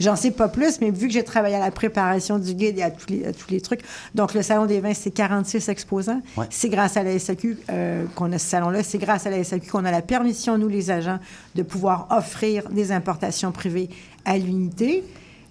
J'en 0.00 0.14
sais 0.16 0.30
pas 0.30 0.48
plus, 0.48 0.80
mais 0.80 0.90
vu 0.90 1.08
que 1.08 1.12
j'ai 1.12 1.24
travaillé 1.24 1.56
à 1.56 1.60
la 1.60 1.70
préparation 1.70 2.38
du 2.38 2.54
guide 2.54 2.78
et 2.78 2.82
à 2.82 2.90
tous 2.90 3.08
les, 3.10 3.24
à 3.26 3.32
tous 3.32 3.50
les 3.50 3.60
trucs, 3.60 3.80
donc 4.14 4.32
le 4.34 4.42
Salon 4.42 4.66
des 4.66 4.80
vins, 4.80 4.94
c'est 4.94 5.10
46 5.10 5.68
exposants. 5.68 6.22
Ouais. 6.36 6.46
C'est 6.50 6.68
grâce 6.68 6.96
à 6.96 7.02
la 7.02 7.18
SAQ 7.18 7.58
euh, 7.70 8.04
qu'on 8.14 8.32
a 8.32 8.38
ce 8.38 8.46
salon-là. 8.46 8.82
C'est 8.84 8.98
grâce 8.98 9.26
à 9.26 9.30
la 9.30 9.42
SAQ 9.42 9.68
qu'on 9.70 9.84
a 9.84 9.90
la 9.90 10.02
permission, 10.02 10.56
nous, 10.56 10.68
les 10.68 10.90
agents, 10.90 11.18
de 11.54 11.62
pouvoir 11.62 12.06
offrir 12.10 12.68
des 12.70 12.92
importations 12.92 13.50
privées 13.52 13.88
à 14.24 14.38
l'unité. 14.38 15.02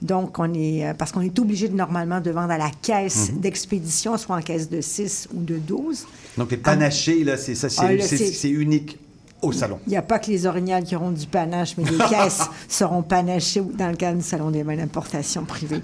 Donc, 0.01 0.37
on 0.37 0.53
est, 0.53 0.85
euh, 0.87 0.93
parce 0.93 1.11
qu'on 1.11 1.21
est 1.21 1.37
obligé 1.39 1.67
de, 1.67 1.75
normalement 1.75 2.21
de 2.21 2.29
vendre 2.29 2.51
à 2.51 2.57
la 2.57 2.69
caisse 2.81 3.31
Mhm. 3.31 3.39
d'expédition, 3.39 4.15
soit 4.17 4.35
en 4.35 4.41
caisse 4.41 4.69
de 4.69 4.79
6 4.79 5.27
ou 5.33 5.41
de 5.41 5.57
12. 5.57 6.05
Donc 6.37 6.51
les 6.51 6.57
panachés, 6.57 7.23
là, 7.23 7.35
c'est 7.35 7.55
ça, 7.55 7.67
c'est 7.67 7.81
Ah, 7.83 8.47
unique 8.47 8.99
au 9.41 9.51
salon. 9.51 9.79
Il 9.87 9.91
n'y 9.91 9.97
a 9.97 10.01
pas 10.01 10.19
que 10.19 10.31
les 10.31 10.45
orignales 10.45 10.83
qui 10.83 10.95
auront 10.95 11.11
du 11.11 11.27
panache, 11.27 11.75
mais 11.77 11.83
les 11.83 11.97
caisses 12.09 12.49
seront 12.67 13.03
panachées 13.03 13.61
dans 13.77 13.89
le 13.89 13.95
cadre 13.95 14.17
du 14.17 14.23
Salon 14.23 14.49
des 14.51 14.63
vins 14.63 14.75
d'importation 14.75 15.43
privée. 15.45 15.81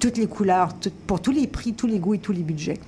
Toutes 0.00 0.18
les 0.18 0.26
couleurs, 0.26 0.68
pour 1.06 1.22
tous 1.22 1.30
les 1.32 1.46
prix, 1.46 1.72
tous 1.72 1.86
les 1.86 1.98
goûts 1.98 2.12
et 2.12 2.18
tous 2.18 2.32
les 2.32 2.42
budgets. 2.42 2.78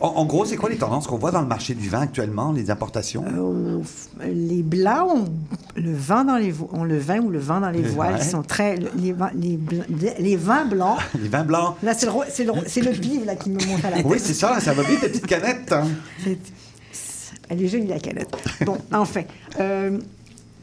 En, 0.00 0.06
en 0.08 0.24
gros, 0.26 0.44
c'est 0.44 0.56
quoi 0.56 0.68
les 0.70 0.76
tendances 0.76 1.08
qu'on 1.08 1.16
voit 1.18 1.32
dans 1.32 1.40
le 1.40 1.46
marché 1.48 1.74
du 1.74 1.88
vin 1.88 2.02
actuellement, 2.02 2.52
les 2.52 2.70
importations? 2.70 3.24
Euh, 3.26 3.80
les 4.32 4.62
blancs 4.62 5.08
ont 5.12 5.24
le 5.74 5.92
vin 5.92 6.24
dans 6.24 6.36
les 6.36 6.54
ont 6.72 6.84
le 6.84 6.98
vin 6.98 7.18
ou 7.18 7.30
le 7.30 7.40
vin 7.40 7.60
dans 7.60 7.70
les 7.70 7.82
Le 7.82 7.88
voiles. 7.88 8.18
Ils 8.20 8.24
sont 8.24 8.42
très 8.42 8.76
le- 8.76 8.90
les, 8.96 9.12
vins, 9.12 9.30
les, 9.34 10.36
vins 10.36 10.66
blancs. 10.66 10.98
Les 11.20 11.28
vins 11.28 11.42
blancs. 11.44 11.74
Là, 11.82 11.94
c'est 11.94 12.06
le, 12.06 12.12
c'est 12.30 12.44
le, 12.44 12.52
c'est 12.68 12.80
le 12.82 13.24
là, 13.24 13.34
qui 13.34 13.50
me 13.50 13.58
monte 13.66 13.84
à 13.84 13.90
la 13.90 13.96
tête. 13.96 14.06
Oui, 14.06 14.18
c'est 14.20 14.34
ça, 14.34 14.60
ça 14.60 14.72
va 14.72 14.84
vite, 14.84 15.02
les 15.02 15.08
petites 15.08 15.26
canettes. 15.26 15.72
hein. 15.72 15.88
Elle 17.48 17.62
est 17.62 17.68
jolie, 17.68 17.86
la 17.86 17.98
canette. 17.98 18.34
Bon, 18.64 18.76
enfin. 18.92 19.22
euh, 19.60 19.98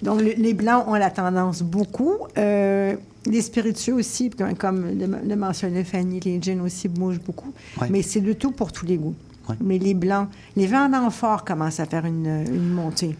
donc, 0.01 0.21
le- 0.21 0.33
les 0.37 0.53
blancs 0.53 0.85
ont 0.87 0.95
la 0.95 1.09
tendance 1.09 1.61
beaucoup. 1.61 2.17
Euh, 2.37 2.95
les 3.25 3.41
spiritueux 3.41 3.93
aussi, 3.93 4.29
comme, 4.29 4.55
comme 4.55 4.85
le, 4.99 5.07
le 5.25 5.35
mentionnait 5.35 5.83
Fanny, 5.85 6.19
les 6.19 6.41
gins 6.41 6.59
aussi 6.61 6.89
bougent 6.89 7.21
beaucoup. 7.21 7.53
Ouais. 7.79 7.87
Mais 7.89 8.01
c'est 8.01 8.19
le 8.19 8.35
tout 8.35 8.51
pour 8.51 8.71
tous 8.73 8.85
les 8.85 8.97
goûts. 8.97 9.15
Ouais. 9.49 9.55
Mais 9.61 9.77
les 9.77 9.93
blancs, 9.93 10.27
les 10.57 10.67
vins 10.67 10.89
en 10.93 11.05
amphore 11.05 11.45
commencent 11.45 11.79
à 11.79 11.85
faire 11.85 12.05
une, 12.05 12.25
une 12.47 12.69
montée. 12.69 13.15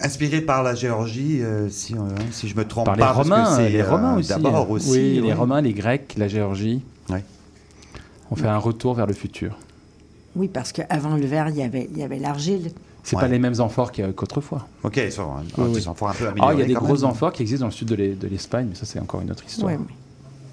Inspiré 0.00 0.40
par 0.40 0.62
la 0.62 0.74
Géorgie, 0.74 1.42
euh, 1.42 1.68
si, 1.68 1.94
euh, 1.94 1.98
si 2.30 2.48
je 2.48 2.56
me 2.56 2.64
trompe 2.64 2.86
Par 2.86 2.94
les 2.96 3.00
pas. 3.00 3.12
parce 3.12 3.28
que 3.28 3.34
Romains, 3.34 3.56
c'est, 3.56 3.68
les 3.68 3.80
euh, 3.80 3.90
Romains 3.90 4.16
aussi. 4.16 4.28
D'abord 4.28 4.66
euh, 4.70 4.74
aussi. 4.74 4.90
Oui, 4.90 5.20
les. 5.20 5.32
Romains, 5.32 5.60
les 5.60 5.72
Grecs, 5.74 6.14
la 6.16 6.26
Géorgie. 6.28 6.82
Ouais. 7.10 7.22
On 8.30 8.36
fait 8.36 8.46
un 8.46 8.56
retour 8.58 8.94
vers 8.94 9.06
le 9.06 9.12
futur. 9.12 9.58
Oui, 10.36 10.48
parce 10.48 10.70
qu'avant 10.72 11.16
le 11.16 11.26
verre, 11.26 11.48
il 11.48 11.56
y 11.56 11.62
avait, 11.62 11.88
il 11.92 11.98
y 11.98 12.02
avait 12.04 12.18
l'argile. 12.20 12.70
C'est 13.10 13.16
Ouais. 13.16 13.22
pas 13.22 13.28
les 13.28 13.40
mêmes 13.40 13.54
amphores 13.58 13.90
qu'il 13.90 14.04
y 14.04 14.08
a- 14.08 14.12
qu'autrefois. 14.12 14.68
Ok, 14.84 14.96
ils 14.98 15.10
sont, 15.10 15.28
Oui, 15.58 15.64
oui. 15.74 15.82
fort 15.96 16.10
un 16.10 16.14
peu 16.14 16.28
améliorés. 16.28 16.54
il 16.54 16.60
y 16.60 16.62
a 16.62 16.66
des 16.66 16.74
gros 16.74 16.94
même. 16.94 17.04
amphores 17.06 17.32
qui 17.32 17.42
existent 17.42 17.62
dans 17.64 17.66
le 17.70 17.72
sud 17.72 17.88
de 17.88 17.96
l'E- 17.96 18.14
de 18.16 18.28
l'Espagne, 18.28 18.66
mais 18.70 18.76
ça, 18.76 18.86
c'est 18.86 19.00
encore 19.00 19.20
une 19.20 19.32
autre 19.32 19.44
histoire. 19.44 19.72
Oui, 19.72 19.78
oui. 19.80 19.94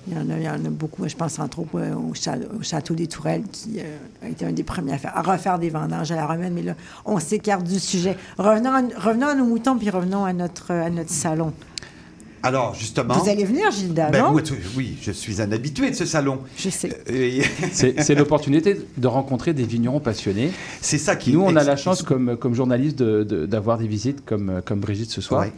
Il 0.07 0.13
y, 0.13 0.17
en 0.17 0.27
a, 0.31 0.37
il 0.37 0.43
y 0.43 0.49
en 0.49 0.53
a 0.65 0.69
beaucoup. 0.69 1.07
Je 1.07 1.15
pense 1.15 1.37
entre 1.37 1.59
autres 1.59 1.69
euh, 1.75 1.93
au, 1.93 2.13
Château 2.63 2.95
des 2.95 3.05
Tourelles, 3.07 3.43
qui 3.51 3.79
euh, 3.79 3.97
a 4.23 4.29
été 4.29 4.43
un 4.45 4.53
des 4.53 4.63
premiers 4.63 4.93
à, 4.93 4.97
faire, 4.97 5.15
à 5.15 5.21
refaire 5.21 5.59
des 5.59 5.69
vendanges 5.69 6.11
à 6.11 6.15
la 6.15 6.25
romaine. 6.25 6.53
Mais 6.55 6.63
là, 6.63 6.73
on 7.05 7.19
s'écarte 7.19 7.63
du 7.65 7.77
sujet. 7.79 8.17
Revenons 8.39 8.71
à, 8.71 8.81
revenons 9.01 9.27
à 9.27 9.35
nos 9.35 9.45
moutons, 9.45 9.77
puis 9.77 9.89
revenons 9.91 10.25
à 10.25 10.33
notre, 10.33 10.71
à 10.71 10.89
notre 10.89 11.11
salon. 11.11 11.51
Alors, 12.47 12.73
justement. 12.75 13.13
Vous 13.13 13.29
allez 13.29 13.43
venir, 13.43 13.69
Gilda, 13.71 14.09
Ben, 14.09 14.23
non? 14.31 14.41
oui, 14.77 14.97
je 15.01 15.11
suis 15.11 15.41
un 15.41 15.51
habitué 15.51 15.89
de 15.89 15.95
ce 15.95 16.05
salon. 16.05 16.39
Je 16.57 16.69
sais. 16.69 16.89
Et- 17.07 17.41
C'est 17.73 18.15
l'opportunité 18.15 18.77
de 18.97 19.07
rencontrer 19.07 19.53
des 19.53 19.65
vignerons 19.65 19.99
passionnés. 19.99 20.51
C'est 20.81 20.97
ça 20.97 21.17
qui 21.17 21.33
Nous, 21.33 21.41
on 21.41 21.55
a 21.57 21.63
la 21.63 21.75
chance, 21.75 22.03
comme, 22.03 22.37
comme 22.37 22.53
journaliste, 22.53 22.97
de- 22.99 23.23
de- 23.23 23.45
d'avoir 23.45 23.77
des 23.77 23.87
visites 23.87 24.23
comme, 24.25 24.61
comme 24.65 24.79
Brigitte 24.79 25.09
ce 25.11 25.19
soir. 25.19 25.41
Ouais. 25.41 25.51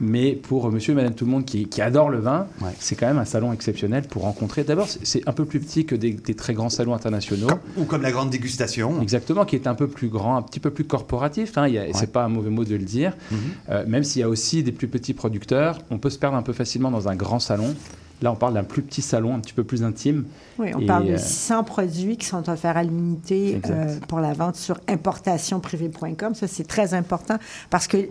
Mais 0.00 0.32
pour 0.32 0.70
monsieur 0.70 0.92
et 0.92 0.96
madame 0.96 1.14
tout 1.14 1.24
le 1.24 1.30
monde 1.30 1.46
qui, 1.46 1.66
qui 1.66 1.80
adore 1.80 2.10
le 2.10 2.18
vin, 2.18 2.46
Ouais. 2.60 2.72
c'est 2.78 2.94
quand 2.94 3.06
même 3.06 3.18
un 3.18 3.24
salon 3.24 3.52
exceptionnel 3.52 4.02
pour 4.08 4.22
rencontrer. 4.22 4.64
D'abord, 4.64 4.86
c'est- 5.02 5.26
un 5.26 5.32
peu 5.32 5.46
plus 5.46 5.60
petit 5.60 5.86
que 5.86 5.94
des, 5.94 6.12
des 6.12 6.34
très 6.34 6.52
grands 6.52 6.68
salons 6.68 6.92
internationaux. 6.94 7.48
Ou 7.78 7.84
comme 7.84 8.02
la 8.02 8.12
grande 8.12 8.28
dégustation. 8.30 9.00
Exactement, 9.00 9.46
qui 9.46 9.56
est 9.56 9.66
un 9.66 9.74
peu 9.74 9.88
plus 9.88 10.08
grand, 10.08 10.36
un 10.36 10.42
petit 10.42 10.60
peu 10.60 10.70
plus 10.70 10.84
corporatif. 10.84 11.56
Hein, 11.56 11.72
a- 11.74 11.92
C'est 11.94 12.12
pas 12.12 12.24
un 12.24 12.28
mauvais 12.28 12.50
mot 12.50 12.64
de 12.64 12.74
le 12.74 12.84
dire. 12.84 13.16
Mhm. 13.30 13.38
Euh, 13.70 13.84
même 13.86 14.04
s'il 14.04 14.20
y 14.20 14.22
a 14.22 14.28
aussi 14.28 14.62
des 14.62 14.72
plus 14.72 14.88
petits 14.88 15.14
producteurs, 15.14 15.78
on 15.90 15.98
peut 15.98 16.10
se 16.10 16.18
un 16.36 16.42
peu 16.42 16.52
facilement 16.52 16.90
dans 16.90 17.08
un 17.08 17.16
grand 17.16 17.38
salon. 17.38 17.74
Là, 18.22 18.32
on 18.32 18.36
parle 18.36 18.54
d'un 18.54 18.64
plus 18.64 18.82
petit 18.82 19.02
salon, 19.02 19.34
un 19.34 19.40
petit 19.40 19.52
peu 19.52 19.64
plus 19.64 19.82
intime. 19.82 20.24
Oui, 20.58 20.70
on 20.74 20.80
Et, 20.80 20.86
parle 20.86 21.06
de 21.06 21.12
euh, 21.12 21.18
600 21.18 21.64
produits 21.64 22.16
qui 22.16 22.26
sont 22.26 22.48
offerts 22.48 22.76
à 22.76 22.82
l'unité 22.82 23.60
euh, 23.68 23.98
pour 24.08 24.20
la 24.20 24.32
vente 24.32 24.56
sur 24.56 24.80
importationprivée.com. 24.88 26.34
Ça, 26.34 26.46
c'est 26.46 26.66
très 26.66 26.94
important 26.94 27.38
parce 27.70 27.86
que 27.86 28.08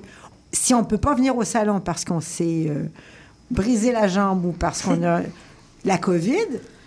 si 0.51 0.73
on 0.73 0.81
ne 0.81 0.85
peut 0.85 0.97
pas 0.97 1.15
venir 1.15 1.35
au 1.35 1.43
salon 1.43 1.79
parce 1.79 2.05
qu'on 2.05 2.19
s'est 2.19 2.67
euh, 2.67 2.85
brisé 3.49 3.91
la 3.91 4.07
jambe 4.07 4.45
ou 4.45 4.51
parce 4.51 4.81
qu'on 4.81 5.03
a 5.07 5.21
la 5.85 5.97
COVID, 5.97 6.35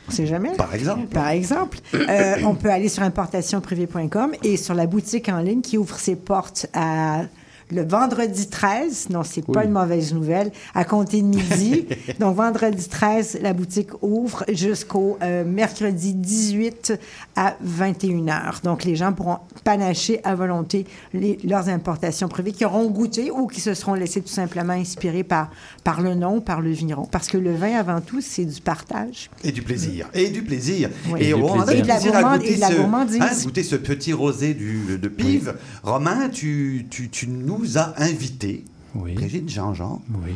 on 0.06 0.10
ne 0.10 0.16
sait 0.16 0.26
jamais. 0.26 0.52
Par 0.52 0.74
exemple. 0.74 1.06
Par 1.06 1.28
exemple, 1.28 1.78
euh, 1.94 2.36
on 2.44 2.54
peut 2.54 2.70
aller 2.70 2.88
sur 2.88 3.02
importationprivée.com 3.02 4.32
et 4.42 4.56
sur 4.56 4.74
la 4.74 4.86
boutique 4.86 5.28
en 5.28 5.40
ligne 5.40 5.60
qui 5.60 5.78
ouvre 5.78 5.98
ses 5.98 6.16
portes 6.16 6.66
à 6.72 7.22
le 7.70 7.82
vendredi 7.84 8.48
13, 8.48 9.08
non, 9.10 9.22
c'est 9.24 9.44
pas 9.44 9.60
Oui. 9.60 9.64
une 9.66 9.72
mauvaise 9.72 10.14
nouvelle, 10.14 10.52
à 10.74 10.84
compter 10.84 11.20
de 11.20 11.26
midi. 11.26 11.86
Donc, 12.20 12.36
vendredi 12.36 12.88
13, 12.88 13.38
la 13.42 13.52
boutique 13.52 13.90
ouvre 14.02 14.44
jusqu'au 14.52 15.18
euh, 15.22 15.44
mercredi 15.44 16.14
18 16.14 16.92
à 17.34 17.56
21h. 17.66 18.62
Donc, 18.62 18.84
les 18.84 18.94
gens 18.94 19.12
pourront 19.12 19.38
panacher 19.64 20.20
à 20.22 20.34
volonté 20.36 20.86
les- 21.12 21.38
leurs 21.44 21.68
importations 21.68 22.28
privées 22.28 22.52
qui 22.52 22.64
auront 22.64 22.88
goûté 22.90 23.30
ou 23.32 23.46
qui 23.48 23.60
se 23.60 23.74
seront 23.74 23.94
laissés 23.94 24.22
tout 24.22 24.28
simplement 24.28 24.72
inspirer 24.74 25.24
par, 25.24 25.50
par 25.82 26.00
le 26.00 26.14
nom, 26.14 26.40
par 26.40 26.60
le 26.60 26.70
vigneron. 26.70 27.06
Parce 27.10 27.26
que 27.26 27.36
le 27.36 27.52
vin, 27.54 27.74
avant 27.76 28.00
tout, 28.00 28.20
c'est 28.20 28.44
du 28.44 28.60
partage. 28.60 29.28
Et 29.42 29.50
du 29.52 29.62
plaisir. 29.62 30.08
Et 30.14 30.28
du 30.30 30.42
plaisir. 30.42 30.90
Oui. 31.12 31.20
Et, 31.20 31.24
Et 31.30 31.34
du 31.34 31.34
on 31.34 31.60
a 31.60 31.64
plaisir. 31.64 31.74
du 31.74 31.78
Et 31.78 31.82
de 31.82 31.88
la 31.88 31.94
plaisir 31.96 32.14
à 32.16 32.20
gourmande- 32.22 32.38
goûter 32.40 32.52
et 32.52 32.56
de 32.56 32.60
la 32.60 32.68
ce, 32.68 32.74
gourmandise. 32.76 33.20
hein, 33.20 33.30
goûter 33.44 33.62
ce 33.64 33.76
petit 33.76 34.12
rosé 34.12 34.54
du, 34.54 34.98
de 34.98 35.08
Pive. 35.08 35.54
Romain, 35.82 36.28
tu, 36.28 36.86
tu, 36.90 37.08
tu 37.10 37.26
nous 37.28 37.55
as 37.76 37.94
invités. 37.98 38.64
Oui. 38.94 39.14
Brigitte 39.14 39.48
Jean-Jean. 39.48 40.00
Oui. 40.24 40.32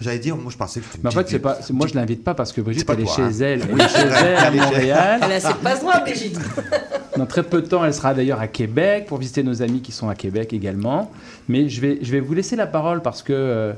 J'allais 0.00 0.18
dire, 0.18 0.36
moi 0.36 0.50
je 0.52 0.56
pensais 0.58 0.80
que 0.80 0.84
tu 0.92 0.98
Mais 1.02 1.08
en 1.08 1.12
fait, 1.12 1.28
c'est 1.28 1.38
pas, 1.38 1.58
moi, 1.70 1.86
je 1.86 1.94
l'invite 1.94 2.22
pas 2.22 2.34
parce 2.34 2.52
que 2.52 2.60
Brigitte, 2.60 2.86
pas 2.86 2.92
elle 2.92 3.00
est 3.00 3.04
toi, 3.04 3.14
chez 3.16 3.22
hein. 3.22 3.30
elle. 3.40 3.62
Elle 3.62 3.74
Oui, 3.74 3.80
est 3.80 3.88
chez 3.88 3.96
elle 3.98 4.12
à 4.36 4.46
elle 4.48 4.54
est 4.54 4.58
chez- 4.58 4.64
Montréal. 4.64 5.20
Elle 5.24 5.32
a 5.32 5.40
ses 5.40 5.54
passe-droits, 5.54 6.00
Brigitte. 6.00 6.38
Dans 7.16 7.24
très 7.26 7.42
peu 7.42 7.62
de 7.62 7.66
temps, 7.66 7.82
elle 7.82 7.94
sera 7.94 8.12
d'ailleurs 8.12 8.40
à 8.40 8.46
Québec 8.46 9.06
pour 9.06 9.16
visiter 9.16 9.42
nos 9.42 9.62
amis 9.62 9.80
qui 9.80 9.92
sont 9.92 10.08
à 10.10 10.14
Québec 10.14 10.52
également. 10.52 11.10
Mais 11.48 11.68
je 11.70 11.80
vais, 11.80 11.98
je 12.02 12.12
vais 12.12 12.20
vous 12.20 12.34
laisser 12.34 12.56
la 12.56 12.66
parole 12.66 13.00
parce 13.00 13.22
que 13.22 13.72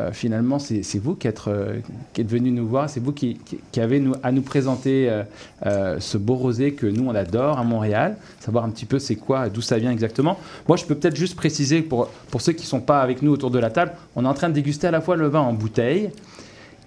euh, 0.00 0.12
finalement, 0.12 0.58
c'est 0.58 0.82
vous 0.98 1.14
qui 1.14 1.28
êtes, 1.28 1.42
euh, 1.46 1.78
qui 2.12 2.22
êtes 2.22 2.28
venu 2.30 2.50
nous 2.50 2.66
voir, 2.66 2.88
c'est 2.90 3.00
vous 3.00 3.12
qui, 3.12 3.34
qui, 3.44 3.58
qui 3.70 3.80
avez 3.80 4.00
nous, 4.00 4.14
à 4.22 4.32
nous 4.32 4.42
présenter 4.42 5.08
euh, 5.10 5.22
euh, 5.66 5.96
ce 6.00 6.18
beau 6.18 6.34
rosé 6.34 6.72
que 6.72 6.86
nous, 6.86 7.06
on 7.08 7.14
adore 7.14 7.58
à 7.58 7.64
Montréal, 7.64 8.16
savoir 8.40 8.64
un 8.64 8.70
petit 8.70 8.86
peu 8.86 8.98
c'est 8.98 9.16
quoi, 9.16 9.48
d'où 9.48 9.60
ça 9.60 9.78
vient 9.78 9.90
exactement. 9.92 10.38
Moi, 10.66 10.76
je 10.76 10.84
peux 10.84 10.94
peut-être 10.94 11.16
juste 11.16 11.36
préciser 11.36 11.82
pour, 11.82 12.08
pour 12.30 12.40
ceux 12.40 12.52
qui 12.52 12.62
ne 12.62 12.68
sont 12.68 12.80
pas 12.80 13.00
avec 13.02 13.22
nous 13.22 13.30
autour 13.32 13.50
de 13.50 13.58
la 13.58 13.70
table, 13.70 13.92
on 14.16 14.24
est 14.24 14.28
en 14.28 14.34
train 14.34 14.48
de 14.48 14.54
déguster 14.54 14.86
à 14.86 14.90
la 14.90 15.00
fois 15.00 15.16
le 15.16 15.28
vin 15.28 15.40
en 15.40 15.52
bouteille 15.52 16.10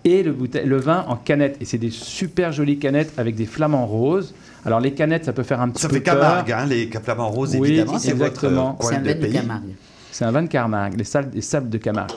et 0.06 0.22
le, 0.24 0.34
bouteille- 0.34 0.66
le 0.66 0.78
vin 0.78 1.06
en 1.08 1.16
canette. 1.16 1.58
Et 1.62 1.66
c'est 1.66 1.78
des 1.78 1.92
super 1.92 2.52
jolies 2.52 2.78
canettes 2.80 3.14
avec 3.18 3.36
des 3.36 3.46
flamants 3.46 3.86
roses. 3.86 4.34
Alors 4.66 4.80
les 4.80 4.94
canettes, 4.94 5.26
ça 5.26 5.34
peut 5.34 5.44
faire 5.44 5.62
un 5.62 5.70
petit 5.70 5.82
Ça 5.82 5.88
peu 5.90 5.96
fait 5.96 6.02
peur. 6.02 6.16
Camargue, 6.20 6.52
hein, 6.52 6.66
les 6.66 6.88
flamants 6.88 7.30
roses, 7.30 7.56
Oui, 7.58 7.70
évidemment. 7.70 8.00
C'est 8.00 8.12
votre 8.14 8.46
exactement. 8.46 8.70
euh, 8.72 8.74
coin 8.82 8.90
C'est 8.92 8.96
un 8.98 9.02
de 9.02 9.08
vin 9.10 9.14
de 9.16 9.20
pays. 9.20 9.34
Camargue. 9.34 9.70
C'est 10.12 10.26
un 10.26 10.32
vin 10.32 10.44
de 10.44 10.48
Camargue, 10.48 10.98
les, 10.98 11.04
salles- 11.04 11.32
les 11.34 11.42
sables 11.42 11.70
de 11.70 11.78
Camargue. 11.78 12.12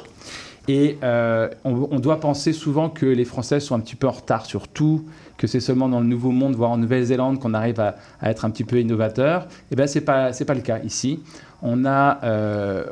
Et 0.69 0.99
euh, 1.03 1.49
on, 1.65 2.01
doit 2.01 2.19
penser 2.19 2.53
souvent 2.53 2.89
que 2.89 3.07
les 3.07 3.25
Français 3.25 3.61
sont 3.61 3.75
un 3.75 3.81
petit 3.81 3.95
peu 3.95 4.09
en 4.09 4.13
retard 4.13 4.47
sur 4.47 4.67
tout, 4.67 5.05
que 5.37 5.47
c'est 5.47 5.61
seulement 5.61 5.89
dans 5.89 6.01
le 6.01 6.07
Nouveau 6.07 6.33
Monde, 6.33 6.57
voire 6.57 6.73
en 6.73 6.77
Nouvelle-Zélande, 6.77 7.39
qu'on 7.39 7.55
arrive 7.55 7.79
à, 7.79 7.97
être 8.23 8.45
un 8.45 8.51
petit 8.51 8.65
peu 8.65 8.81
innovateur. 8.81 9.47
Et 9.71 9.77
bien, 9.77 9.87
c'est 9.87 10.01
pas 10.01 10.33
c'est 10.33 10.45
pas 10.45 10.55
le 10.55 10.63
cas 10.63 10.81
ici. 10.81 11.21
On 11.63 11.85
a 11.85 12.19
euh, 12.25 12.85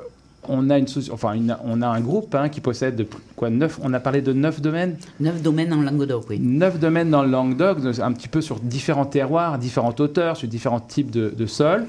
on 0.49 0.71
a 0.71 0.79
une, 0.79 0.87
enfin, 1.13 1.33
une- 1.35 1.57
on 1.65 1.83
a 1.83 1.89
un 1.89 2.01
groupe 2.01 2.35
hein, 2.35 2.49
qui 2.49 2.61
possède 2.61 3.07
quoi 3.37 3.51
neuf. 3.51 3.79
On 3.83 3.93
a 3.95 4.01
parlé 4.01 4.23
de 4.23 4.33
neuf 4.33 4.61
domaines? 4.61 4.97
Neuf 5.21 5.41
domaines 5.43 5.73
en 5.73 5.83
Languedoc, 5.83 6.25
oui. 6.31 6.39
Neuf 6.41 6.79
domaines 6.79 7.11
dans 7.11 7.23
le 7.23 7.31
Languedoc, 7.31 7.79
un 8.01 8.13
petit 8.13 8.29
peu 8.29 8.41
sur 8.41 8.61
différents 8.61 9.07
terroirs, 9.07 9.59
différentes 9.59 10.01
hauteurs, 10.01 10.37
sur 10.37 10.49
différents 10.49 10.81
types 10.81 11.11
de, 11.11 11.33
de 11.37 11.47
sols. 11.47 11.85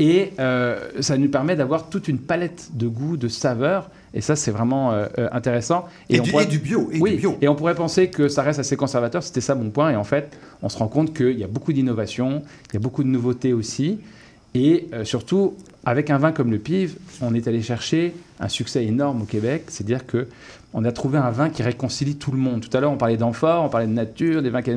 Et 0.00 0.32
euh, 0.40 0.76
ça 1.00 1.16
nous 1.16 1.28
permet 1.28 1.54
d'avoir 1.54 1.88
toute 1.88 2.08
une 2.08 2.18
palette 2.18 2.70
de 2.74 2.88
goûts, 2.88 3.16
de 3.16 3.28
saveurs. 3.28 3.90
Et 4.12 4.20
ça, 4.20 4.34
c'est 4.34 4.50
vraiment 4.50 4.90
euh, 4.92 5.06
euh, 5.18 5.28
intéressant. 5.32 5.84
Et 6.10 6.18
on 6.20 6.24
du- 6.24 6.30
pourrait- 6.30 6.44
et 6.44 6.48
du 6.48 6.58
bio, 6.58 6.88
et 6.90 6.96
du 6.96 7.00
oui, 7.00 7.16
bio. 7.16 7.36
Et 7.40 7.46
on 7.48 7.54
pourrait 7.54 7.74
penser 7.76 8.08
que 8.08 8.26
ça 8.28 8.42
reste 8.42 8.58
assez 8.58 8.76
conservateur. 8.76 9.22
C'était 9.22 9.40
ça 9.40 9.54
mon 9.54 9.70
point. 9.70 9.90
Et 9.90 9.96
en 9.96 10.02
fait, 10.04 10.36
on 10.62 10.68
se 10.68 10.78
rend 10.78 10.88
compte 10.88 11.14
qu'il 11.16 11.38
y 11.38 11.44
a 11.44 11.48
beaucoup 11.48 11.72
d'innovation, 11.72 12.42
il 12.70 12.74
y 12.74 12.76
a 12.76 12.80
beaucoup 12.80 13.04
de 13.04 13.08
nouveautés 13.08 13.52
aussi. 13.52 13.98
Et 14.54 14.88
euh, 14.92 15.04
surtout, 15.04 15.54
avec 15.84 16.10
un 16.10 16.18
vin 16.18 16.32
comme 16.32 16.50
le 16.50 16.58
Pive, 16.58 16.96
on 17.20 17.34
est 17.34 17.46
allé 17.48 17.62
chercher 17.62 18.14
un 18.40 18.48
succès 18.48 18.84
énorme 18.84 19.22
au 19.22 19.24
Québec. 19.24 19.64
C'est-à-dire 19.68 20.06
que 20.06 20.26
on 20.76 20.84
a 20.84 20.90
trouvé 20.90 21.18
un 21.18 21.30
vin 21.30 21.50
qui 21.50 21.62
réconcilie 21.62 22.16
tout 22.16 22.32
le 22.32 22.36
monde. 22.36 22.68
Tout 22.68 22.76
à 22.76 22.80
l'heure, 22.80 22.90
on 22.90 22.96
parlait 22.96 23.16
d'amphore, 23.16 23.62
on 23.62 23.68
parlait 23.68 23.86
de 23.86 23.92
nature, 23.92 24.42
des 24.42 24.50
vins 24.50 24.60
qui 24.60 24.72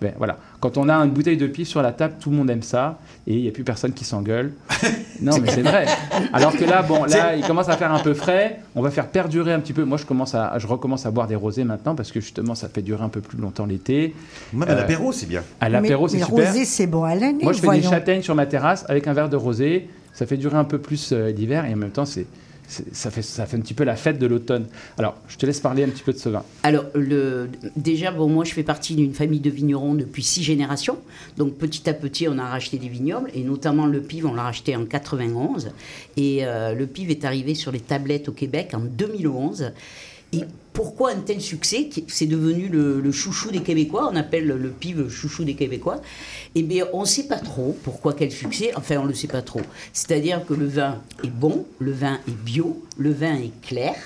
ben, 0.00 0.12
voilà. 0.16 0.38
Quand 0.58 0.78
on 0.78 0.88
a 0.88 0.94
une 0.96 1.10
bouteille 1.10 1.36
de 1.36 1.46
Pive 1.46 1.66
sur 1.66 1.82
la 1.82 1.92
table, 1.92 2.14
tout 2.18 2.30
le 2.30 2.36
monde 2.36 2.48
aime 2.48 2.62
ça. 2.62 2.98
Et 3.26 3.34
il 3.34 3.42
n'y 3.42 3.48
a 3.48 3.50
plus 3.50 3.62
personne 3.62 3.92
qui 3.92 4.06
s'engueule. 4.06 4.52
non, 5.20 5.38
mais 5.38 5.50
c'est 5.50 5.60
vrai. 5.60 5.84
Alors 6.32 6.56
que 6.56 6.64
là, 6.64 6.80
bon, 6.80 7.04
là, 7.04 7.36
il 7.36 7.44
commence 7.44 7.68
à 7.68 7.76
faire 7.76 7.92
un 7.92 7.98
peu 7.98 8.14
frais. 8.14 8.60
On 8.74 8.80
va 8.80 8.90
faire 8.90 9.08
perdurer 9.08 9.52
un 9.52 9.60
petit 9.60 9.74
peu. 9.74 9.84
Moi, 9.84 9.98
je, 9.98 10.06
commence 10.06 10.34
à, 10.34 10.58
je 10.58 10.66
recommence 10.66 11.04
à 11.04 11.10
boire 11.10 11.26
des 11.26 11.36
rosés 11.36 11.64
maintenant 11.64 11.94
parce 11.94 12.10
que 12.10 12.20
justement, 12.20 12.54
ça 12.54 12.70
fait 12.70 12.80
durer 12.80 13.04
un 13.04 13.10
peu 13.10 13.20
plus 13.20 13.36
longtemps 13.36 13.66
l'été. 13.66 14.14
Même 14.54 14.66
à 14.66 14.74
l'apéro, 14.74 15.12
c'est 15.12 15.26
bien. 15.26 15.42
À 15.60 15.68
l'apéro, 15.68 16.08
c'est 16.08 16.16
mais 16.16 16.24
super. 16.24 16.46
rosé, 16.46 16.64
c'est 16.64 16.86
bon 16.86 17.04
à 17.04 17.14
l'année, 17.14 17.44
Moi, 17.44 17.52
je 17.52 17.60
fais 17.60 17.68
des 17.68 17.82
châtaignes 17.82 18.22
sur 18.22 18.34
ma 18.34 18.46
terrasse 18.46 18.86
avec 18.88 19.06
un 19.06 19.12
verre 19.12 19.28
de 19.28 19.36
rosé. 19.36 19.90
Ça 20.18 20.26
fait 20.26 20.36
durer 20.36 20.56
un 20.56 20.64
peu 20.64 20.80
plus 20.80 21.12
euh, 21.12 21.30
l'hiver 21.30 21.64
et 21.64 21.72
en 21.72 21.76
même 21.76 21.92
temps, 21.92 22.04
c'est, 22.04 22.26
ça, 22.66 23.08
fait, 23.12 23.22
ça 23.22 23.46
fait 23.46 23.56
un 23.56 23.60
petit 23.60 23.72
peu 23.72 23.84
la 23.84 23.94
fête 23.94 24.18
de 24.18 24.26
l'automne. 24.26 24.66
Alors, 24.98 25.14
je 25.28 25.36
te 25.36 25.46
laisse 25.46 25.60
parler 25.60 25.84
un 25.84 25.88
petit 25.90 26.02
peu 26.02 26.12
de 26.12 26.18
ce 26.18 26.28
vin. 26.28 26.42
Alors, 26.64 26.86
déjà, 27.76 28.10
bon, 28.10 28.28
moi, 28.28 28.44
je 28.44 28.52
fais 28.52 28.64
partie 28.64 28.96
d'une 28.96 29.14
famille 29.14 29.38
de 29.38 29.48
vignerons 29.48 29.94
depuis 29.94 30.24
six 30.24 30.42
générations. 30.42 30.98
Donc, 31.36 31.54
petit 31.54 31.88
à 31.88 31.94
petit, 31.94 32.26
on 32.26 32.36
a 32.36 32.48
racheté 32.48 32.78
des 32.78 32.88
vignobles, 32.88 33.30
et 33.32 33.44
notamment 33.44 33.86
le 33.86 34.00
Pive, 34.00 34.26
on 34.26 34.34
l'a 34.34 34.42
racheté 34.42 34.74
en 34.74 34.86
91. 34.86 35.70
Et 36.16 36.44
euh, 36.44 36.74
le 36.74 36.86
Pive 36.88 37.12
est 37.12 37.24
arrivé 37.24 37.54
sur 37.54 37.70
les 37.70 37.78
tablettes 37.78 38.28
au 38.28 38.32
Québec 38.32 38.72
en 38.74 38.80
2011. 38.80 39.70
Et 40.32 40.42
pourquoi 40.72 41.10
un 41.10 41.20
tel 41.20 41.40
succès 41.40 41.88
C'est 42.06 42.26
devenu 42.26 42.68
le, 42.68 43.10
chouchou 43.10 43.50
des 43.50 43.62
Québécois. 43.62 44.08
On 44.12 44.16
appelle 44.16 44.46
le 44.46 44.56
le 44.56 45.08
chouchou 45.08 45.44
des 45.44 45.54
Québécois. 45.54 46.00
Eh 46.54 46.62
bien, 46.62 46.86
on 46.92 47.00
ne 47.00 47.06
sait 47.06 47.26
pas 47.26 47.38
trop 47.38 47.76
pourquoi 47.82 48.12
quel 48.12 48.30
succès. 48.30 48.70
Enfin, 48.76 48.98
on 48.98 49.02
ne 49.02 49.08
le 49.08 49.14
sait 49.14 49.26
pas 49.26 49.42
trop. 49.42 49.60
C'est-à-dire 49.92 50.44
que 50.46 50.54
le 50.54 50.66
vin 50.66 51.00
est 51.24 51.30
bon, 51.30 51.66
le 51.78 51.92
vin 51.92 52.20
est 52.28 52.44
bio, 52.44 52.80
le 52.96 53.10
vin 53.10 53.34
est 53.36 53.60
clair. 53.60 53.96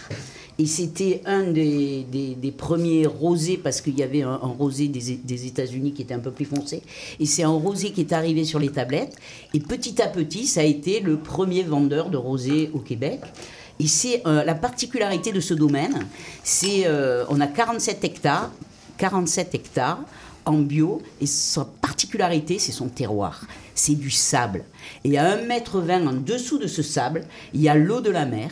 Et 0.59 0.67
c'était 0.67 1.23
un 1.25 1.45
des, 1.51 2.55
premiers 2.57 3.07
rosés, 3.07 3.57
parce 3.57 3.81
qu'il 3.81 3.99
y 3.99 4.03
avait 4.03 4.23
un, 4.23 4.31
un 4.31 4.55
rosé 4.59 4.89
des, 4.89 5.17
des 5.17 5.47
États-Unis 5.47 5.93
qui 5.93 6.03
était 6.03 6.15
un 6.15 6.21
peu 6.21 6.31
plus 6.31 6.45
foncé. 6.45 6.83
Et 7.19 7.27
c'est 7.27 7.43
un 7.43 7.51
rosé 7.51 7.91
qui 7.91 8.01
est 8.01 8.13
arrivé 8.13 8.45
sur 8.45 8.59
les 8.59 8.69
tablettes. 8.69 9.17
Et 9.55 9.61
petit 9.61 10.01
à 10.01 10.07
petit, 10.07 10.47
ça 10.47 10.61
a 10.61 10.65
été 10.65 11.01
le 11.01 11.17
premier 11.17 11.65
vendeur 11.65 12.11
de 12.11 12.17
rosé 12.17 12.71
au 12.73 12.79
Québec. 12.79 13.21
Et 13.81 13.87
c'est 13.87 14.23
euh, 14.27 14.45
la 14.45 14.55
particularité 14.55 15.33
de 15.33 15.41
ce 15.41 15.55
domaine, 15.55 16.07
c'est 16.43 16.87
euh, 16.87 17.25
on 17.29 17.41
a 17.41 17.47
47 17.47 18.05
hectares, 18.05 18.51
47 18.99 19.55
hectares 19.55 20.01
en 20.45 20.59
bio, 20.59 21.01
et 21.21 21.27
sa 21.27 21.65
particularité, 21.65 22.59
c'est 22.59 22.73
son 22.73 22.89
terroir. 22.89 23.47
C'est 23.75 23.95
du 23.95 24.11
sable. 24.11 24.65
Et 25.05 25.17
à 25.19 25.33
1 25.33 25.47
mètre 25.47 25.81
20 25.81 26.07
en 26.07 26.13
dessous 26.13 26.59
de 26.59 26.67
ce 26.67 26.83
sable, 26.83 27.23
il 27.55 27.63
y 27.63 27.69
a 27.69 27.75
l'eau 27.75 28.01
de 28.01 28.11
la 28.11 28.27
mer. 28.27 28.51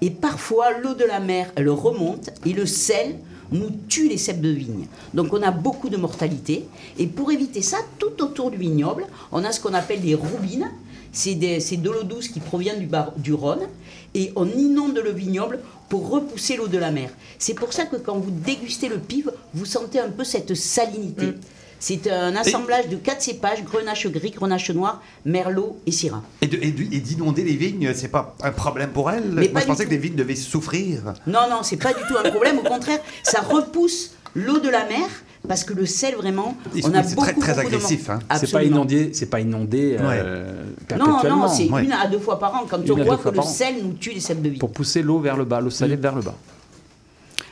Et 0.00 0.10
parfois, 0.10 0.78
l'eau 0.78 0.94
de 0.94 1.04
la 1.04 1.20
mer, 1.20 1.50
elle 1.56 1.70
remonte, 1.70 2.30
et 2.44 2.52
le 2.52 2.66
sel 2.66 3.16
nous 3.50 3.70
tue 3.88 4.08
les 4.08 4.18
cèpes 4.18 4.40
de 4.40 4.50
vigne. 4.50 4.86
Donc 5.14 5.32
on 5.32 5.42
a 5.42 5.50
beaucoup 5.50 5.88
de 5.88 5.96
mortalité. 5.96 6.66
Et 6.98 7.06
pour 7.06 7.30
éviter 7.30 7.62
ça, 7.62 7.78
tout 7.98 8.22
autour 8.22 8.50
du 8.50 8.58
vignoble, 8.58 9.06
on 9.32 9.44
a 9.44 9.52
ce 9.52 9.60
qu'on 9.60 9.74
appelle 9.74 10.00
des 10.00 10.14
roubines. 10.14 10.70
C'est 11.18 11.34
de 11.82 11.90
l'eau 11.90 12.04
douce 12.04 12.28
qui 12.28 12.38
provient 12.38 12.76
du, 12.76 12.86
bar- 12.86 13.12
du 13.16 13.32
Rhône. 13.34 13.66
Et 14.14 14.32
on 14.36 14.46
inonde 14.48 15.00
le 15.02 15.10
vignoble 15.10 15.58
pour 15.88 16.08
repousser 16.10 16.56
l'eau 16.56 16.68
de 16.68 16.78
la 16.78 16.90
mer. 16.92 17.10
C'est 17.38 17.54
pour 17.54 17.72
ça 17.72 17.84
que 17.86 17.96
quand 17.96 18.16
vous 18.18 18.30
dégustez 18.30 18.88
le 18.88 18.98
pive, 18.98 19.32
vous 19.52 19.64
sentez 19.66 19.98
un 19.98 20.08
peu 20.10 20.22
cette 20.24 20.54
salinité. 20.54 21.34
C'est 21.80 22.08
un 22.10 22.34
assemblage 22.36 22.88
de 22.88 22.96
quatre 22.96 23.22
cépages, 23.22 23.62
grenache 23.64 24.06
gris, 24.08 24.30
grenache 24.30 24.70
noir, 24.70 25.02
merlot 25.24 25.78
et 25.86 25.92
syrah. 25.92 26.22
Et 26.40 26.46
de- 26.46 26.58
et 26.60 26.70
de- 26.72 26.94
et 26.94 27.00
d'inonder 27.00 27.42
les 27.44 27.56
vignes, 27.56 27.92
c'est 27.94 28.08
pas 28.08 28.36
un 28.42 28.50
problème 28.52 28.90
pour 28.90 29.10
elles? 29.10 29.24
Mais 29.32 29.48
Moi, 29.48 29.60
je 29.60 29.66
pensais 29.66 29.84
tout. 29.84 29.90
que 29.90 29.94
les 29.94 30.00
vignes 30.00 30.16
devaient 30.16 30.34
souffrir. 30.36 31.14
Non, 31.26 31.48
non, 31.50 31.62
c'est 31.62 31.76
pas 31.76 31.92
du 31.92 32.00
tout 32.08 32.16
un 32.24 32.30
problème. 32.30 32.58
Au 32.58 32.62
contraire, 32.62 33.00
ça 33.22 33.40
repousse 33.42 34.12
l'eau 34.34 34.58
de 34.60 34.68
la 34.68 34.86
mer 34.86 35.06
parce 35.46 35.64
que 35.64 35.72
le 35.72 35.86
sel, 35.86 36.14
vraiment, 36.16 36.56
Et 36.74 36.80
on 36.84 36.92
a 36.94 37.02
c'est 37.02 37.14
beaucoup, 37.14 37.26
très- 37.26 37.34
très 37.38 37.54
beaucoup 37.54 37.66
agressif, 37.76 38.10
hein. 38.10 38.18
C'est 38.38 38.50
pas 38.50 38.64
inondé, 38.64 39.10
c'est 39.12 39.26
pas 39.30 39.40
inondé 39.40 39.96
euh, 40.00 40.64
Non, 40.98 41.22
non, 41.28 41.48
c'est 41.48 41.70
Ouais. 41.70 41.84
une 41.84 41.92
à 41.92 42.06
deux 42.08 42.18
fois 42.18 42.38
par 42.38 42.54
an 42.54 42.62
quand 42.68 42.78
Une 42.84 42.92
on 42.92 43.04
voit 43.04 43.16
que 43.18 43.28
le 43.28 43.42
sel 43.42 43.76
nous 43.82 43.92
tue 43.92 44.10
les 44.10 44.20
cèpes 44.20 44.42
de 44.42 44.48
vie. 44.48 44.58
Pour 44.58 44.72
pousser 44.72 45.02
l'eau 45.02 45.20
vers 45.20 45.36
le 45.36 45.44
bas, 45.44 45.60
l'eau 45.60 45.70
salée 45.70 45.96
vers 45.96 46.14
le 46.14 46.22
bas. 46.22 46.34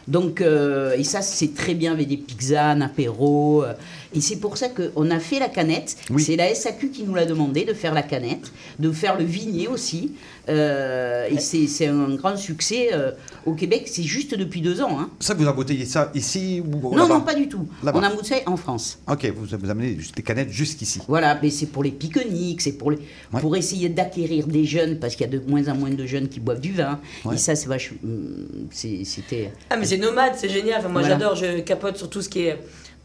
Donc, 0.09 0.41
euh, 0.41 0.95
et 0.97 1.03
ça, 1.03 1.21
c'est 1.21 1.53
très 1.55 1.75
bien 1.75 1.91
avec 1.93 2.07
des 2.09 2.17
pizzas, 2.17 2.77
apéro. 2.81 3.65
euh, 3.65 3.73
et 4.17 4.21
c'est 4.21 4.37
pour 4.37 4.57
ça 4.57 4.69
qu'on 4.69 5.11
a 5.11 5.21
fait 5.21 5.39
la 5.39 5.49
canette. 5.49 5.97
C'est 6.19 6.37
la 6.37 6.55
SAQ 6.55 6.91
qui 6.91 7.03
nous 7.05 7.15
l'a 7.15 7.27
demandé 7.27 7.65
de 7.65 7.75
faire 7.75 7.95
la 7.95 8.03
canette, 8.03 8.51
de 8.79 8.91
faire 8.91 9.19
le 9.19 9.25
vignet 9.25 9.67
aussi. 9.69 10.13
Euh, 10.49 11.29
et 11.29 11.39
c'est 11.39 11.87
un 11.87 12.15
grand 12.15 12.37
succès 12.37 12.91
euh, 12.93 13.11
au 13.45 13.53
Québec. 13.55 13.89
C'est 13.91 14.03
juste 14.05 14.35
depuis 14.37 14.61
deux 14.61 14.81
ans. 14.81 14.99
hein. 15.01 15.11
Ça, 15.21 15.35
vous 15.35 15.47
embouteillez 15.47 15.85
ça 15.85 16.11
ici 16.15 16.63
ou 16.65 16.95
Non, 16.95 17.09
non, 17.09 17.21
pas 17.21 17.35
du 17.35 17.49
tout. 17.49 17.67
On 17.83 18.03
a 18.03 18.15
moussé 18.15 18.37
en 18.47 18.57
France. 18.57 18.99
Ok, 19.09 19.27
vous, 19.37 19.45
vous 19.59 19.71
amenez 19.71 19.97
juste 19.99 20.17
des 20.17 20.23
canettes 20.23 20.51
jusqu'ici. 20.51 21.01
Voilà, 21.09 21.39
mais 21.43 21.51
c'est 21.51 21.67
pour 21.67 21.83
les 21.83 21.91
pique-niques, 21.91 22.63
c'est 22.63 22.73
pour, 22.73 22.91
les, 22.93 22.99
pour 23.41 23.57
essayer 23.57 23.89
d'acquérir 23.89 24.47
des 24.47 24.65
jeunes, 24.65 24.99
parce 24.99 25.17
qu'il 25.17 25.27
y 25.27 25.29
a 25.29 25.39
de 25.39 25.43
moins 25.49 25.67
en 25.69 25.75
moins 25.75 25.91
de 25.91 26.07
jeunes 26.07 26.29
qui 26.29 26.41
boivent 26.41 26.61
du 26.61 26.73
vin. 26.73 27.01
Ouais. 27.25 27.35
Et 27.35 27.39
ça, 27.39 27.55
c'est 27.57 27.69
vachement. 27.69 27.99
hum, 28.05 28.47
C'était. 28.71 29.51
Ah, 29.71 29.77
mais 29.77 29.85
c'est 29.85 29.99
nomade, 29.99 30.35
c'est 30.37 30.49
génial. 30.49 30.79
Enfin, 30.79 30.89
moi, 30.89 31.01
Voilà. 31.03 31.19
j'adore, 31.19 31.35
je 31.35 31.61
capote 31.61 31.97
sur 31.97 32.09
tout 32.09 32.23
ce 32.23 32.29
qui 32.29 32.43
est 32.43 32.59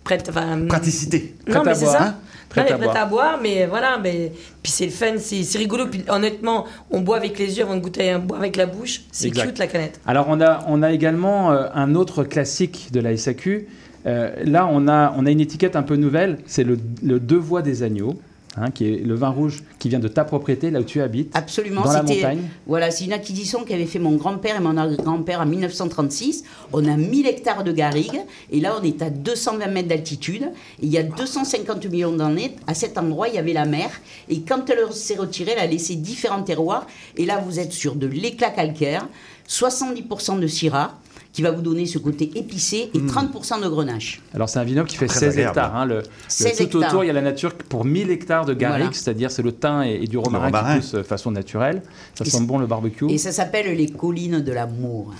prête. 0.04 0.28
Enfin, 0.30 0.66
Praticité. 0.68 1.36
Non, 1.48 1.54
Prête 1.56 1.66
mais 1.66 1.72
à 1.72 1.76
c'est 1.76 1.86
boire, 1.86 1.98
ça. 1.98 2.04
hein 2.08 2.16
Prête, 2.50 2.66
Prête 2.66 2.76
à 2.76 2.78
prête 2.78 2.92
boire. 2.92 3.04
à 3.04 3.06
boire, 3.06 3.40
mais 3.42 3.66
voilà. 3.66 3.98
Mais... 4.04 4.32
Puis 4.62 4.72
c'est 4.72 4.86
le 4.86 4.92
fun, 4.92 5.14
c'est 5.20 5.58
rigolo. 5.58 5.86
Puis 5.88 6.04
honnêtement, 6.10 6.66
on 6.90 7.00
boit 7.02 7.18
avec 7.18 7.40
les 7.40 7.58
yeux 7.58 7.64
avant 7.64 7.76
de 7.76 7.80
goûter, 7.82 8.14
on 8.16 8.20
boit 8.20 8.38
avec 8.38 8.56
la 8.58 8.66
bouche. 8.66 9.02
C'est 9.12 9.32
cute 9.32 9.58
la 9.58 9.68
canette. 9.68 10.00
Alors 10.06 10.26
on 10.30 10.42
a, 10.42 10.64
on 10.68 10.84
a 10.84 10.92
également 10.92 11.52
euh, 11.52 11.68
un 11.74 11.96
autre 11.96 12.24
classique 12.24 12.90
de 12.92 13.00
la 13.00 13.16
SAQ. 13.16 13.68
Euh, 14.08 14.32
là, 14.44 14.68
on 14.70 14.88
a, 14.88 15.14
on 15.16 15.26
a 15.26 15.32
une 15.32 15.40
étiquette 15.40 15.76
un 15.76 15.84
peu 15.84 15.96
nouvelle, 15.96 16.40
c'est 16.48 16.64
le, 16.64 16.78
le 17.04 17.20
Deux 17.20 17.38
Voix 17.38 17.62
des 17.62 17.84
Agneaux, 17.84 18.20
hein, 18.58 18.72
qui 18.72 18.86
est 18.86 18.98
le 18.98 19.16
vin 19.16 19.30
rouge 19.30 19.64
qui 19.80 19.90
vient 19.90 20.00
de 20.00 20.08
ta 20.08 20.24
propriété, 20.24 20.72
là 20.72 20.80
où 20.80 20.84
tu 20.84 21.02
habites, 21.02 21.36
Absolument, 21.36 21.84
dans 21.84 21.92
la 21.94 22.04
montagne. 22.04 22.42
voilà, 22.68 22.92
c'est 22.92 23.06
une 23.06 23.14
acquisition 23.14 23.64
qu'avait 23.64 23.86
fait 23.86 24.00
mon 24.00 24.16
grand-père 24.16 24.56
et 24.56 24.60
mon 24.60 24.74
grand-père 24.74 25.42
en 25.42 25.46
1936. 25.46 26.44
On 26.74 26.86
a 26.88 26.96
1000 26.98 27.28
hectares 27.28 27.64
de 27.64 27.72
garrigues 27.72 28.22
et 28.52 28.60
là 28.60 28.76
on 28.80 28.84
est 28.84 29.02
à 29.02 29.10
220 29.10 29.68
mètres 29.68 29.88
d'altitude. 29.90 30.52
Il 30.82 30.90
y 30.90 30.98
a 30.98 31.04
250 31.04 31.86
millions 31.88 32.12
d'années, 32.16 32.56
à 32.68 32.74
cet 32.74 32.98
endroit 32.98 33.28
il 33.28 33.36
y 33.36 33.38
avait 33.38 33.54
la 33.54 33.66
mer 33.66 33.90
et 34.30 34.42
quand 34.42 34.70
elle 34.70 34.92
s'est 34.94 35.16
retirée, 35.16 35.54
elle 35.56 35.64
a 35.64 35.68
laissé 35.68 35.96
différents 35.96 36.44
terroirs. 36.44 36.88
Et 37.18 37.26
là 37.26 37.40
vous 37.46 37.60
êtes 37.60 37.72
sur 37.74 37.96
de 37.96 38.08
l'éclat 38.08 38.50
calcaire, 38.52 39.08
70% 39.48 40.40
de 40.40 40.48
syrah 40.48 41.01
qui 41.34 41.42
va 41.42 41.52
vous 41.52 41.62
donner 41.62 41.86
ce 41.86 41.98
côté 41.98 42.30
épicé 42.36 42.90
et 42.94 43.00
30% 43.00 43.64
de 43.64 43.68
grenache. 43.70 44.22
Alors 44.34 44.50
c'est 44.50 44.60
un 44.60 44.64
vignoble 44.66 44.90
qui 44.90 44.98
fait 44.98 45.06
Très 45.08 45.20
16 45.20 45.30
agréable. 45.30 45.50
hectares. 45.58 45.76
hein, 45.76 45.86
le, 45.86 45.96
le- 46.00 46.04
16 46.28 46.58
tout 46.58 46.64
hectares. 46.64 46.90
autour, 46.90 47.04
il 47.04 47.08
y 47.08 47.10
a 47.10 47.14
la 47.14 47.22
nature 47.22 47.54
pour 47.54 47.86
1000 47.86 48.10
hectares 48.12 48.46
de 48.46 48.54
garrigues, 48.54 48.80
Voilà. 48.82 48.94
c'est-à-dire 48.94 49.32
c'est 49.32 49.42
le 49.42 49.52
thym 49.54 49.84
et, 49.84 50.00
et 50.04 50.08
du 50.08 50.18
romarin, 50.18 50.48
romarin. 50.48 50.74
qui 50.76 50.80
poussent 50.82 50.92
de 50.96 51.04
façon 51.04 51.32
naturelle. 51.32 51.82
Ça 52.16 52.26
Et 52.26 52.30
sent 52.30 52.42
bon 52.42 52.58
le 52.58 52.68
barbecue. 52.68 53.06
Et 53.10 53.18
ça 53.18 53.32
s'appelle 53.32 53.76
les 53.78 53.88
collines 53.90 54.42
de 54.42 54.52
l'amour. 54.52 55.14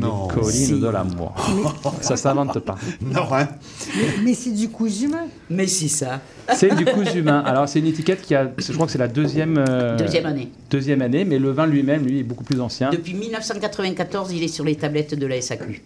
Non. 0.00 0.28
Colline 0.28 0.50
Si. 0.50 0.80
de 0.80 0.88
l'amour. 0.88 1.34
Ça 2.00 2.16
s'invente 2.16 2.58
pas. 2.60 2.76
Non, 3.02 3.26
hein 3.32 3.48
Mais, 3.96 4.02
mais 4.24 4.34
c'est 4.34 4.50
du 4.52 4.68
cousu 4.68 5.04
humain. 5.06 5.26
Mais 5.50 5.66
c'est 5.66 5.88
ça. 5.88 6.20
C'est 6.54 6.74
du 6.74 6.84
cousu 6.84 7.18
humain. 7.18 7.42
Alors 7.46 7.68
c'est 7.68 7.78
une 7.80 7.86
étiquette 7.86 8.22
qui 8.22 8.34
a, 8.34 8.50
je 8.56 8.72
crois 8.72 8.86
que 8.86 8.92
c'est 8.92 8.98
la 8.98 9.08
deuxième, 9.08 9.56
euh, 9.68 9.96
Deuxième 9.96 10.26
année. 10.26 10.50
Deuxième 10.70 11.02
année, 11.02 11.24
mais 11.24 11.38
le 11.38 11.50
vin 11.50 11.66
lui-même, 11.66 12.04
lui, 12.06 12.20
est 12.20 12.22
beaucoup 12.24 12.44
plus 12.44 12.60
ancien. 12.60 12.90
Depuis 12.90 13.14
1994, 13.14 14.32
il 14.32 14.42
est 14.42 14.48
sur 14.48 14.64
les 14.64 14.76
tablettes 14.76 15.14
de 15.14 15.26
la 15.26 15.40
SAQ. 15.40 15.82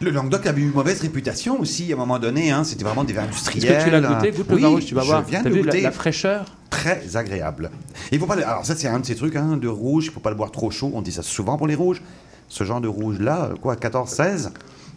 Le 0.00 0.10
Languedoc 0.10 0.44
avait 0.46 0.60
eu 0.60 0.64
une 0.64 0.72
mauvaise 0.72 1.00
réputation 1.00 1.60
aussi 1.60 1.92
à 1.92 1.96
un 1.96 1.98
moment 1.98 2.18
donné. 2.18 2.50
Hein. 2.50 2.64
C'était 2.64 2.84
vraiment 2.84 3.04
des 3.04 3.12
vins 3.12 3.22
Est-ce 3.22 3.48
industriels. 3.48 3.78
que 3.78 3.84
tu 3.84 3.90
l'as 3.90 4.00
goûté 4.00 4.30
Goûte 4.32 4.48
le 4.48 4.54
Oui, 4.56 4.62
vin 4.62 4.68
rouge, 4.68 4.84
tu 4.84 4.94
vas 4.94 5.02
je 5.02 5.06
voir. 5.06 5.22
viens 5.22 5.42
T'as 5.42 5.48
de 5.50 5.54
vu 5.54 5.60
la, 5.62 5.66
goûter. 5.72 5.80
la 5.82 5.90
fraîcheur 5.92 6.44
Très 6.70 7.16
agréable. 7.16 7.70
Il 8.12 8.18
faut 8.18 8.26
pas. 8.26 8.34
le- 8.36 8.44
Alors 8.46 8.66
ça, 8.66 8.74
c'est 8.76 8.88
un 8.88 8.98
de 8.98 9.06
ces 9.06 9.14
trucs 9.14 9.36
hein, 9.36 9.56
de 9.56 9.68
rouge. 9.68 10.06
Il 10.06 10.10
faut 10.10 10.20
pas 10.20 10.30
le 10.30 10.36
boire 10.36 10.50
trop 10.50 10.70
chaud. 10.70 10.90
On 10.94 11.00
dit 11.02 11.12
ça 11.12 11.22
souvent 11.22 11.56
pour 11.56 11.66
les 11.68 11.76
rouges. 11.76 12.02
Ce 12.48 12.64
genre 12.64 12.80
de 12.80 12.88
rouge 12.88 13.18
là, 13.20 13.50
quoi, 13.60 13.76
14, 13.76 14.08
16. 14.08 14.52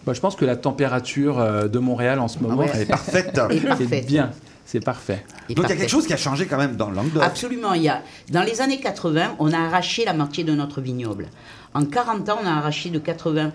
Bah, 0.06 0.14
Je 0.14 0.20
pense 0.20 0.36
que 0.36 0.46
la 0.46 0.56
température 0.56 1.40
euh, 1.40 1.68
de 1.68 1.80
Montréal 1.80 2.20
en 2.20 2.28
ce 2.28 2.40
moment 2.40 2.58
ouais. 2.58 2.72
Elle 2.74 2.82
est 2.82 2.86
parfaite. 2.86 3.40
C'est 3.78 4.06
bien. 4.06 4.32
C'est 4.66 4.80
parfait. 4.80 5.26
Et 5.50 5.56
Donc 5.56 5.66
il 5.66 5.70
y 5.70 5.74
a 5.74 5.76
quelque 5.78 5.90
chose 5.90 6.06
qui 6.06 6.14
a 6.14 6.18
changé 6.18 6.46
quand 6.46 6.58
même 6.58 6.76
dans 6.76 6.92
le 6.92 6.96
Languedoc. 6.96 7.24
Absolument, 7.24 7.74
il 7.74 7.82
y 7.82 7.90
a. 7.90 8.04
Dans 8.30 8.44
les 8.44 8.62
années 8.62 8.80
80, 8.80 9.38
on 9.40 9.52
a 9.52 9.58
arraché 9.58 10.06
la 10.06 10.14
moitié 10.14 10.44
de 10.44 10.54
notre 10.54 10.80
vignoble. 10.80 11.28
En 11.74 11.86
40 11.86 12.30
ans, 12.30 12.38
on 12.44 12.46
a 12.46 12.52
arraché 12.52 12.92
de 12.92 13.00
80. 13.00 13.52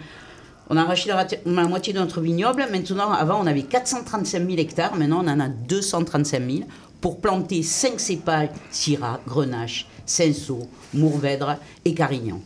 On 0.70 0.76
a 0.76 0.80
arraché 0.80 1.08
la 1.46 1.68
moitié 1.68 1.92
de 1.92 2.00
notre 2.00 2.20
vignoble. 2.20 2.66
Maintenant, 2.68 3.12
avant, 3.12 3.40
on 3.40 3.46
avait 3.46 3.62
435 3.62 4.38
000 4.44 4.58
hectares. 4.58 4.96
Maintenant, 4.96 5.22
on 5.22 5.28
en 5.28 5.38
a 5.38 5.48
235 5.48 6.50
000 6.50 6.64
pour 7.00 7.20
planter 7.20 7.62
5 7.62 8.00
cépages 8.00 8.48
Syrah, 8.72 9.20
Grenache, 9.24 9.86
Cinsault, 10.06 10.68
Mourvèdre 10.94 11.58
et 11.84 11.94
Carignan. 11.94 12.40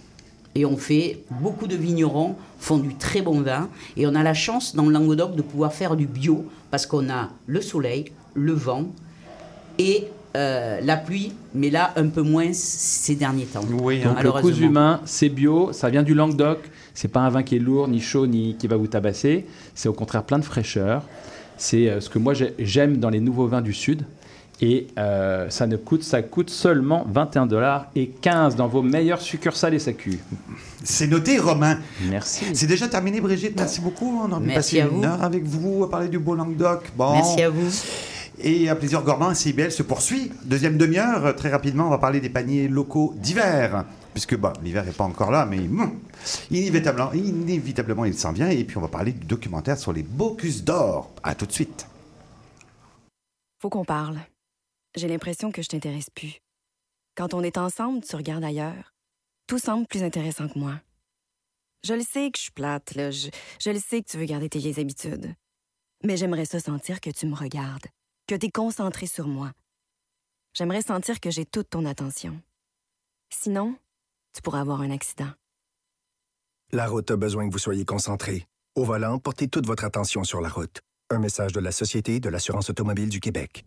Et 0.55 0.65
on 0.65 0.77
fait, 0.77 1.21
beaucoup 1.41 1.67
de 1.67 1.77
vignerons 1.77 2.35
font 2.59 2.79
du 2.79 2.95
très 2.97 3.23
bon 3.23 3.41
vin. 3.43 3.69
Et 3.97 4.07
on 4.07 4.15
a 4.15 4.23
la 4.23 4.35
chance 4.35 4.75
dans 4.75 4.85
le 4.87 4.93
Languedoc 4.93 5.37
de 5.37 5.43
pouvoir 5.43 5.73
faire 5.73 5.95
du 5.97 6.07
bio 6.07 6.45
parce 6.71 6.87
qu'on 6.87 7.09
a 7.11 7.31
le 7.47 7.61
soleil, 7.61 8.07
le 8.35 8.53
vent 8.53 8.87
et 9.79 10.05
euh, 10.37 10.81
la 10.83 10.97
pluie, 10.97 11.33
mais 11.55 11.71
là 11.71 11.93
un 11.97 12.09
peu 12.09 12.23
moins 12.23 12.53
ces 12.53 13.15
derniers 13.15 13.45
temps. 13.47 13.61
Oui, 13.81 14.01
hein. 14.05 14.09
Donc 14.15 14.23
le 14.23 14.31
cousu 14.43 14.65
humain, 14.65 15.01
c'est 15.05 15.29
bio, 15.29 15.73
ça 15.73 15.89
vient 15.91 16.03
du 16.03 16.15
Languedoc. 16.15 16.59
C'est 16.95 17.09
pas 17.09 17.21
un 17.21 17.31
vin 17.31 17.43
qui 17.43 17.57
est 17.57 17.61
lourd, 17.61 17.89
ni 17.89 18.01
chaud, 18.01 18.27
ni 18.27 18.57
qui 18.57 18.67
va 18.67 18.77
vous 18.77 18.89
tabasser. 18.89 19.47
C'est 19.75 19.89
au 19.89 19.93
contraire 19.93 20.25
plein 20.25 20.39
de 20.39 20.45
fraîcheur. 20.45 21.03
C'est 21.57 21.89
euh, 21.89 22.01
ce 22.01 22.11
que 22.11 22.19
moi 22.19 22.35
j'ai- 22.35 22.55
j'aime 22.59 22.99
dans 22.99 23.11
les 23.11 23.21
nouveaux 23.21 23.47
vins 23.47 23.63
du 23.63 23.73
Sud. 23.73 24.03
Et 24.61 24.89
euh, 24.99 25.49
ça 25.51 25.67
ne 25.67 25.77
coûte, 25.77 26.03
ça 26.03 26.23
coûte 26.23 26.51
seulement 26.51 27.07
21 27.09 27.47
dollars 27.47 27.87
et 27.95 28.09
15 28.09 28.57
dans 28.57 28.67
vos 28.67 28.83
meilleures 28.83 29.21
succursales 29.21 29.75
et 29.75 29.79
SAQ. 29.79 30.19
C'est 30.83 31.07
noté, 31.07 31.39
Romain. 31.39 31.79
Merci. 32.09 32.45
C'est 32.55 32.67
déjà 32.67 32.89
terminé, 32.89 33.21
Brigitte. 33.21 33.57
Merci 33.57 33.81
beaucoup. 33.81 34.21
On 34.21 34.33
a 34.33 34.37
à 34.37 34.79
une 34.79 34.89
vous. 34.89 35.05
heure 35.05 35.23
avec 35.23 35.45
vous 35.45 35.85
à 35.85 35.91
parler 35.91 36.09
du 36.09 36.19
beau 36.19 36.35
Languedoc. 36.35 36.91
Bon. 36.97 37.13
Merci 37.13 37.43
à 37.43 37.51
vous. 37.51 37.71
Et 38.41 38.69
un 38.69 38.77
plaisir 38.77 39.03
gourmand, 39.03 39.35
CIBL 39.35 39.71
se 39.71 39.83
poursuit. 39.83 40.31
Deuxième 40.45 40.77
demi-heure, 40.77 41.35
très 41.35 41.51
rapidement, 41.51 41.87
on 41.87 41.91
va 41.91 41.99
parler 41.99 42.21
des 42.21 42.29
paniers 42.29 42.69
locaux 42.69 43.15
d'hiver. 43.17 43.85
Puisque 44.13 44.37
bon, 44.37 44.53
l'hiver 44.63 44.85
n'est 44.85 44.93
pas 44.93 45.05
encore 45.05 45.31
là, 45.31 45.45
mais 45.45 45.59
hum, 45.59 45.91
inévitablement, 46.51 47.13
inévitablement, 47.13 48.05
il 48.05 48.15
s'en 48.15 48.33
vient. 48.33 48.49
Et 48.49 48.65
puis, 48.65 48.77
on 48.79 48.81
va 48.81 48.89
parler 48.89 49.13
du 49.13 49.27
documentaire 49.27 49.77
sur 49.77 49.93
les 49.93 50.03
Bocuse 50.03 50.65
d'or. 50.65 51.11
À 51.23 51.35
tout 51.35 51.47
de 51.47 51.53
suite. 51.53 51.87
Faut 53.61 53.71
qu'on 53.71 53.85
parle. 53.85 54.19
J'ai 54.95 55.09
l'impression 55.09 55.53
que 55.53 55.63
je 55.63 55.69
t'intéresse 55.69 56.11
plus. 56.11 56.41
Quand 57.17 57.35
on 57.35 57.43
est 57.43 57.59
ensemble, 57.59 58.03
tu 58.05 58.17
regardes 58.17 58.45
ailleurs. 58.45 58.95
Tout 59.47 59.59
semble 59.59 59.87
plus 59.87 60.03
intéressant 60.03 60.49
que 60.49 60.59
moi. 60.59 60.81
Je 61.85 61.95
le 61.95 62.03
sais 62.03 62.31
que 62.31 62.39
je 62.39 62.45
suis 62.45 62.53
plate, 62.53 62.95
là. 62.95 63.11
Je, 63.11 63.29
le 63.71 63.79
sais 63.79 64.03
que 64.03 64.09
tu 64.09 64.19
veux 64.19 64.25
garder 64.25 64.49
tes 64.49 64.59
vieilles 64.59 64.81
habitudes. 64.81 65.35
Mais 66.05 66.17
j'aimerais 66.17 66.45
ça 66.45 66.61
sentir 66.61 67.01
que 67.01 67.11
tu 67.11 67.27
me 67.27 67.35
regardes, 67.35 67.87
que 68.27 68.35
tu 68.35 68.47
es 68.47 68.51
concentré 68.51 69.07
sur 69.07 69.27
moi. 69.27 69.53
J'aimerais 70.55 70.83
sentir 70.83 71.21
que 71.21 71.31
j'ai 71.31 71.45
toute 71.45 71.71
ton 71.71 71.85
attention. 71.85 72.41
Sinon, 73.31 73.77
tu 74.35 74.43
pourrais 74.43 74.61
avoir 74.61 74.81
un 74.81 74.91
accident. 74.91 75.31
La 76.73 76.87
route 76.87 77.11
a 77.11 77.17
besoin 77.17 77.49
que 77.49 77.53
vous 77.53 77.59
soyez 77.59 77.85
concentré. 77.85 78.47
Au 78.75 78.85
volant, 78.85 79.19
portez 79.19 79.49
toute 79.49 79.67
votre 79.67 79.85
attention 79.85 80.25
sur 80.25 80.41
la 80.41 80.49
route. 80.49 80.81
Un 81.11 81.19
message 81.19 81.53
de 81.53 81.61
la 81.61 81.73
Société 81.73 82.21
de 82.21 82.29
l'assurance 82.29 82.71
automobile 82.71 83.09
du 83.09 83.21
Québec. 83.21 83.65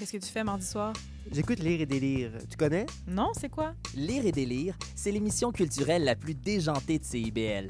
Qu'est-ce 0.00 0.12
que 0.12 0.16
tu 0.16 0.32
fais 0.32 0.44
mardi 0.44 0.64
soir? 0.64 0.94
J'écoute 1.30 1.58
Lire 1.58 1.82
et 1.82 1.86
délire. 1.86 2.32
Tu 2.48 2.56
connais? 2.56 2.86
Non, 3.06 3.32
c'est 3.38 3.50
quoi? 3.50 3.74
Lire 3.94 4.24
et 4.24 4.32
délire, 4.32 4.74
c'est 4.94 5.12
l'émission 5.12 5.52
culturelle 5.52 6.04
la 6.04 6.16
plus 6.16 6.34
déjantée 6.34 6.98
de 6.98 7.04
CIBL. 7.04 7.68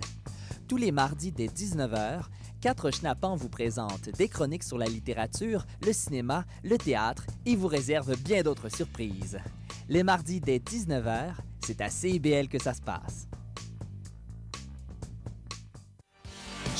Tous 0.69 0.77
les 0.77 0.93
mardis 0.93 1.33
dès 1.33 1.49
19h, 1.49 2.21
quatre 2.61 2.93
schnappants 2.93 3.35
vous 3.35 3.49
présentent 3.49 4.11
des 4.17 4.29
chroniques 4.29 4.63
sur 4.63 4.79
la 4.79 4.87
littérature, 4.87 5.67
le 5.85 5.93
cinéma, 5.93 6.45
le 6.63 6.79
théâtre 6.79 7.27
et 7.47 7.57
vous 7.57 7.67
réservent 7.67 8.17
bien 8.23 8.45
d'autres 8.45 8.69
surprises. 8.69 9.41
Les 9.89 10.05
mardis 10.05 10.41
dès 10.41 10.59
19h, 10.59 11.33
c'est 11.67 11.81
à 11.81 11.91
CIBL 11.91 12.47
que 12.47 12.63
ça 12.63 12.75
se 12.75 12.81
passe. 12.81 13.27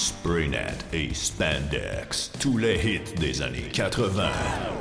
Spraynet 0.01 0.79
et 0.95 1.13
Spandex, 1.13 2.33
tous 2.41 2.57
les 2.57 2.77
hits 2.77 3.15
des 3.19 3.43
années 3.43 3.69
80. 3.71 4.31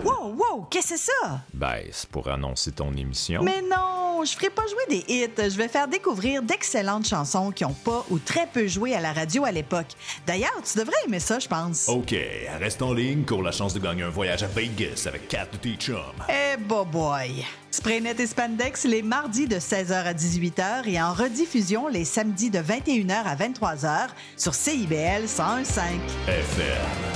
Wow, 0.06 0.34
wow, 0.34 0.66
qu'est-ce 0.72 0.94
que 0.94 0.98
c'est 0.98 1.12
ça? 1.12 1.42
Ben, 1.54 1.82
c'est 1.92 2.08
pour 2.08 2.30
annoncer 2.30 2.72
ton 2.72 2.94
émission. 2.94 3.44
Mais 3.44 3.62
non, 3.62 4.24
je 4.24 4.32
ferai 4.32 4.50
pas 4.50 4.62
jouer 4.66 4.86
des 5.02 5.14
hits. 5.14 5.28
Je 5.38 5.58
vais 5.58 5.68
faire 5.68 5.90
découvrir 5.90 6.42
d'excellentes 6.42 7.06
chansons 7.06 7.52
qui 7.52 7.66
ont 7.66 7.74
pas 7.74 8.06
ou 8.10 8.18
très 8.18 8.48
peu 8.48 8.66
joué 8.66 8.96
à 8.96 9.02
la 9.02 9.12
radio 9.12 9.44
à 9.44 9.52
l'époque. 9.52 9.88
D'ailleurs, 10.26 10.56
tu 10.64 10.80
devrais 10.80 10.96
aimer 11.06 11.20
ça, 11.20 11.38
je 11.38 11.50
pense. 11.50 11.90
OK, 11.90 12.16
reste 12.58 12.82
en 12.82 12.94
ligne 12.94 13.24
pour 13.24 13.44
la 13.44 13.52
chance 13.52 13.74
de 13.74 13.80
gagner 13.80 14.04
un 14.04 14.10
voyage 14.10 14.44
à 14.44 14.48
Vegas 14.48 15.04
avec 15.06 15.28
Kat 15.28 15.48
de 15.52 15.58
tes 15.58 15.74
chums. 15.74 15.98
Eh, 16.30 16.56
bo 16.56 16.86
boy! 16.86 17.44
Spraynet 17.72 18.16
et 18.20 18.26
Spandex 18.26 18.86
les 18.86 19.04
mardis 19.04 19.48
de 19.48 19.58
16h 19.58 19.94
à 19.94 20.14
18h 20.14 20.88
et 20.88 21.00
en 21.02 21.14
rediffusion 21.14 21.88
les 21.88 22.04
samedis 22.04 22.50
de 22.50 22.60
21h 22.60 23.14
à 23.14 23.36
23h 23.36 24.08
sur 24.38 24.56
CIBL 24.56 25.26
101.5. 25.26 25.82
FM. 26.28 27.10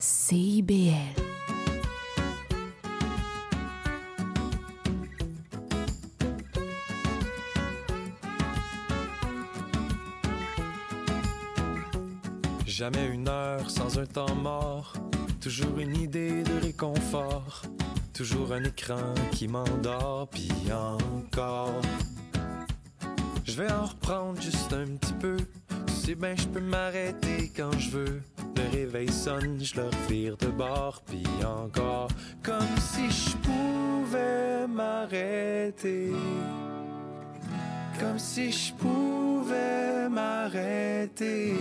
CIBL. 0.00 0.92
Jamais 12.66 13.06
une 13.06 13.28
heure 13.28 13.70
sans 13.70 13.98
un 13.98 14.06
temps 14.06 14.34
mort, 14.36 14.92
toujours 15.40 15.78
une 15.78 15.96
idée 15.96 16.42
de 16.42 16.60
réconfort, 16.62 17.62
toujours 18.18 18.52
un 18.52 18.64
écran 18.64 19.14
qui 19.30 19.46
m'endort, 19.46 20.26
puis 20.28 20.50
encore. 20.72 21.80
Je 23.44 23.52
vais 23.52 23.70
en 23.70 23.84
reprendre 23.84 24.42
juste 24.42 24.72
un 24.72 24.96
petit 24.96 25.12
peu, 25.20 25.36
tu 25.86 25.94
sais 25.94 26.14
bien 26.16 26.34
je 26.34 26.48
peux 26.48 26.60
m'arrêter 26.60 27.52
quand 27.56 27.70
je 27.78 27.90
veux. 27.90 28.22
Le 28.56 28.76
réveil 28.76 29.08
sonne, 29.12 29.60
je 29.62 29.76
le 29.76 29.84
revire 29.84 30.36
de 30.36 30.48
bord, 30.48 31.00
puis 31.06 31.22
encore. 31.44 32.08
Comme 32.42 32.76
si 32.80 33.08
je 33.08 33.36
pouvais 33.36 34.66
m'arrêter. 34.66 36.10
Comme 38.00 38.18
si 38.18 38.50
je 38.50 38.72
pouvais 38.74 40.08
m'arrêter. 40.08 41.54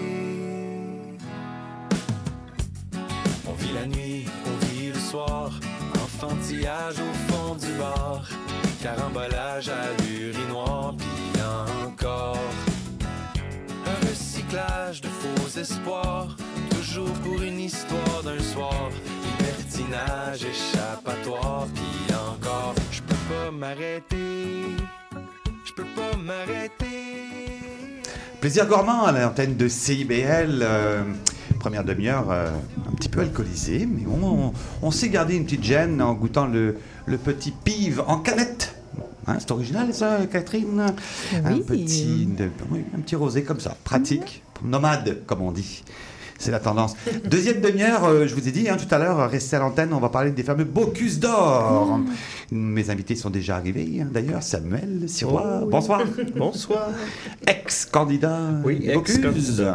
On 3.47 3.53
vit 3.53 3.73
la 3.75 3.85
nuit, 3.85 4.25
on 4.47 4.65
vit 4.65 4.87
le 4.87 4.99
soir, 4.99 5.51
enfantillage 6.17 6.95
au 6.99 7.31
fond 7.31 7.55
du 7.55 7.71
bar, 7.77 8.27
carambolage 8.81 9.69
à 9.69 10.03
l'urinoir, 10.03 10.95
puis 10.97 11.41
encore. 11.85 12.37
Un 13.85 14.07
recyclage 14.07 15.01
de 15.01 15.07
faux 15.09 15.59
espoirs, 15.59 16.35
toujours 16.71 17.11
pour 17.23 17.41
une 17.41 17.59
histoire 17.59 18.23
d'un 18.23 18.39
soir, 18.39 18.89
libertinage, 19.39 20.43
échappatoire, 20.43 21.67
puis 21.75 22.15
encore. 22.15 22.73
Je 22.91 23.01
peux 23.01 23.15
pas 23.29 23.51
m'arrêter, 23.51 24.63
je 25.65 25.73
peux 25.73 25.85
pas 25.95 26.17
m'arrêter. 26.17 28.03
Plaisir 28.41 28.65
gourmand 28.65 29.05
à 29.05 29.11
l'antenne 29.11 29.55
de 29.55 29.67
CIBL. 29.67 30.61
euh, 30.63 31.03
première 31.67 31.83
demi-heure 31.83 32.31
euh, 32.31 32.49
un 32.89 32.95
petit 32.95 33.09
peu 33.09 33.19
alcoolisée, 33.19 33.85
mais 33.85 34.03
on, 34.07 34.25
on- 34.47 34.53
on 34.81 34.89
s'est 34.91 35.09
gardé 35.09 35.35
une 35.35 35.43
petite 35.43 35.63
gêne 35.65 36.01
en 36.01 36.13
goûtant 36.13 36.47
le, 36.47 36.77
le 37.05 37.17
petit 37.17 37.51
pive 37.51 38.01
en 38.07 38.19
canette. 38.19 38.73
Hein, 39.27 39.35
c'est 39.39 39.51
original 39.51 39.93
ça, 39.93 40.19
Catherine? 40.31 40.79
Un, 41.43 41.57
petit, 41.59 42.25
de- 42.25 42.49
oui, 42.71 42.85
un 42.95 42.99
petit 43.01 43.17
rosé 43.17 43.43
comme 43.43 43.59
ça, 43.59 43.75
pratique, 43.83 44.43
nomade 44.63 45.17
comme 45.25 45.41
on 45.41 45.51
dit. 45.51 45.83
C'est 46.39 46.51
la 46.51 46.59
tendance. 46.59 46.95
Deuxième 47.25 47.61
demi-heure, 47.61 48.05
euh, 48.05 48.27
je 48.27 48.35
vous 48.35 48.47
ai 48.47 48.51
dit 48.51 48.69
hein, 48.69 48.77
tout 48.77 48.93
à 48.93 48.99
l'heure, 48.99 49.29
restez 49.29 49.55
à 49.55 49.59
l'antenne, 49.59 49.91
on 49.93 49.99
va 49.99 50.09
parler 50.09 50.31
des 50.31 50.43
fameux 50.43 50.63
Bocuse 50.65 51.19
d'or. 51.19 51.99
Mes 52.51 52.89
invités 52.89 53.15
sont 53.15 53.29
déjà 53.31 53.55
arrivés, 53.55 53.99
hein, 54.01 54.07
d'ailleurs. 54.11 54.43
Samuel 54.43 55.03
Sirois, 55.07 55.43
Oh 55.61 55.65
oui. 55.65 55.71
bonsoir. 55.71 56.01
Bonsoir. 56.35 56.89
Ex-candidat 57.47 58.39
Oui, 58.63 58.89
Bocuse. 58.93 59.65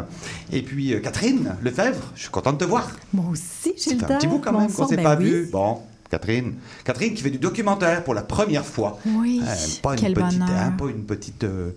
Et 0.52 0.62
puis 0.62 0.94
euh, 0.94 1.00
Catherine 1.00 1.56
Lefebvre, 1.62 2.12
je 2.14 2.22
suis 2.22 2.30
content 2.30 2.52
de 2.52 2.58
te 2.58 2.64
voir. 2.64 2.90
Moi 3.12 3.24
aussi, 3.32 3.72
Gilda. 3.76 4.06
fait 4.06 4.12
un 4.14 4.18
petit 4.18 4.26
bout 4.26 4.38
quand 4.38 4.52
même 4.52 4.62
qu'on 4.62 4.66
Bonsoir, 4.68 4.88
s'est 4.88 4.96
ben 4.96 5.02
pas 5.02 5.16
oui. 5.16 5.24
vu. 5.24 5.48
Bon, 5.50 5.78
Catherine. 6.10 6.54
Catherine 6.84 7.14
qui 7.14 7.22
fait 7.22 7.30
du 7.30 7.38
documentaire 7.38 8.04
pour 8.04 8.14
la 8.14 8.22
première 8.22 8.64
fois. 8.64 8.98
Oui, 9.06 9.42
Euh, 9.42 9.54
pas, 9.82 9.96
quel 9.96 10.10
une 10.10 10.14
petite, 10.14 10.38
bonheur. 10.40 10.48
hein, 10.58 10.74
pas 10.78 10.84
une 10.86 11.04
petite, 11.04 11.44
euh, 11.44 11.70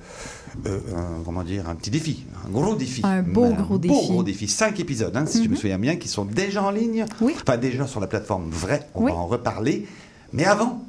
euh, 0.66 0.80
un- 0.95 1.24
comment 1.24 1.43
dire, 1.43 1.68
un 1.70 1.76
petit 1.76 1.89
défi, 1.91 2.24
un 2.45 2.49
gros 2.49 2.76
défi. 2.76 3.01
Un 3.03 3.22
beau 3.22 3.49
gros 3.53 3.64
beau 3.70 3.78
défi. 3.78 4.08
gros 4.08 4.24
défi. 4.24 4.47
Cinq 4.47 4.80
épisodes, 4.80 5.16
hein, 5.16 5.26
si 5.26 5.39
je 5.43 5.49
me 5.49 5.53
Mhm. 5.56 5.60
souviens 5.60 5.80
bien, 5.80 5.95
qui 5.95 6.08
sont 6.08 6.26
déjà 6.26 6.64
en 6.64 6.72
ligne. 6.72 7.06
Enfin, 7.22 7.58
déjà 7.58 7.88
sur 7.88 7.99
la 7.99 8.08
plateforme 8.08 8.49
vraie. 8.49 8.88
On 8.95 9.03
Oui. 9.03 9.12
va 9.12 9.18
en 9.18 9.28
reparler. 9.28 9.86
Mais 10.34 10.45
avant, 10.45 10.84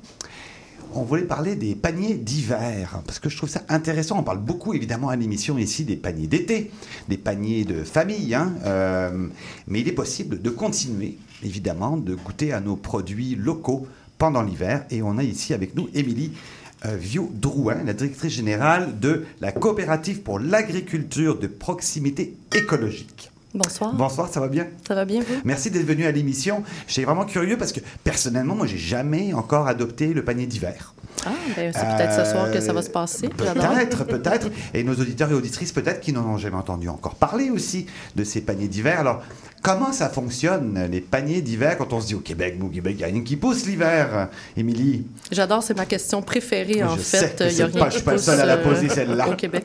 on 0.95 1.03
voulait 1.03 1.23
parler 1.23 1.57
des 1.57 1.75
paniers 1.75 2.15
d'hiver, 2.15 3.01
parce 3.07 3.19
que 3.19 3.29
je 3.29 3.37
trouve 3.37 3.51
ça 3.51 3.63
intéressant. 3.69 4.19
On 4.19 4.23
parle 4.23 4.39
beaucoup, 4.41 4.73
évidemment, 4.73 5.09
à 5.11 5.17
l'émission 5.17 5.59
ici 5.59 5.85
des 5.85 5.97
paniers 5.97 6.27
d'été, 6.27 6.71
des 7.09 7.19
paniers 7.19 7.65
de 7.65 7.85
famille, 7.85 8.35
hein, 8.35 8.55
euh, 8.65 9.29
mais 9.69 9.81
il 9.81 9.89
est 9.89 9.93
possible 9.93 10.41
de 10.41 10.51
continuer, 10.51 11.19
évidemment, 11.45 11.97
de 11.99 12.15
goûter 12.15 12.53
à 12.53 12.61
nos 12.61 12.77
produits 12.77 13.35
locaux 13.35 13.87
pendant 14.17 14.41
l'hiver. 14.43 14.87
Et 14.91 15.03
on 15.03 15.19
a 15.19 15.23
ici 15.23 15.53
avec 15.53 15.75
nous 15.77 15.89
Émilie 15.93 16.33
euh, 16.85 16.97
Viau-Drouin, 16.97 17.85
la 17.85 17.95
directrice 17.95 18.33
générale 18.33 18.99
de 19.01 19.25
la 19.41 19.53
coopérative 19.53 20.21
pour 20.23 20.39
l'agriculture 20.39 21.39
de 21.39 21.47
proximité 21.47 22.37
écologique. 22.55 23.31
Bonsoir. 23.55 23.95
Bonsoir, 23.95 24.29
ça 24.29 24.41
va 24.41 24.49
bien? 24.49 24.67
Ça 24.87 24.95
va 24.95 25.07
bien, 25.07 25.21
vous? 25.21 25.41
Merci 25.45 25.71
d'être 25.71 25.87
venu 25.87 26.05
à 26.05 26.11
l'émission. 26.11 26.63
J'étais 26.87 27.05
vraiment 27.05 27.25
curieux 27.25 27.57
parce 27.57 27.73
que 27.73 27.81
personnellement, 28.05 28.55
moi, 28.55 28.67
j'ai 28.67 28.77
jamais 28.77 29.33
encore 29.33 29.67
adopté 29.67 30.13
le 30.13 30.23
panier 30.23 30.47
d'hiver. 30.47 30.93
Ah, 31.25 31.31
ben, 31.57 31.73
c'est 31.73 31.97
peut-être 31.97 32.25
ce 32.25 32.31
soir 32.31 32.51
que 32.53 32.61
ça 32.61 32.73
va 32.73 32.83
se 32.83 32.91
passer. 32.91 33.27
Euh, 33.27 33.53
Peut-être, 33.55 34.05
peut-être. 34.05 34.49
Et 34.75 34.85
nos 34.85 34.95
auditeurs 34.95 35.31
et 35.31 35.35
auditrices, 35.35 35.73
peut-être, 35.73 36.01
qui 36.01 36.13
n'en 36.13 36.25
ont 36.25 36.39
jamais 36.39 36.57
entendu 36.57 36.89
encore 36.89 37.15
parler 37.15 37.51
aussi 37.51 37.87
de 38.15 38.23
ces 38.25 38.41
paniers 38.43 38.69
d'hiver. 38.69 39.01
Alors, 39.01 39.23
comment 39.63 39.93
ça 39.93 40.09
fonctionne, 40.09 40.89
les 40.91 41.01
paniers 41.01 41.41
d'hiver, 41.43 41.77
quand 41.79 41.93
on 41.93 42.01
se 42.01 42.09
dit 42.09 42.15
au 42.15 42.21
Québec, 42.21 42.57
au 42.63 42.69
Québec, 42.69 42.95
il 42.97 42.99
n'y 42.99 43.05
a 43.05 43.07
rien 43.09 43.23
qui 43.23 43.37
pousse 43.37 43.67
l'hiver, 43.67 44.29
Émilie? 44.57 45.07
J'adore, 45.33 45.63
c'est 45.63 45.77
ma 45.77 45.87
question 45.87 46.23
préférée, 46.23 46.83
en 46.85 46.97
Je 46.97 47.03
sais 47.03 47.19
fait. 47.29 47.37
que 47.39 47.45
Il 47.45 47.57
y 47.57 47.63
a 47.63 47.67
c'est 47.67 47.73
rien 47.73 47.81
pas- 47.81 47.87
qui 47.89 47.93
je 47.93 47.97
suis 47.97 48.05
pas 48.05 48.13
le 48.13 48.19
seul 48.19 48.41
à 48.41 48.47
la 48.47 48.55
euh, 48.57 48.63
poser, 48.63 48.89
celle-là. 48.89 49.29
Au 49.29 49.35
Québec. 49.35 49.65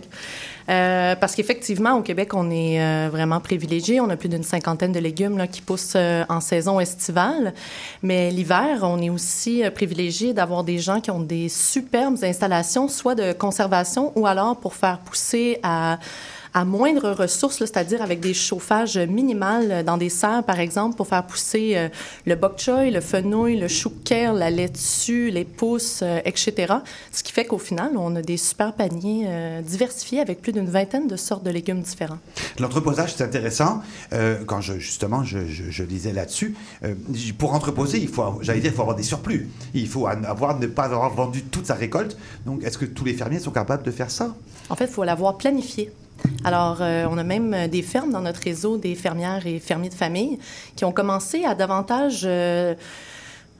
Euh, 0.70 1.16
parce 1.16 1.36
qu'effectivement, 1.36 1.97
au 1.97 2.01
Québec, 2.01 2.34
on 2.34 2.49
est 2.49 2.82
euh, 2.82 3.09
vraiment 3.12 3.39
privilégié. 3.39 3.99
On 3.99 4.09
a 4.09 4.16
plus 4.16 4.30
d'une 4.30 4.43
cinquantaine 4.43 4.91
de 4.91 4.99
légumes 4.99 5.38
là, 5.38 5.47
qui 5.47 5.62
poussent 5.62 5.93
euh, 5.95 6.24
en 6.30 6.39
saison 6.39 6.80
estivale. 6.80 7.53
Mais 8.03 8.32
l'hiver, 8.32 8.80
on 8.84 9.01
est 9.01 9.09
aussi 9.09 9.64
euh, 9.64 9.72
privilégié 9.72 10.34
d'avoir 10.34 10.64
des 10.64 10.80
gens 10.80 11.01
qui 11.01 11.12
ont 11.12 11.20
des 11.20 11.49
superbes 11.49 12.18
installations, 12.24 12.88
soit 12.88 13.16
de 13.16 13.34
conservation 13.34 14.12
ou 14.16 14.28
alors 14.28 14.59
pour 14.59 14.76
faire 14.76 14.99
pousser 14.99 15.59
à 15.64 15.99
à 16.54 16.66
moindre 16.66 17.12
ressource, 17.12 17.58
c'est-à-dire 17.58 18.02
avec 18.02 18.20
des 18.20 18.34
chauffages 18.34 18.97
minimales 18.97 19.84
dans 19.86 19.97
des 19.97 20.10
serres, 20.10 20.43
par 20.43 20.60
exemple, 20.60 20.95
pour 20.97 21.08
faire 21.08 21.26
pousser 21.26 21.74
euh, 21.76 21.88
le 22.26 22.36
bok 22.36 22.60
choy, 22.60 22.91
le 22.91 22.99
fenouil, 23.02 23.58
le 23.58 23.68
chou 23.68 23.89
kale, 24.04 24.38
la 24.38 24.49
laitue, 24.49 25.30
les 25.32 25.45
pousses, 25.45 26.02
euh, 26.04 26.20
etc. 26.26 26.74
Ce 27.12 27.24
qui 27.24 27.32
fait 27.32 27.45
qu'au 27.45 27.58
final, 27.58 27.91
on 27.97 28.16
a 28.16 28.22
des 28.22 28.38
super 28.38 28.74
paniers 28.74 29.26
euh, 29.28 29.62
diversifiés 29.62 30.20
avec 30.20 30.41
plus 30.41 30.52
d'une 30.52 30.70
vingtaine 30.70 31.08
de 31.08 31.16
sortes 31.16 31.43
de 31.43 31.49
légumes 31.52 31.82
différents. 31.82 32.18
L'entreposage, 32.60 33.14
c'est 33.16 33.24
intéressant. 33.24 33.82
Euh, 34.14 34.43
quand 34.45 34.62
je, 34.62 34.74
justement, 34.80 35.24
je, 35.24 35.45
je- 35.47 35.70
je 35.72 35.84
lisais 35.84 36.12
là-dessus, 36.14 36.56
euh, 36.84 36.95
pour 37.38 37.54
entreposer, 37.54 37.97
il 37.99 38.08
faut, 38.10 38.24
avoir- 38.24 38.43
j'allais 38.43 38.60
dire, 38.60 38.72
il 38.72 38.76
faut 38.76 38.82
avoir 38.82 38.97
des 38.97 39.04
surplus. 39.04 39.49
Il 39.74 39.88
faut 39.88 40.08
avoir, 40.08 40.60
ne 40.60 40.68
pas 40.68 40.84
avoir 40.84 41.14
vendu 41.14 41.43
toute 41.43 41.68
sa 41.68 41.76
récolte. 41.76 42.18
Donc, 42.45 42.64
est-ce 42.64 42.78
que 42.78 42.86
tous 42.86 43.06
les 43.06 43.14
fermiers 43.14 43.39
sont 43.39 43.52
capables 43.52 43.84
de 43.84 43.91
faire 43.91 44.12
ça? 44.12 44.36
En 44.70 44.76
fait, 44.76 44.86
il 44.86 44.91
faut 44.91 45.04
l'avoir 45.04 45.38
planifié. 45.38 45.91
Alors, 46.43 46.80
euh, 46.82 47.05
on 47.09 47.17
a 47.17 47.24
même 47.24 47.53
euh, 47.53 47.67
des 47.67 47.82
fermes 47.82 48.11
dans 48.11 48.22
notre 48.22 48.41
réseau, 48.41 48.78
des 48.78 48.95
fermières 48.95 49.45
et 49.45 49.59
fermiers 49.59 49.89
de 49.89 49.93
famille, 49.93 50.39
qui 50.76 50.86
ont 50.86 50.91
commencé 50.91 51.45
à 51.45 51.53
davantage, 51.53 52.22
euh, 52.26 52.74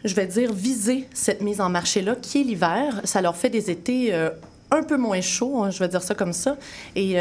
je 0.04 0.16
vais 0.16 0.26
dire, 0.26 0.52
viser 0.52 1.08
cette 1.14 1.42
mise 1.42 1.62
en 1.62 1.70
marché-là, 1.70 2.16
qui 2.16 2.42
est 2.42 2.44
l'hiver. 2.44 3.02
Ça 3.04 3.22
leur 3.22 3.36
fait 3.36 3.50
des 3.50 3.70
étés 3.70 4.12
un 4.72 4.82
peu 4.82 4.98
moins 4.98 5.22
chauds, 5.22 5.64
hein, 5.64 5.70
je 5.70 5.78
vais 5.78 5.88
dire 5.88 6.02
ça 6.02 6.16
comme 6.16 6.34
ça. 6.34 6.58
Et 6.96 7.18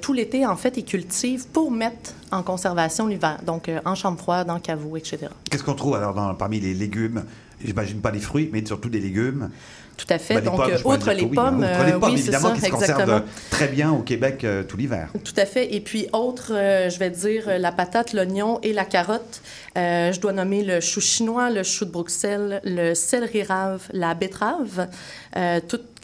tout 0.00 0.12
l'été, 0.12 0.44
en 0.44 0.56
fait, 0.56 0.76
ils 0.76 0.84
cultivent 0.84 1.46
pour 1.46 1.70
mettre 1.70 2.12
en 2.32 2.42
conservation 2.42 3.06
l'hiver. 3.06 3.38
Donc, 3.46 3.70
en 3.84 3.94
chambre 3.94 4.18
froide, 4.18 4.50
en 4.50 4.58
caveau, 4.58 4.96
etc. 4.96 5.28
Qu'est-ce 5.48 5.62
qu'on 5.62 5.74
trouve 5.74 5.94
alors 5.94 6.36
parmi 6.36 6.58
les 6.58 6.74
légumes? 6.74 7.22
J'imagine 7.64 8.00
pas 8.00 8.10
les 8.10 8.18
fruits, 8.18 8.50
mais 8.52 8.66
surtout 8.66 8.88
des 8.88 9.00
légumes. 9.00 9.50
Tout 9.96 10.06
à 10.10 10.18
fait. 10.18 10.34
Ben, 10.34 10.44
Donc, 10.44 10.56
pommes, 10.56 10.70
euh, 10.70 10.78
outre 10.84 11.04
dire 11.04 11.14
les 11.14 11.22
oui, 11.22 11.34
pommes, 11.34 11.58
outre 11.58 11.84
les 11.84 11.92
pommes, 11.92 12.12
oui, 12.12 12.18
évidemment, 12.18 12.48
ça, 12.48 12.54
qui 12.54 12.60
se 12.60 12.70
conservent 12.70 12.90
exactement. 12.90 13.20
très 13.50 13.68
bien 13.68 13.92
au 13.92 14.02
Québec 14.02 14.44
euh, 14.44 14.62
tout 14.62 14.76
l'hiver. 14.76 15.10
Tout 15.22 15.34
à 15.36 15.46
fait. 15.46 15.74
Et 15.74 15.80
puis, 15.80 16.08
autre, 16.12 16.52
euh, 16.52 16.90
je 16.90 16.98
vais 16.98 17.10
dire, 17.10 17.58
la 17.58 17.72
patate, 17.72 18.12
l'oignon 18.12 18.58
et 18.62 18.72
la 18.72 18.84
carotte. 18.84 19.40
Euh, 19.76 20.12
je 20.12 20.20
dois 20.20 20.32
nommer 20.32 20.64
le 20.64 20.80
chou 20.80 21.00
chinois, 21.00 21.50
le 21.50 21.62
chou 21.62 21.84
de 21.84 21.90
Bruxelles, 21.90 22.60
le 22.64 22.94
céleri 22.94 23.42
rave, 23.42 23.82
la 23.92 24.14
betterave. 24.14 24.88
Toutes 25.68 25.94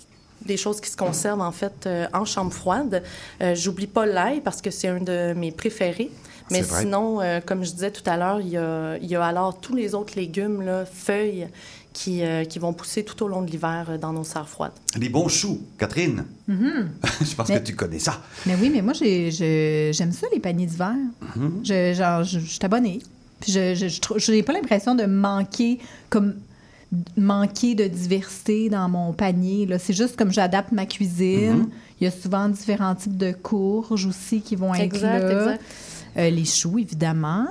des 0.44 0.56
choses 0.56 0.80
qui 0.80 0.90
se 0.90 0.96
conservent, 0.96 1.40
en 1.40 1.52
fait, 1.52 1.86
euh, 1.86 2.06
en 2.12 2.24
chambre 2.24 2.52
froide. 2.52 3.02
Euh, 3.42 3.54
J'oublie 3.54 3.86
pas 3.86 4.06
l'ail 4.06 4.40
parce 4.40 4.62
que 4.62 4.70
c'est 4.70 4.88
un 4.88 5.00
de 5.00 5.34
mes 5.34 5.52
préférés. 5.52 6.10
Mais 6.50 6.64
sinon, 6.64 7.20
euh, 7.20 7.38
comme 7.44 7.64
je 7.64 7.70
disais 7.70 7.92
tout 7.92 8.02
à 8.10 8.16
l'heure, 8.16 8.40
il 8.40 8.48
y 8.48 8.56
a, 8.56 8.96
il 9.00 9.08
y 9.08 9.14
a 9.14 9.24
alors 9.24 9.60
tous 9.60 9.76
les 9.76 9.94
autres 9.94 10.14
légumes, 10.16 10.62
là, 10.62 10.84
feuilles, 10.84 11.46
qui, 11.92 12.22
euh, 12.22 12.44
qui 12.44 12.58
vont 12.58 12.72
pousser 12.72 13.02
tout 13.04 13.22
au 13.24 13.28
long 13.28 13.42
de 13.42 13.50
l'hiver 13.50 13.86
euh, 13.90 13.98
dans 13.98 14.12
nos 14.12 14.22
serres 14.24 14.48
froides. 14.48 14.72
Les 14.96 15.08
bons 15.08 15.28
choux, 15.28 15.60
Catherine. 15.78 16.24
Mhm. 16.48 16.90
je 17.20 17.34
pense 17.34 17.48
Mais- 17.48 17.60
que 17.60 17.66
tu 17.66 17.74
connais 17.74 17.98
ça. 17.98 18.20
Mais 18.46 18.54
oui, 18.60 18.70
mais 18.72 18.80
moi, 18.82 18.92
j'aime 18.94 20.12
ça, 20.12 20.26
les 20.32 20.40
paniers 20.40 20.66
d'hiver. 20.66 20.94
Mhm. 21.36 21.60
Je, 21.64 21.94
genre, 21.94 22.22
je, 22.24 22.38
je 22.38 22.46
suis 22.46 22.58
abonnée. 22.62 23.00
Puis 23.40 23.52
je, 23.52 23.74
je, 23.74 23.88
je, 23.88 24.00
trou- 24.00 24.18
j'ai 24.18 24.42
pas 24.42 24.52
l'impression 24.52 24.94
de 24.94 25.04
manquer, 25.06 25.78
comme 26.10 26.34
manquer 27.16 27.74
de 27.74 27.86
diversité 27.86 28.68
dans 28.68 28.88
mon 28.88 29.12
panier. 29.12 29.66
là. 29.66 29.78
C'est 29.78 29.92
juste 29.92 30.16
comme 30.16 30.32
j'adapte 30.32 30.72
ma 30.72 30.86
cuisine. 30.86 31.54
Mhm. 31.58 31.70
Il 32.00 32.04
y 32.04 32.06
a 32.06 32.10
souvent 32.10 32.48
différents 32.48 32.94
types 32.94 33.16
de 33.18 33.32
courges 33.32 34.06
aussi 34.06 34.40
qui 34.40 34.56
vont 34.56 34.74
être 34.74 34.82
Exact, 34.82 35.22
là. 35.22 35.32
exact. 35.42 35.64
Euh, 36.16 36.28
les 36.30 36.44
choux, 36.44 36.78
évidemment. 36.78 37.46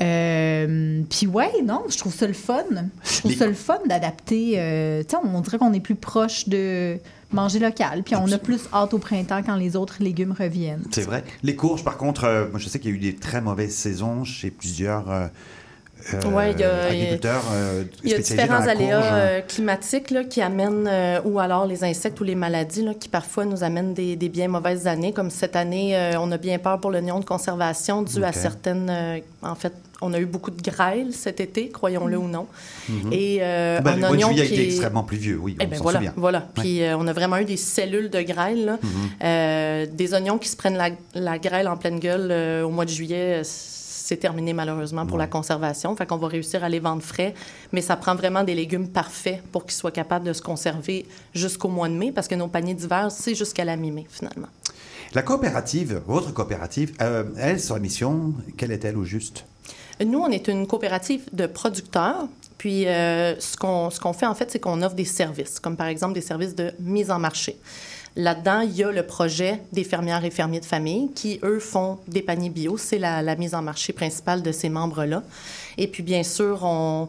Euh, 0.00 1.02
Puis 1.08 1.26
ouais, 1.26 1.62
non, 1.64 1.82
je 1.88 1.98
trouve 1.98 2.14
ça 2.14 2.26
le 2.26 2.32
fun. 2.32 2.64
Je 3.04 3.18
trouve 3.18 3.30
Les- 3.30 3.36
ça 3.36 3.46
le 3.46 3.54
fun 3.54 3.78
d'adapter. 3.86 4.54
euh, 4.56 5.02
tu 5.02 5.10
sais, 5.10 5.16
on 5.22 5.40
dirait 5.40 5.58
qu'on 5.58 5.72
est 5.72 5.80
plus 5.80 5.94
proche 5.94 6.48
de 6.48 6.98
manger 7.32 7.58
local. 7.58 8.02
Puis 8.02 8.14
on 8.16 8.30
a 8.30 8.38
plus 8.38 8.62
hâte 8.74 8.92
au 8.94 8.98
printemps 8.98 9.42
quand 9.44 9.56
les 9.56 9.76
autres 9.76 9.96
légumes 10.00 10.34
reviennent. 10.38 10.84
C'est 10.90 11.02
vrai. 11.02 11.24
Les 11.42 11.56
courges, 11.56 11.84
par 11.84 11.96
contre, 11.96 12.48
moi 12.50 12.58
je 12.58 12.68
sais 12.68 12.78
qu'il 12.78 12.90
y 12.90 12.94
a 12.94 12.96
eu 12.96 13.00
des 13.00 13.14
très 13.16 13.40
mauvaises 13.40 13.74
saisons 13.74 14.24
chez 14.24 14.50
plusieurs 14.50 15.04
Ouais, 16.32 16.52
il 16.52 16.60
y 16.60 16.64
a- 16.64 16.84
agriculteurs 16.86 17.42
euh, 17.52 17.84
Il 18.02 18.10
y 18.10 18.12
a 18.14 18.16
spécialisés 18.16 18.42
différents 18.46 18.66
aléas 18.68 18.96
courge. 18.96 19.06
hein. 19.12 19.14
euh, 19.16 19.40
climatiques 19.42 20.10
là, 20.10 20.24
qui 20.24 20.40
amènent, 20.42 20.88
euh, 20.90 21.20
ou 21.24 21.38
alors 21.40 21.66
les 21.66 21.84
insectes 21.84 22.20
ou 22.20 22.24
les 22.24 22.34
maladies, 22.34 22.82
là, 22.84 22.92
qui 22.94 23.08
parfois 23.08 23.44
nous 23.44 23.62
amènent 23.64 23.94
des, 23.94 24.16
des 24.16 24.28
bien 24.28 24.48
mauvaises 24.48 24.86
années. 24.86 25.12
Comme 25.12 25.30
cette 25.30 25.56
année, 25.56 25.96
euh, 25.96 26.12
on 26.20 26.30
a 26.32 26.38
bien 26.38 26.58
peur 26.58 26.80
pour 26.80 26.90
l'oignon 26.90 27.20
de 27.20 27.24
conservation 27.24 28.02
dû 28.02 28.22
à 28.24 28.32
certaines. 28.32 28.88
euh, 28.90 29.18
en 29.42 29.54
fait, 29.54 29.72
on 30.04 30.12
a 30.14 30.18
eu 30.18 30.26
beaucoup 30.26 30.50
de 30.50 30.60
grêle 30.60 31.12
cet 31.12 31.38
été, 31.40 31.68
croyons-le 31.68 32.16
ou 32.18 32.26
non. 32.26 32.48
Mhm. 32.88 33.12
Et 33.12 33.38
euh, 33.40 33.80
Ben, 33.80 33.92
un 33.92 33.94
le 33.94 34.00
mois 34.00 34.08
de 34.08 34.14
oignon 34.14 34.28
juillet 34.28 34.42
a 34.42 34.46
qui 34.46 34.54
été 34.54 34.62
est- 34.64 34.66
extrêmement 34.66 35.04
pluvieux, 35.04 35.38
oui, 35.40 35.56
Eh 35.60 35.64
on 35.64 35.68
ben 35.68 35.78
voilà, 35.80 35.98
souvient. 36.00 36.12
voilà. 36.16 36.38
Ouais. 36.38 36.44
Puis 36.62 36.82
euh, 36.82 36.96
on 36.98 37.06
a 37.06 37.12
vraiment 37.12 37.36
eu 37.36 37.44
des 37.44 37.56
cellules 37.56 38.10
de 38.10 38.20
grêle, 38.22 38.64
là. 38.64 38.78
Mhm. 38.82 38.90
Euh, 39.22 39.86
des 39.92 40.14
oignons 40.14 40.38
qui 40.38 40.48
se 40.48 40.56
prennent 40.56 40.76
la, 40.76 40.88
la 41.14 41.38
grêle 41.38 41.68
en 41.68 41.76
pleine 41.76 42.00
gueule 42.00 42.28
euh, 42.32 42.64
au 42.64 42.70
mois 42.70 42.84
de 42.84 42.90
juillet. 42.90 43.42
C'est 44.04 44.16
terminé 44.16 44.52
malheureusement 44.52 45.06
pour 45.06 45.16
la 45.16 45.28
conservation. 45.28 45.94
Fait 45.94 46.06
qu'on 46.06 46.16
va 46.16 46.26
réussir 46.26 46.64
à 46.64 46.68
les 46.68 46.80
vendre 46.80 47.02
frais, 47.02 47.34
mais 47.70 47.80
ça 47.80 47.94
prend 47.94 48.16
vraiment 48.16 48.42
des 48.42 48.56
légumes 48.56 48.88
parfaits 48.88 49.40
pour 49.52 49.64
qu'ils 49.64 49.74
soient 49.74 49.92
capables 49.92 50.26
de 50.26 50.32
se 50.32 50.42
conserver 50.42 51.06
jusqu'au 51.34 51.68
mois 51.68 51.88
de 51.88 51.94
mai, 51.94 52.10
parce 52.10 52.26
que 52.26 52.34
nos 52.34 52.48
paniers 52.48 52.74
d'hiver, 52.74 53.12
c'est 53.12 53.36
jusqu'à 53.36 53.64
la 53.64 53.76
mi-mai 53.76 54.06
finalement. 54.10 54.48
La 55.14 55.22
coopérative, 55.22 56.02
votre 56.06 56.34
coopérative, 56.34 56.94
euh, 57.00 57.24
elle, 57.38 57.60
sa 57.60 57.78
mission, 57.78 58.34
quelle 58.56 58.72
est-elle 58.72 58.96
au 58.96 59.04
juste? 59.04 59.44
Nous, 60.04 60.18
on 60.18 60.30
est 60.30 60.48
une 60.48 60.66
coopérative 60.66 61.22
de 61.32 61.46
producteurs. 61.46 62.26
Puis, 62.58 62.88
euh, 62.88 63.38
ce 63.38 63.56
qu'on 63.56 63.90
ce 63.90 64.00
qu'on 64.00 64.12
fait, 64.12 64.26
en 64.26 64.34
fait, 64.34 64.50
c'est 64.50 64.58
qu'on 64.58 64.82
offre 64.82 64.96
des 64.96 65.04
services, 65.04 65.60
comme 65.60 65.76
par 65.76 65.86
exemple 65.86 66.14
des 66.14 66.20
services 66.22 66.56
de 66.56 66.72
mise 66.80 67.10
en 67.10 67.20
marché. 67.20 67.56
Là-dedans, 68.16 68.60
il 68.60 68.76
y 68.76 68.84
a 68.84 68.92
le 68.92 69.06
projet 69.06 69.62
des 69.72 69.84
fermières 69.84 70.24
et 70.24 70.30
fermiers 70.30 70.60
de 70.60 70.66
famille 70.66 71.10
qui, 71.14 71.40
eux, 71.42 71.60
font 71.60 71.98
des 72.08 72.20
paniers 72.20 72.50
bio. 72.50 72.76
C'est 72.76 72.98
la, 72.98 73.22
la 73.22 73.36
mise 73.36 73.54
en 73.54 73.62
marché 73.62 73.92
principale 73.92 74.42
de 74.42 74.52
ces 74.52 74.68
membres-là. 74.68 75.22
Et 75.78 75.86
puis, 75.86 76.02
bien 76.02 76.22
sûr, 76.22 76.62
on, 76.62 77.08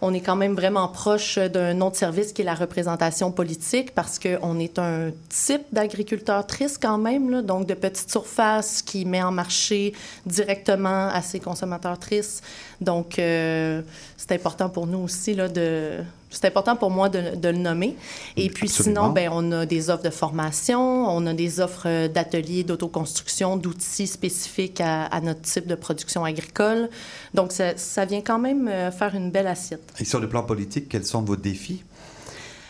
on 0.00 0.14
est 0.14 0.20
quand 0.20 0.36
même 0.36 0.54
vraiment 0.54 0.86
proche 0.88 1.38
d'un 1.38 1.80
autre 1.80 1.96
service 1.96 2.32
qui 2.32 2.42
est 2.42 2.44
la 2.44 2.54
représentation 2.54 3.32
politique 3.32 3.94
parce 3.94 4.18
qu'on 4.18 4.58
est 4.60 4.78
un 4.78 5.10
type 5.28 5.62
d'agriculteur 5.72 6.46
triste 6.46 6.78
quand 6.80 6.98
même, 6.98 7.42
donc 7.42 7.66
de 7.66 7.74
petite 7.74 8.10
surface 8.10 8.82
qui 8.82 9.04
met 9.04 9.22
en 9.22 9.32
marché 9.32 9.92
directement 10.24 11.08
à 11.08 11.20
ses 11.20 11.40
consommateurs 11.40 11.98
tristes. 11.98 12.44
Donc, 12.80 13.18
euh, 13.18 13.82
c'est 14.16 14.32
important 14.32 14.68
pour 14.68 14.86
nous 14.86 15.00
aussi 15.00 15.34
là, 15.34 15.48
de... 15.48 15.98
C'est 16.30 16.46
important 16.46 16.76
pour 16.76 16.90
moi 16.90 17.08
de, 17.08 17.34
de 17.36 17.48
le 17.48 17.58
nommer. 17.58 17.96
Et 18.36 18.50
puis 18.50 18.68
Absolument. 18.68 19.02
sinon, 19.06 19.12
ben, 19.12 19.30
on 19.32 19.50
a 19.52 19.66
des 19.66 19.88
offres 19.90 20.02
de 20.04 20.10
formation, 20.10 20.80
on 21.08 21.26
a 21.26 21.32
des 21.32 21.60
offres 21.60 21.86
euh, 21.86 22.08
d'ateliers 22.08 22.64
d'autoconstruction, 22.64 23.56
d'outils 23.56 24.06
spécifiques 24.06 24.80
à, 24.80 25.04
à 25.04 25.20
notre 25.20 25.40
type 25.42 25.66
de 25.66 25.74
production 25.74 26.24
agricole. 26.24 26.90
Donc, 27.34 27.52
ça, 27.52 27.76
ça 27.76 28.04
vient 28.04 28.20
quand 28.20 28.38
même 28.38 28.68
euh, 28.68 28.90
faire 28.90 29.14
une 29.14 29.30
belle 29.30 29.46
assiette. 29.46 29.92
Et 29.98 30.04
sur 30.04 30.20
le 30.20 30.28
plan 30.28 30.42
politique, 30.42 30.88
quels 30.88 31.06
sont 31.06 31.22
vos 31.22 31.36
défis 31.36 31.82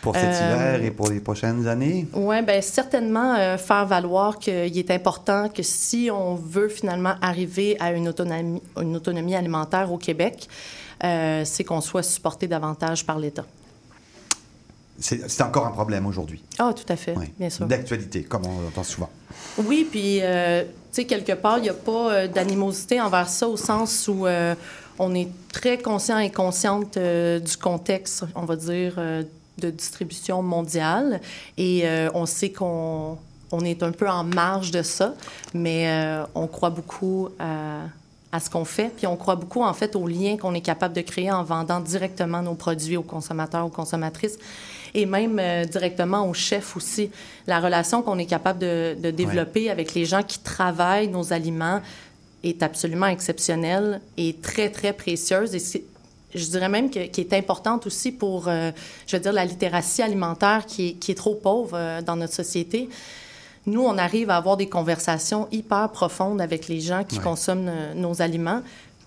Pour 0.01 0.15
cet 0.15 0.23
Euh, 0.23 0.77
hiver 0.77 0.83
et 0.85 0.91
pour 0.91 1.09
les 1.09 1.19
prochaines 1.19 1.67
années? 1.67 2.07
Oui, 2.13 2.41
bien 2.41 2.61
certainement 2.61 3.35
euh, 3.35 3.57
faire 3.57 3.85
valoir 3.85 4.39
qu'il 4.39 4.77
est 4.77 4.91
important 4.91 5.49
que 5.49 5.61
si 5.63 6.09
on 6.09 6.35
veut 6.35 6.69
finalement 6.69 7.15
arriver 7.21 7.75
à 7.81 7.91
une 7.91 8.07
autonomie, 8.07 8.61
une 8.77 8.95
autonomie 8.95 9.35
alimentaire 9.35 9.91
au 9.91 9.97
Québec, 9.97 10.47
c'est 11.01 11.63
qu'on 11.65 11.81
soit 11.81 12.03
supporté 12.03 12.47
davantage 12.47 13.05
par 13.05 13.19
l'État. 13.19 13.45
C'est 14.99 15.41
encore 15.41 15.65
un 15.65 15.71
problème 15.71 16.05
aujourd'hui. 16.05 16.43
Ah, 16.57 16.73
tout 16.75 16.91
à 16.91 16.95
fait, 16.97 17.15
bien 17.39 17.49
sûr. 17.49 17.65
D'actualité, 17.65 18.23
comme 18.23 18.45
on 18.45 18.61
l'entend 18.61 18.83
souvent. 18.83 19.09
Oui, 19.57 19.87
puis, 19.89 20.19
euh, 20.21 20.63
tu 20.63 20.69
sais, 20.91 21.05
quelque 21.05 21.31
part, 21.33 21.57
il 21.59 21.61
n'y 21.61 21.69
a 21.69 21.73
pas 21.73 22.11
euh, 22.11 22.27
d'animosité 22.27 22.99
envers 22.99 23.29
ça 23.29 23.47
au 23.47 23.55
sens 23.55 24.09
où 24.09 24.27
euh, 24.27 24.55
on 24.97 25.15
est 25.15 25.29
très 25.53 25.77
conscient 25.77 26.19
et 26.19 26.31
consciente 26.31 26.97
euh, 26.97 27.39
du 27.39 27.55
contexte, 27.55 28.25
on 28.35 28.43
va 28.43 28.57
dire, 28.57 28.95
euh, 28.97 29.23
de 29.59 29.69
distribution 29.69 30.41
mondiale. 30.43 31.21
Et 31.57 31.81
euh, 31.85 32.09
on 32.13 32.25
sait 32.25 32.51
qu'on 32.51 33.17
on 33.51 33.61
est 33.61 33.81
un 33.83 33.91
peu 33.91 34.09
en 34.09 34.25
marge 34.25 34.71
de 34.71 34.81
ça, 34.81 35.15
mais 35.53 35.87
euh, 35.87 36.25
on 36.35 36.47
croit 36.47 36.69
beaucoup 36.71 37.29
à, 37.39 37.83
à 38.31 38.39
ce 38.39 38.49
qu'on 38.49 38.65
fait. 38.65 38.91
Puis 38.95 39.07
on 39.07 39.15
croit 39.15 39.35
beaucoup, 39.35 39.63
en 39.63 39.73
fait, 39.73 39.95
aux 39.95 40.07
liens 40.07 40.37
qu'on 40.37 40.53
est 40.53 40.61
capable 40.61 40.95
de 40.95 41.01
créer 41.01 41.31
en 41.31 41.43
vendant 41.43 41.79
directement 41.79 42.41
nos 42.41 42.55
produits 42.55 42.97
aux 42.97 43.03
consommateurs, 43.03 43.65
aux 43.65 43.69
consommatrices 43.69 44.37
et 44.93 45.05
même 45.05 45.39
euh, 45.39 45.65
directement 45.65 46.27
aux 46.27 46.33
chefs 46.33 46.75
aussi. 46.75 47.11
La 47.47 47.59
relation 47.59 48.01
qu'on 48.01 48.17
est 48.17 48.25
capable 48.25 48.59
de, 48.59 48.95
de 48.99 49.11
développer 49.11 49.69
avec 49.69 49.93
les 49.93 50.05
gens 50.05 50.23
qui 50.23 50.39
travaillent 50.39 51.07
nos 51.07 51.33
aliments 51.33 51.81
est 52.43 52.63
absolument 52.63 53.07
exceptionnelle 53.07 54.01
et 54.17 54.35
très, 54.41 54.69
très 54.69 54.93
précieuse. 54.93 55.55
Et 55.55 55.83
je 56.33 56.45
dirais 56.45 56.69
même 56.69 56.89
que, 56.89 57.05
qui 57.07 57.21
est 57.21 57.33
importante 57.33 57.85
aussi 57.87 58.11
pour, 58.11 58.47
euh, 58.47 58.71
je 59.07 59.15
veux 59.15 59.21
dire, 59.21 59.33
la 59.33 59.45
littératie 59.45 60.01
alimentaire 60.01 60.65
qui 60.65 60.89
est, 60.89 60.93
qui 60.93 61.11
est 61.11 61.15
trop 61.15 61.35
pauvre 61.35 61.71
euh, 61.73 62.01
dans 62.01 62.15
notre 62.15 62.33
société. 62.33 62.89
Nous, 63.69 63.81
on 63.81 63.97
arrive 63.97 64.29
à 64.29 64.37
avoir 64.37 64.57
des 64.57 64.67
conversations 64.67 65.47
hyper 65.51 65.89
profondes 65.91 66.41
avec 66.41 66.67
les 66.67 66.79
gens 66.79 67.03
qui 67.03 67.17
Ouais. 67.17 67.23
consomment 67.23 67.67
euh, 67.69 67.93
nos 67.93 68.21
aliments, 68.21 68.61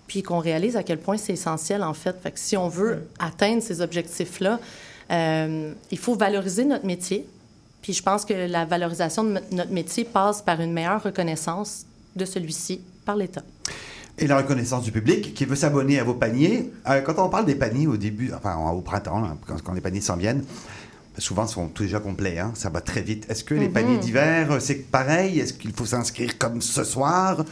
puis 0.07 0.23
qu'on 0.23 0.39
réalise 0.39 0.75
à 0.77 0.83
quel 0.83 0.99
point 0.99 1.17
c'est 1.17 1.33
essentiel, 1.33 1.83
en 1.83 1.93
fait. 1.93 2.15
Fait 2.21 2.31
que 2.31 2.39
si 2.39 2.55
on 2.57 2.67
veut 2.69 3.07
atteindre 3.19 3.61
ces 3.61 3.81
objectifs-là, 3.81 4.59
euh, 5.11 5.73
il 5.91 5.97
faut 5.97 6.15
valoriser 6.15 6.65
notre 6.65 6.85
métier. 6.85 7.27
Puis 7.81 7.93
je 7.93 8.01
pense 8.01 8.23
que 8.23 8.33
la 8.33 8.63
valorisation 8.65 9.23
de 9.25 9.39
notre 9.51 9.71
métier 9.71 10.05
passe 10.05 10.41
par 10.41 10.61
une 10.61 10.71
meilleure 10.71 11.03
reconnaissance 11.03 11.85
de 12.15 12.23
celui-ci 12.25 12.79
par 13.05 13.15
l'État. 13.17 13.43
Et 14.17 14.27
la 14.27 14.37
reconnaissance 14.37 14.83
du 14.83 14.91
public 14.91 15.33
qui 15.33 15.43
veut 15.45 15.55
s'abonner 15.55 15.99
à 15.99 16.03
vos 16.03 16.13
paniers. 16.13 16.71
Euh, 16.87 17.01
quand 17.01 17.15
on 17.17 17.29
parle 17.29 17.45
des 17.45 17.55
paniers 17.55 17.87
au 17.87 17.97
début, 17.97 18.31
enfin 18.33 18.55
au 18.71 18.81
printemps, 18.81 19.19
là, 19.19 19.35
quand, 19.47 19.61
quand 19.61 19.73
les 19.73 19.81
paniers 19.81 20.01
s'en 20.01 20.15
viennent, 20.15 20.43
souvent 21.17 21.45
ils 21.45 21.49
sont 21.49 21.69
déjà 21.79 21.99
complets, 21.99 22.39
hein, 22.39 22.51
ça 22.55 22.69
va 22.69 22.81
très 22.81 23.01
vite. 23.01 23.25
Est-ce 23.29 23.43
que 23.43 23.53
les 23.53 23.67
Mhm. 23.67 23.73
paniers 23.73 23.97
d'hiver, 23.97 24.51
euh, 24.51 24.59
c'est 24.59 24.75
pareil? 24.89 25.39
Est-ce 25.39 25.53
qu'il 25.53 25.71
faut 25.73 25.85
s'inscrire 25.85 26.37
comme 26.37 26.61
ce 26.61 26.83
soir? 26.83 27.43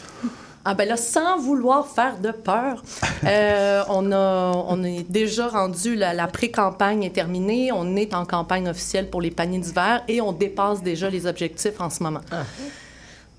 Ah 0.64 0.76
ben 0.76 0.88
là, 0.88 0.96
sans 0.96 1.40
vouloir 1.40 1.88
faire 1.88 2.20
de 2.20 2.30
peur, 2.32 2.84
euh, 3.24 3.82
on, 3.90 4.12
a, 4.12 4.52
on 4.68 4.84
est 4.84 5.10
déjà 5.10 5.48
rendu, 5.48 5.96
la, 5.96 6.14
la 6.14 6.28
pré-campagne 6.28 7.04
est 7.04 7.10
terminée, 7.16 7.72
on 7.72 7.96
est 7.96 8.14
en 8.14 8.26
campagne 8.26 8.70
officielle 8.70 9.10
pour 9.10 9.22
les 9.22 9.32
paniers 9.32 9.58
d'hiver 9.58 10.04
et 10.08 10.22
on 10.22 10.32
dépasse 10.34 10.84
déjà 10.84 11.10
les 11.10 11.26
objectifs 11.26 11.82
en 11.82 11.90
ce 11.90 12.04
moment. 12.04 12.22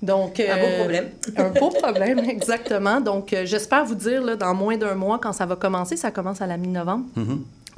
Donc, 0.01 0.41
Un 0.41 0.57
beau 0.57 0.65
euh, 0.65 0.79
problème. 0.79 1.09
un 1.37 1.49
beau 1.51 1.69
problème, 1.69 2.19
exactement. 2.19 2.99
Donc, 2.99 3.31
euh, 3.31 3.45
j'espère 3.45 3.85
vous 3.85 3.95
dire, 3.95 4.21
là, 4.21 4.35
dans 4.35 4.53
moins 4.53 4.75
d'un 4.75 4.95
mois, 4.95 5.17
quand 5.17 5.31
ça 5.31 5.45
va 5.45 5.55
commencer, 5.55 5.95
ça 5.95 6.11
commence 6.11 6.41
à 6.41 6.47
la 6.47 6.57
mi-novembre, 6.57 7.05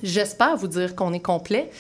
J'espère 0.03 0.57
vous 0.57 0.67
dire 0.67 0.93
qu'on 0.95 1.13
est 1.13 1.21
complet. 1.21 1.71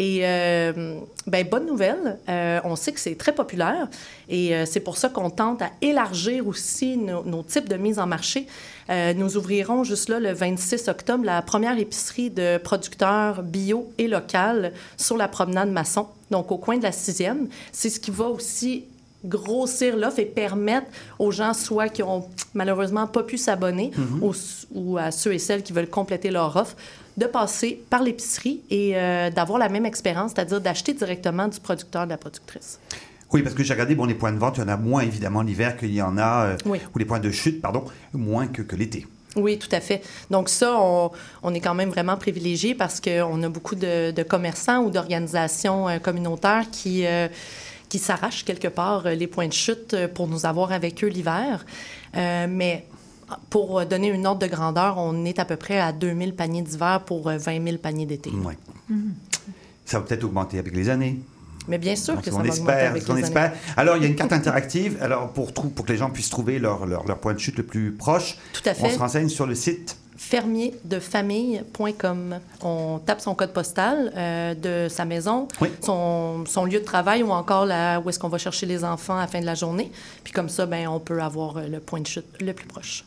Et 0.00 0.20
euh, 0.22 0.98
ben, 1.26 1.46
bonne 1.46 1.66
nouvelle, 1.66 2.18
euh, 2.26 2.58
on 2.64 2.74
sait 2.74 2.90
que 2.90 2.98
c'est 2.98 3.16
très 3.16 3.34
populaire 3.34 3.86
et 4.30 4.56
euh, 4.56 4.64
c'est 4.64 4.80
pour 4.80 4.96
ça 4.96 5.10
qu'on 5.10 5.28
tente 5.28 5.60
à 5.60 5.72
élargir 5.82 6.46
aussi 6.46 6.96
nos, 6.96 7.42
types 7.42 7.68
de 7.68 7.76
mise 7.76 7.98
en 7.98 8.06
marché. 8.06 8.46
Euh, 8.88 9.12
nous 9.12 9.36
ouvrirons 9.36 9.84
juste 9.84 10.08
là 10.08 10.18
le 10.18 10.32
26 10.32 10.88
octobre 10.88 11.26
la 11.26 11.42
première 11.42 11.78
épicerie 11.78 12.30
de 12.30 12.56
producteurs 12.56 13.42
bio 13.42 13.92
et 13.98 14.08
local 14.08 14.72
sur 14.96 15.18
la 15.18 15.28
promenade 15.28 15.70
Masson, 15.70 16.06
donc 16.30 16.50
au 16.50 16.56
coin 16.56 16.78
de 16.78 16.82
la 16.82 16.92
sixième. 16.92 17.48
C'est 17.70 17.90
ce 17.90 18.00
qui 18.00 18.10
va 18.10 18.24
aussi 18.24 18.86
grossir 19.24 19.96
l'offre 19.96 20.18
et 20.18 20.24
permettre 20.26 20.86
aux 21.18 21.30
gens, 21.30 21.52
soit 21.54 21.88
qui 21.88 22.02
ont 22.02 22.28
malheureusement 22.54 23.06
pas 23.06 23.22
pu 23.22 23.36
s'abonner, 23.38 23.90
Mhm. 23.96 24.22
ou, 24.22 24.32
ou 24.74 24.98
à 24.98 25.10
ceux 25.10 25.34
et 25.34 25.38
celles 25.38 25.62
qui 25.62 25.72
veulent 25.72 25.88
compléter 25.90 26.30
leur 26.30 26.56
offre, 26.56 26.76
de 27.16 27.26
passer 27.26 27.82
par 27.90 28.02
l'épicerie 28.02 28.60
et 28.70 28.92
euh, 28.96 29.30
d'avoir 29.30 29.58
la 29.58 29.68
même 29.68 29.84
expérience, 29.84 30.32
c'est-à-dire 30.34 30.60
d'acheter 30.60 30.94
directement 30.94 31.48
du 31.48 31.60
producteur, 31.60 32.04
de 32.04 32.10
la 32.10 32.16
productrice. 32.16 32.78
Oui, 33.32 33.42
parce 33.42 33.54
que 33.54 33.62
j'ai 33.62 33.74
regardé, 33.74 33.94
bon, 33.94 34.06
les 34.06 34.14
points 34.14 34.32
de 34.32 34.38
vente, 34.38 34.56
il 34.56 34.60
y 34.60 34.64
en 34.64 34.68
a 34.68 34.76
moins 34.76 35.02
évidemment 35.02 35.42
l'hiver 35.42 35.76
qu'il 35.76 35.92
y 35.94 36.02
en 36.02 36.16
a, 36.18 36.46
euh, 36.46 36.56
Oui. 36.66 36.80
ou 36.94 36.98
les 36.98 37.04
points 37.04 37.20
de 37.20 37.30
chute, 37.30 37.60
pardon, 37.60 37.84
moins 38.12 38.46
que, 38.48 38.62
que 38.62 38.74
l'été. 38.74 39.06
Oui, 39.36 39.58
tout 39.58 39.68
à 39.70 39.80
fait. 39.80 40.02
Donc 40.30 40.48
ça, 40.48 40.74
on, 40.80 41.12
on 41.44 41.54
est 41.54 41.60
quand 41.60 41.74
même 41.74 41.90
vraiment 41.90 42.16
privilégié 42.16 42.74
parce 42.74 43.00
qu'on 43.00 43.40
a 43.44 43.48
beaucoup 43.48 43.76
de, 43.76 44.10
de 44.10 44.22
commerçants 44.24 44.82
ou 44.82 44.90
d'organisations 44.90 45.88
euh, 45.88 45.98
communautaires 46.00 46.64
qui, 46.72 47.06
qui 47.90 47.98
s'arrachent 47.98 48.44
quelque 48.46 48.68
part 48.68 49.04
euh, 49.06 49.14
les 49.14 49.26
points 49.26 49.48
de 49.48 49.52
chute 49.52 49.92
euh, 49.92 50.08
pour 50.08 50.26
nous 50.28 50.46
avoir 50.46 50.72
avec 50.72 51.04
eux 51.04 51.08
l'hiver. 51.08 51.66
Euh, 52.16 52.46
mais 52.48 52.86
pour 53.50 53.84
donner 53.84 54.08
une 54.08 54.26
ordre 54.26 54.40
de 54.40 54.46
grandeur, 54.46 54.96
on 54.96 55.24
est 55.26 55.38
à 55.38 55.44
peu 55.44 55.56
près 55.56 55.78
à 55.78 55.92
2000 55.92 56.34
paniers 56.34 56.62
d'hiver 56.62 57.02
pour 57.04 57.28
euh, 57.28 57.36
20 57.36 57.62
000 57.64 57.76
paniers 57.78 58.06
d'été. 58.06 58.30
Ouais. 58.30 58.56
Ça 59.84 59.98
va 59.98 60.06
peut-être 60.06 60.24
augmenter 60.24 60.58
avec 60.58 60.74
les 60.74 60.88
années. 60.88 61.20
Mais 61.68 61.78
bien 61.78 61.94
sûr 61.94 62.14
Donc, 62.14 62.24
que 62.24 62.30
ça 62.30 62.36
on 62.36 62.42
va 62.42 62.48
augmenter 62.48 62.60
espère, 62.72 62.90
avec 62.90 63.08
on 63.08 63.14
les 63.14 63.22
espère. 63.22 63.42
années. 63.44 63.54
Alors, 63.76 63.96
il 63.96 64.02
y 64.02 64.06
a 64.06 64.08
une 64.08 64.16
carte 64.16 64.32
interactive 64.32 64.96
alors 65.00 65.32
pour, 65.32 65.52
que 65.52 65.92
les 65.92 65.98
gens 65.98 66.10
puissent 66.10 66.30
trouver 66.30 66.58
leur, 66.58 66.86
leur, 66.86 67.06
leur 67.06 67.18
point 67.18 67.34
de 67.34 67.38
chute 67.38 67.56
le 67.58 67.64
plus 67.64 67.92
proche. 67.92 68.38
Tout 68.52 68.62
à 68.68 68.72
On 68.72 68.74
fait. 68.74 68.90
se 68.94 68.98
renseigne 68.98 69.28
sur 69.28 69.46
le 69.46 69.54
site. 69.54 69.96
fermierdefamille.com. 70.20 72.38
On 72.62 72.98
tape 73.04 73.20
son 73.22 73.34
code 73.34 73.52
postal 73.52 74.12
euh, 74.16 74.54
de 74.54 74.88
sa 74.88 75.04
maison, 75.06 75.48
son, 75.82 76.44
son 76.46 76.64
lieu 76.66 76.80
de 76.80 76.84
travail 76.84 77.22
ou 77.22 77.30
encore 77.30 77.64
là 77.64 78.00
où 78.00 78.08
est-ce 78.10 78.18
qu'on 78.18 78.28
va 78.28 78.36
chercher 78.38 78.66
les 78.66 78.84
enfants 78.84 79.16
à 79.16 79.22
la 79.22 79.26
fin 79.26 79.40
de 79.40 79.46
la 79.46 79.54
journée. 79.54 79.90
Puis 80.22 80.32
comme 80.34 80.50
ça, 80.50 80.66
ben, 80.66 80.86
on 80.88 81.00
peut 81.00 81.22
avoir 81.22 81.56
euh, 81.56 81.66
le 81.68 81.80
point 81.80 82.00
de 82.00 82.06
chute 82.06 82.26
le 82.40 82.52
plus 82.52 82.66
proche. 82.66 83.04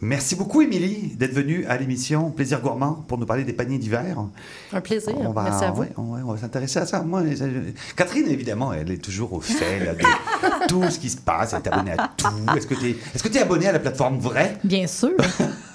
Merci 0.00 0.36
beaucoup, 0.36 0.62
Émilie, 0.62 1.14
d'être 1.16 1.32
venue 1.34 1.66
à 1.66 1.76
l'émission 1.76 2.30
Plaisir 2.30 2.60
Gourmand 2.60 3.04
pour 3.08 3.18
nous 3.18 3.26
parler 3.26 3.42
des 3.44 3.52
paniers 3.52 3.78
d'hiver. 3.78 4.16
Un 4.72 4.80
plaisir. 4.80 5.12
On 5.18 5.32
va, 5.32 5.42
Merci 5.42 5.64
à 5.64 5.72
vous. 5.72 5.82
ouais, 5.82 5.90
ouais, 5.96 6.20
on 6.24 6.32
va 6.32 6.38
s'intéresser 6.38 6.78
à 6.78 6.86
ça. 6.86 7.02
Moi, 7.02 7.24
je- 7.34 7.72
Catherine, 7.96 8.28
évidemment, 8.28 8.72
elle 8.72 8.92
est 8.92 9.02
toujours 9.04 9.32
au 9.32 9.40
fait 9.40 9.84
là, 9.84 9.94
de 9.94 10.04
tout 10.68 10.88
ce 10.88 11.00
qui 11.00 11.10
se 11.10 11.16
passe. 11.16 11.52
Elle 11.52 11.62
est 11.64 11.68
abonnée 11.68 11.94
à 11.98 12.10
tout. 12.16 12.28
Est-ce 12.56 12.66
que 12.68 12.74
tu 12.74 12.90
es, 12.90 12.96
tu 13.30 13.36
es 13.36 13.40
abonné 13.42 13.66
à 13.66 13.72
la 13.72 13.80
plateforme 13.80 14.18
vraie? 14.18 14.56
Bien 14.64 14.86
sûr. 14.86 15.10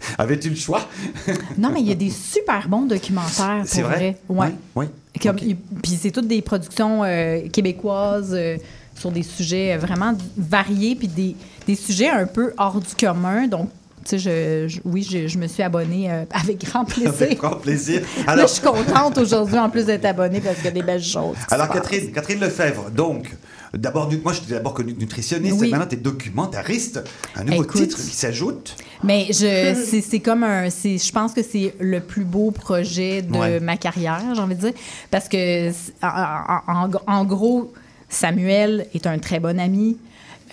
Avais-tu 0.18 0.50
le 0.50 0.56
choix? 0.56 0.82
Non, 1.58 1.70
mais 1.72 1.80
il 1.80 1.88
y 1.88 1.92
a 1.92 1.96
des 1.96 2.10
super 2.10 2.68
bons 2.68 2.86
documentaires, 2.86 3.62
C'est 3.66 3.82
vrai? 3.82 4.16
Ouais. 4.28 4.52
Oui. 4.74 4.86
Comme- 5.22 5.36
Puis 5.36 5.98
c'est 6.00 6.10
toutes 6.12 6.28
des 6.28 6.42
productions 6.42 7.02
euh, 7.04 7.48
québécoises 7.52 8.32
euh, 8.32 8.56
sur 8.94 9.10
des 9.10 9.22
sujets 9.24 9.74
euh, 9.74 9.78
vraiment 9.78 10.14
variés, 10.36 10.94
puis 10.94 11.08
des, 11.08 11.34
des 11.66 11.74
sujets 11.74 12.08
un 12.10 12.26
peu 12.26 12.52
hors 12.56 12.80
du 12.80 12.94
commun. 12.98 13.48
Donc, 13.48 13.70
tu 14.04 14.10
sais, 14.10 14.18
je, 14.18 14.68
je- 14.68 14.80
oui, 14.84 15.02
je, 15.08 15.26
je 15.26 15.38
me 15.38 15.48
suis 15.48 15.62
abonnée 15.62 16.10
euh, 16.10 16.24
avec 16.32 16.64
grand 16.64 16.84
plaisir. 16.84 17.10
Avec 17.10 17.38
grand 17.38 17.56
plaisir. 17.56 18.02
Là, 18.26 18.32
Alors, 18.32 18.46
je 18.46 18.52
suis 18.54 18.62
contente 18.62 19.18
aujourd'hui, 19.18 19.58
en 19.58 19.68
plus 19.70 19.86
d'être 19.86 20.04
abonnée, 20.04 20.40
parce 20.40 20.56
qu'il 20.56 20.66
y 20.66 20.68
a 20.68 20.72
des 20.72 20.82
belles 20.82 21.02
choses. 21.02 21.36
alors 21.50 21.68
Catherine 21.68 22.40
Lefebvre, 22.40 22.90
donc, 22.90 23.34
d'abord, 23.74 24.10
moi, 24.22 24.32
je 24.32 24.40
t'ai 24.40 24.54
d'abord 24.54 24.74
connue 24.74 24.94
nutritionniste. 24.98 25.56
Oui. 25.60 25.70
Maintenant, 25.70 25.86
tu 25.86 25.94
es 25.96 25.98
documentariste. 25.98 27.02
Un 27.36 27.44
nouveau 27.44 27.64
Écoute. 27.64 27.82
titre 27.82 27.96
qui 27.96 28.02
s'ajoute. 28.16 28.76
Mais 29.04 29.26
je, 29.28 29.74
c'est, 29.86 30.00
c'est 30.00 30.20
comme 30.20 30.42
un, 30.42 30.70
c'est, 30.70 30.98
je 30.98 31.12
pense 31.12 31.32
que 31.32 31.42
c'est 31.42 31.74
le 31.80 32.00
plus 32.00 32.24
beau 32.24 32.50
projet 32.50 33.22
de 33.22 33.36
Ouais. 33.36 33.60
ma 33.60 33.76
carrière, 33.76 34.22
j'ai 34.34 34.40
envie 34.40 34.54
de 34.56 34.60
dire, 34.60 34.72
parce 35.10 35.28
que 35.28 35.70
en, 36.02 36.62
en- 36.66 36.86
en- 36.86 36.90
en 37.06 37.24
gros, 37.24 37.72
Samuel 38.08 38.86
est 38.94 39.06
un 39.06 39.18
très 39.18 39.38
bon 39.40 39.58
ami. 39.60 39.96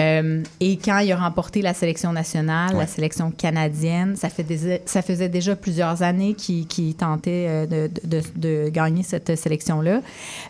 Euh, 0.01 0.43
et 0.59 0.77
quand 0.77 0.99
il 0.99 1.09
a 1.13 1.15
remporté 1.17 1.61
la 1.61 1.73
sélection 1.73 2.11
nationale, 2.11 2.75
la 2.75 2.85
sélection 2.85 3.31
canadienne, 3.31 4.17
ça, 4.17 4.27
fait 4.27 4.43
des- 4.43 4.81
ça 4.85 5.01
faisait 5.01 5.29
déjà 5.29 5.55
plusieurs 5.55 6.01
années 6.03 6.33
qu'il 6.33 6.67
qu'il 6.67 6.93
tentait 6.95 7.45
euh, 7.47 7.65
de, 7.65 7.89
de- 8.03 8.19
de- 8.19 8.63
de 8.65 8.69
gagner 8.69 9.03
cette 9.03 9.37
sélection-là. 9.37 10.01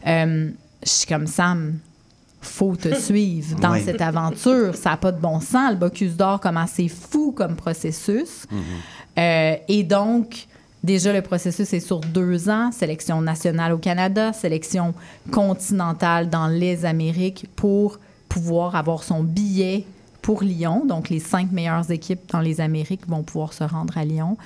Euh, 0.07 0.49
je 0.83 0.89
suis 0.89 1.05
comme 1.07 1.27
Sam, 1.27 1.75
faut 2.45 2.75
te 2.75 2.93
suivre 2.99 3.59
dans 3.59 3.75
cette 3.79 4.01
aventure. 4.01 4.75
Ça 4.75 4.91
n'a 4.91 4.97
pas 4.97 5.11
de 5.11 5.19
bon 5.19 5.39
sens. 5.39 5.71
Le 5.71 5.77
Bocuse 5.77 6.15
d'or, 6.15 6.39
comment 6.39 6.65
c'est 6.67 6.87
fou 6.87 7.31
comme 7.31 7.55
processus. 7.55 8.45
Euh, 9.17 9.55
et 9.67 9.83
donc, 9.83 10.47
déjà, 10.83 11.13
le 11.13 11.21
processus 11.21 11.73
est 11.73 11.79
sur 11.79 11.99
deux 11.99 12.49
ans. 12.49 12.71
Sélection 12.71 13.21
nationale 13.21 13.73
au 13.73 13.77
Canada, 13.77 14.33
sélection 14.33 14.93
continentale 15.31 16.29
dans 16.29 16.47
les 16.47 16.85
Amériques 16.85 17.47
pour 17.55 17.99
pouvoir 18.29 18.75
avoir 18.75 19.03
son 19.03 19.23
billet 19.23 19.85
pour 20.25 20.41
Lyon. 20.41 20.85
Donc, 20.87 21.09
les 21.09 21.19
cinq 21.19 21.51
meilleures 21.51 21.91
équipes 21.91 22.31
dans 22.31 22.39
les 22.39 22.59
Amériques 22.59 23.07
vont 23.07 23.21
pouvoir 23.21 23.53
se 23.53 23.63
rendre 23.63 23.95
à 23.95 24.03
Lyon 24.03 24.37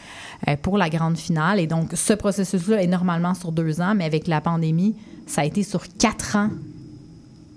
euh, 0.47 0.57
pour 0.61 0.77
la 0.77 0.89
grande 0.89 1.17
finale. 1.17 1.59
Et 1.59 1.67
donc, 1.67 1.91
ce 1.93 2.11
processus-là 2.11 2.83
est 2.83 2.87
normalement 2.87 3.33
sur 3.33 3.53
deux 3.53 3.79
ans, 3.79 3.95
mais 3.95 4.03
avec 4.03 4.27
la 4.27 4.41
pandémie, 4.41 4.95
ça 5.25 5.41
a 5.41 5.45
été 5.45 5.63
sur 5.63 5.83
quatre 5.97 6.35
ans 6.35 6.49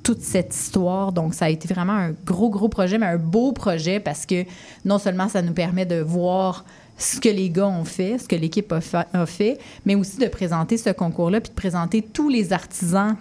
toute 0.03 0.20
cette 0.22 0.55
histoire. 0.55 1.12
Donc, 1.12 1.34
ça 1.34 1.46
a 1.46 1.48
été 1.48 1.72
vraiment 1.72 1.92
un 1.94 2.11
gros, 2.24 2.50
gros 2.50 2.68
projet, 2.68 2.98
mais 2.98 3.07
un 3.07 3.18
beau 3.18 3.53
projet 3.53 4.00
parce 4.00 4.26
que 4.26 4.44
non 4.84 4.98
seulement 4.98 5.28
ça 5.28 5.42
nous 5.42 5.53
permet 5.53 5.86
de 5.86 6.00
voir 6.00 6.64
ce 6.98 7.18
que 7.20 7.28
les 7.28 7.50
gars 7.50 7.66
ont 7.68 7.84
fait, 7.84 8.18
ce 8.18 8.28
que 8.28 8.36
l'équipe 8.36 8.70
a, 8.72 8.80
fa- 8.80 9.07
a 9.12 9.26
fait, 9.26 9.59
mais 9.86 9.94
aussi 9.94 10.18
de 10.18 10.26
présenter 10.28 10.76
ce 10.76 10.90
concours-là, 10.90 11.40
puis 11.40 11.50
de 11.50 11.55
présenter 11.57 12.03
tous 12.03 12.28
les 12.28 12.53
artisans 12.53 13.16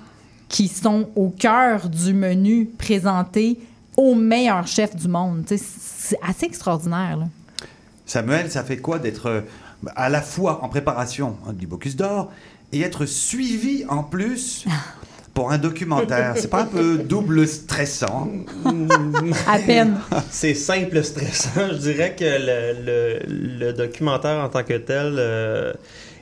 qui 0.50 0.68
sont 0.68 1.10
au 1.16 1.30
cœur 1.30 1.88
du 1.90 2.14
menu 2.14 2.66
présenté 2.78 3.60
aux 3.98 4.16
meilleurs 4.16 4.68
chefs 4.68 4.96
du 4.96 5.08
monde. 5.08 5.44
C'est 5.48 6.20
assez 6.22 6.46
extraordinaire. 6.46 7.18
Là. 7.18 7.26
Samuel, 8.06 8.52
ça 8.52 8.64
fait 8.64 8.78
quoi 8.78 9.00
d'être 9.00 9.28
euh, 9.28 9.42
à 9.96 10.10
la 10.10 10.22
fois 10.22 10.64
en 10.64 10.70
préparation 10.70 11.38
du 11.54 11.68
Bocuse 11.68 11.96
d'Or 11.96 12.32
et 12.74 12.82
être 12.82 13.06
suivi 13.06 13.86
en 13.88 14.04
plus 14.04 14.66
pour 15.34 15.52
un 15.52 15.58
documentaire 15.58 16.34
C'est 16.36 16.50
pas 16.50 16.64
un 16.64 16.66
peu 16.66 16.98
double 16.98 17.48
stressant? 17.48 18.30
À 19.48 19.60
peine. 19.60 19.98
C'est 20.30 20.54
simple 20.56 21.04
stressant. 21.04 21.70
Je 21.72 21.78
dirais 21.78 22.16
que 22.16 22.26
le, 22.26 22.86
le- 22.86 23.68
le 23.68 23.74
documentaire 23.74 24.44
en 24.44 24.50
tant 24.50 24.64
que 24.64 24.74
tel 24.78 25.16
euh, 25.18 25.74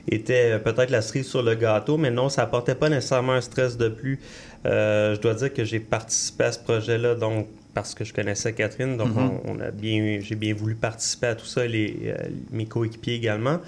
était 0.08 0.58
peut-être 0.58 0.90
la 0.90 1.02
cerise 1.02 1.26
sur 1.28 1.42
le 1.42 1.54
gâteau, 1.54 1.96
mais 1.96 2.10
non, 2.10 2.28
ça 2.28 2.42
apportait 2.42 2.74
pas 2.74 2.88
nécessairement 2.88 3.32
un 3.32 3.40
stress 3.40 3.76
de 3.76 3.88
plus. 3.88 4.18
Euh, 4.66 5.14
je 5.16 5.20
dois 5.20 5.34
dire 5.34 5.52
que 5.52 5.64
j'ai 5.64 5.80
participé 5.80 6.44
à 6.44 6.52
ce 6.52 6.58
projet-là, 6.58 7.14
donc 7.14 7.48
parce 7.74 7.94
que 7.94 8.04
je 8.04 8.12
connaissais 8.12 8.52
Catherine, 8.52 8.96
donc 8.96 9.14
Mhm. 9.14 9.30
on, 9.46 9.52
on 9.56 9.60
a 9.60 9.70
bien, 9.70 10.18
j'ai 10.20 10.34
bien 10.34 10.54
voulu 10.54 10.74
participer 10.74 11.28
à 11.28 11.34
tout 11.34 11.46
ça, 11.46 11.66
les, 11.66 11.96
euh, 12.06 12.14
mes 12.50 12.66
coéquipiers 12.66 13.14
également, 13.14 13.58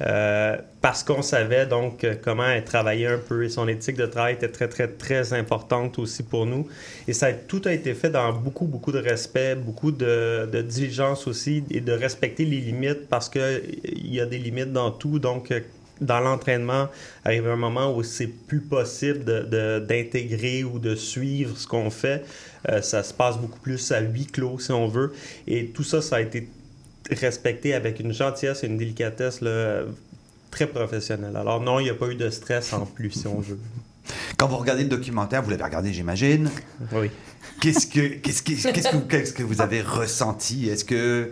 euh, 0.00 0.56
parce 0.80 1.02
qu'on 1.02 1.22
savait 1.22 1.66
donc 1.66 2.04
euh, 2.04 2.14
comment 2.22 2.46
elle 2.46 2.64
travaillait 2.64 3.06
un 3.08 3.18
peu 3.18 3.42
et 3.44 3.48
son 3.48 3.66
éthique 3.66 3.96
de 3.96 4.06
travail 4.06 4.34
était 4.34 4.48
très 4.48 4.68
très 4.68 4.86
très 4.88 5.32
importante 5.32 5.98
aussi 5.98 6.22
pour 6.22 6.46
nous. 6.46 6.68
Et 7.08 7.12
ça 7.12 7.26
a- 7.26 7.32
tout 7.32 7.62
a 7.64 7.72
été 7.72 7.94
fait 7.94 8.10
dans 8.10 8.32
beaucoup 8.32 8.66
beaucoup 8.66 8.92
de 8.92 8.98
respect, 8.98 9.56
beaucoup 9.56 9.90
de, 9.90 10.46
de 10.52 10.62
diligence 10.62 11.26
aussi 11.26 11.64
et 11.70 11.80
de 11.80 11.92
respecter 11.92 12.44
les 12.44 12.60
limites 12.60 13.08
parce 13.08 13.28
que 13.28 13.62
il 13.84 14.14
y 14.14 14.20
a 14.20 14.26
des 14.26 14.38
limites 14.38 14.72
dans 14.72 14.90
tout, 14.92 15.18
donc 15.18 15.50
euh, 15.50 15.60
dans 16.00 16.20
l'entraînement, 16.20 16.88
arrive 17.24 17.48
un 17.48 17.56
moment 17.56 17.94
où 17.96 18.02
c'est 18.02 18.26
plus 18.26 18.60
possible 18.60 19.24
de- 19.24 19.40
de- 19.42 19.84
d'intégrer 19.86 20.64
ou 20.64 20.78
de 20.78 20.94
suivre 20.94 21.56
ce 21.56 21.66
qu'on 21.66 21.90
fait. 21.90 22.24
Euh, 22.68 22.82
ça 22.82 23.02
se 23.02 23.12
passe 23.14 23.36
beaucoup 23.38 23.58
plus 23.60 23.92
à 23.92 24.00
huis 24.00 24.26
clos, 24.26 24.58
si 24.58 24.72
on 24.72 24.88
veut. 24.88 25.12
Et 25.46 25.66
tout 25.66 25.84
ça, 25.84 26.00
ça 26.02 26.16
a 26.16 26.20
été 26.20 26.48
respecté 27.10 27.74
avec 27.74 28.00
une 28.00 28.12
gentillesse 28.12 28.64
et 28.64 28.66
une 28.66 28.76
délicatesse 28.76 29.40
là, 29.40 29.82
très 30.50 30.66
professionnelle. 30.66 31.36
Alors 31.36 31.60
non, 31.60 31.80
il 31.80 31.84
n'y 31.84 31.90
a 31.90 31.94
pas 31.94 32.08
eu 32.08 32.14
de 32.14 32.28
stress 32.30 32.72
en 32.72 32.84
plus, 32.86 33.10
si 33.10 33.26
on 33.26 33.40
veut. 33.40 33.58
Quand 34.38 34.48
vous 34.48 34.56
regardez 34.56 34.84
le 34.84 34.88
documentaire, 34.88 35.42
vous 35.42 35.50
l'avez 35.50 35.62
regardé, 35.62 35.92
j'imagine. 35.92 36.50
Oui. 36.92 37.10
Qu'est-ce 37.60 37.86
que, 37.86 38.14
qu'est-ce 38.20 38.42
que, 38.42 38.52
qu'est-ce 39.08 39.32
que, 39.32 39.38
que 39.38 39.42
vous 39.42 39.60
avez 39.60 39.82
ressenti? 39.82 40.68
Est-ce 40.68 40.84
que, 40.84 41.30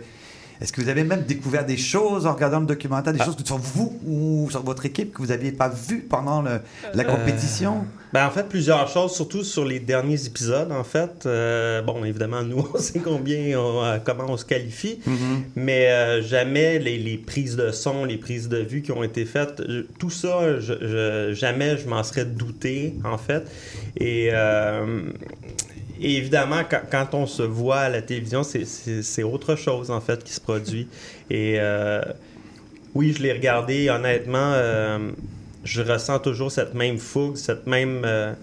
est-ce 0.61 0.71
que 0.73 0.81
vous 0.81 0.89
avez 0.89 1.03
même 1.03 1.21
découvert 1.23 1.65
des 1.65 1.77
choses 1.77 2.25
en 2.25 2.33
regardant 2.33 2.59
le 2.59 2.65
documentaire, 2.65 3.13
des 3.13 3.23
choses 3.23 3.35
que 3.35 3.45
sur 3.45 3.57
vous 3.57 3.99
ou 4.05 4.47
sur 4.49 4.63
votre 4.63 4.85
équipe 4.85 5.13
que 5.13 5.19
vous 5.19 5.27
n'aviez 5.27 5.51
pas 5.51 5.69
vues 5.69 6.05
pendant 6.09 6.41
le- 6.41 6.59
la 6.93 7.03
compétition? 7.03 7.73
Euh, 7.77 8.11
ben, 8.13 8.25
en 8.25 8.31
fait, 8.31 8.47
plusieurs 8.47 8.87
choses, 8.87 9.13
surtout 9.13 9.43
sur 9.43 9.65
les 9.65 9.79
derniers 9.81 10.25
épisodes, 10.25 10.71
en 10.71 10.83
fait. 10.85 11.25
Euh, 11.25 11.81
bon, 11.81 12.05
évidemment, 12.05 12.41
nous, 12.41 12.65
on 12.73 12.79
sait 12.79 12.99
combien, 12.99 13.59
on- 13.59 13.83
euh, 13.83 13.97
comment 14.03 14.25
on 14.29 14.37
se 14.37 14.45
qualifie, 14.45 14.99
mais 15.55 15.89
euh, 15.91 16.21
jamais 16.21 16.79
les, 16.79 16.97
les 16.97 17.17
prises 17.17 17.55
de 17.57 17.71
son, 17.71 18.05
les 18.05 18.17
prises 18.17 18.47
de 18.47 18.57
vue 18.59 18.81
qui 18.81 18.91
ont 18.93 19.03
été 19.03 19.25
faites, 19.25 19.61
je- 19.67 19.81
tout 19.99 20.09
ça, 20.09 20.59
je, 20.59 20.73
je- 20.81 21.33
jamais 21.33 21.77
je 21.77 21.87
m'en 21.87 22.01
serais 22.03 22.25
douté, 22.25 22.95
en 23.03 23.17
fait. 23.17 23.43
Et... 23.99 24.29
et 26.01 26.17
évidemment, 26.17 26.61
quand, 26.69 26.81
quand 26.91 27.13
on 27.13 27.25
se 27.27 27.43
voit 27.43 27.79
à 27.79 27.89
la 27.89 28.01
télévision, 28.01 28.43
c'est- 28.43 29.23
autre 29.23 29.55
chose, 29.55 29.91
en 29.91 30.01
fait, 30.01 30.23
qui 30.23 30.33
se 30.33 30.41
produit. 30.41 30.87
Et 31.29 31.55
euh, 31.59 32.01
oui, 32.95 33.13
je 33.13 33.21
l'ai 33.21 33.33
regardé, 33.33 33.89
honnêtement, 33.89 34.51
euh, 34.53 35.11
je 35.63 35.81
ressens 35.81 36.19
toujours 36.19 36.51
cette 36.51 36.73
même 36.73 36.97
fougue, 36.97 37.35
cette 37.35 37.67
même, 37.67 38.01
euh, 38.05 38.33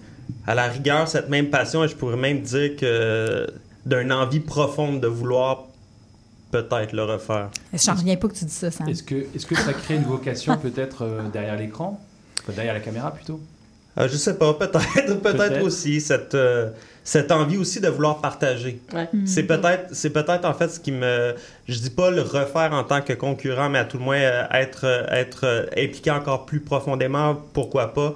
à 0.46 0.54
la 0.54 0.68
rigueur, 0.68 1.08
cette 1.08 1.28
même 1.28 1.50
passion, 1.50 1.82
et 1.84 1.88
je 1.88 1.94
pourrais 1.96 2.16
même 2.16 2.40
dire 2.42 2.76
que 2.76 3.46
d'une 3.86 4.12
envie 4.12 4.40
profonde 4.40 5.00
de 5.00 5.06
vouloir 5.06 5.64
peut-être 6.50 6.92
le 6.92 7.02
refaire. 7.04 7.50
Je 7.72 7.90
n'en 7.90 7.96
reviens 7.96 8.16
pas 8.16 8.28
que 8.28 8.34
tu 8.34 8.44
dis 8.44 8.52
ça, 8.52 8.70
Sam. 8.70 8.88
Est-ce 8.88 9.02
que, 9.02 9.14
est 9.16 9.46
que 9.46 9.56
ça 9.56 9.72
crée 9.72 9.96
une 9.96 10.04
vocation 10.04 10.56
peut-être 10.56 11.02
euh, 11.02 11.22
derrière 11.32 11.56
l'écran? 11.56 12.00
Enfin, 12.42 12.52
Derrière 12.52 12.74
la 12.74 12.80
caméra 12.80 13.12
plutôt? 13.12 13.40
Euh, 13.98 14.08
je 14.08 14.16
sais 14.16 14.34
pas, 14.34 14.54
peut-être, 14.54 15.20
peut-être 15.22 15.62
aussi 15.64 16.00
cette, 16.00 16.34
euh, 16.34 16.70
cette 17.06 17.30
envie 17.30 17.58
aussi 17.58 17.80
de 17.80 17.88
vouloir 17.88 18.20
partager. 18.22 18.80
C'est 19.26 19.42
peut-être, 19.44 19.88
c'est 19.92 20.10
peut-être 20.10 20.44
en 20.46 20.54
fait 20.54 20.68
ce 20.68 20.80
qui 20.80 20.90
me, 20.90 21.34
je 21.68 21.78
dis 21.78 21.90
pas 21.90 22.10
le 22.10 22.22
refaire 22.22 22.72
en 22.72 22.82
tant 22.82 23.02
que 23.02 23.12
concurrent, 23.12 23.68
mais 23.68 23.78
à 23.78 23.84
tout 23.84 23.98
le 23.98 24.04
moins 24.04 24.16
euh, 24.16 24.44
être, 24.52 24.84
euh, 24.84 25.04
être 25.10 25.44
euh, 25.44 25.66
impliqué 25.76 26.10
encore 26.10 26.46
plus 26.46 26.60
profondément, 26.60 27.36
pourquoi 27.52 27.92
pas. 27.92 28.14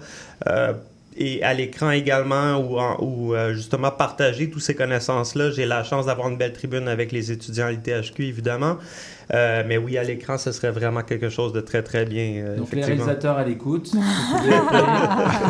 Euh, 0.48 0.72
et 1.20 1.42
à 1.42 1.52
l'écran 1.52 1.90
également, 1.90 2.58
ou, 2.58 2.78
en- 2.78 2.96
ou 3.00 3.34
euh, 3.34 3.52
justement 3.52 3.90
partager 3.90 4.48
toutes 4.50 4.62
ces 4.62 4.76
connaissances-là. 4.76 5.50
J'ai 5.50 5.66
la 5.66 5.82
chance 5.82 6.06
d'avoir 6.06 6.28
une 6.28 6.36
belle 6.36 6.52
tribune 6.52 6.86
avec 6.86 7.10
les 7.10 7.32
étudiants 7.32 7.66
à 7.66 7.72
l'ITHQ, 7.72 8.24
évidemment. 8.24 8.76
Euh, 9.34 9.64
mais 9.66 9.76
oui, 9.78 9.98
à 9.98 10.04
l'écran, 10.04 10.38
ce 10.38 10.52
serait 10.52 10.70
vraiment 10.70 11.02
quelque 11.02 11.28
chose 11.28 11.52
de 11.52 11.60
très, 11.60 11.82
très 11.82 12.04
bien. 12.06 12.44
euh, 12.44 12.56
Donc 12.56 12.70
les 12.72 12.82
réalisateurs 12.84 13.36
à 13.36 13.42
l'écoute. 13.44 13.90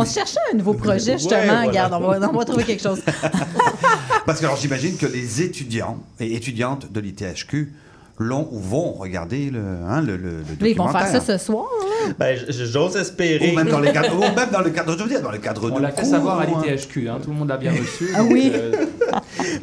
On 0.00 0.04
cherchait 0.04 0.38
un 0.52 0.56
nouveau 0.56 0.74
projet, 0.74 1.12
justement. 1.18 1.38
Ouais, 1.40 1.46
voilà. 1.46 1.62
Regarde, 1.68 1.92
on 1.94 2.00
va, 2.00 2.28
on 2.28 2.36
va 2.38 2.44
trouver 2.44 2.64
quelque 2.64 2.82
chose. 2.82 3.00
Parce 4.26 4.40
que 4.40 4.44
alors 4.44 4.56
j'imagine 4.58 4.96
que 4.96 5.06
les 5.06 5.42
étudiants 5.42 5.98
et 6.20 6.34
étudiantes 6.34 6.92
de 6.92 7.00
l'ITHQ 7.00 7.72
l'ont 8.20 8.48
ou 8.50 8.58
vont 8.58 8.92
regarder 8.94 9.48
le, 9.48 9.60
hein, 9.88 10.02
le, 10.02 10.16
le, 10.16 10.30
le 10.38 10.42
Là, 10.60 10.68
ils 10.68 10.76
vont 10.76 10.88
faire 10.88 11.06
ça 11.06 11.12
documentaire. 11.20 11.38
ce 11.38 11.44
soir. 11.46 11.66
là. 12.08 12.14
Ben, 12.18 12.38
j'ose 12.48 12.96
espérer. 12.96 13.52
Ou 13.52 13.54
même 13.56 13.68
dans 13.68 13.78
le 13.78 13.92
cadre, 13.92 14.16
ou 14.16 14.20
même 14.36 14.50
dans 14.50 14.60
le 14.60 14.70
cadre, 14.70 14.96
je 14.98 15.02
veux 15.04 15.08
dire, 15.08 15.22
dans 15.22 15.30
le 15.30 15.38
cadre 15.38 15.70
On 15.72 15.76
de 15.76 15.82
l'a 15.82 15.92
fait 15.92 16.04
savoir 16.04 16.40
à 16.40 16.42
hein. 16.42 16.62
l'ITHQ, 16.66 17.08
hein, 17.08 17.18
tout 17.22 17.30
le 17.30 17.36
monde 17.36 17.48
l'a 17.48 17.56
bien 17.56 17.70
reçu. 17.70 18.10
Ah 18.14 18.18
donc, 18.18 18.32
oui. 18.32 18.50
euh, 18.54 18.72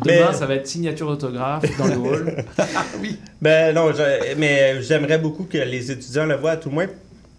Mais- 0.05 0.19
demain, 0.19 0.31
ça 0.33 0.45
va 0.45 0.55
être 0.55 0.67
signature 0.67 1.07
d'autographe 1.07 1.63
dans 1.77 1.85
le 1.87 1.97
hall. 1.97 2.45
Ben 3.41 3.75
non, 3.75 3.91
je- 3.91 4.35
mais 4.37 4.81
j'aimerais 4.81 5.17
beaucoup 5.19 5.43
que 5.43 5.57
les 5.57 5.91
étudiants 5.91 6.25
le 6.25 6.35
voient. 6.35 6.51
À 6.51 6.57
tout 6.57 6.69
le 6.69 6.75
moins, 6.75 6.87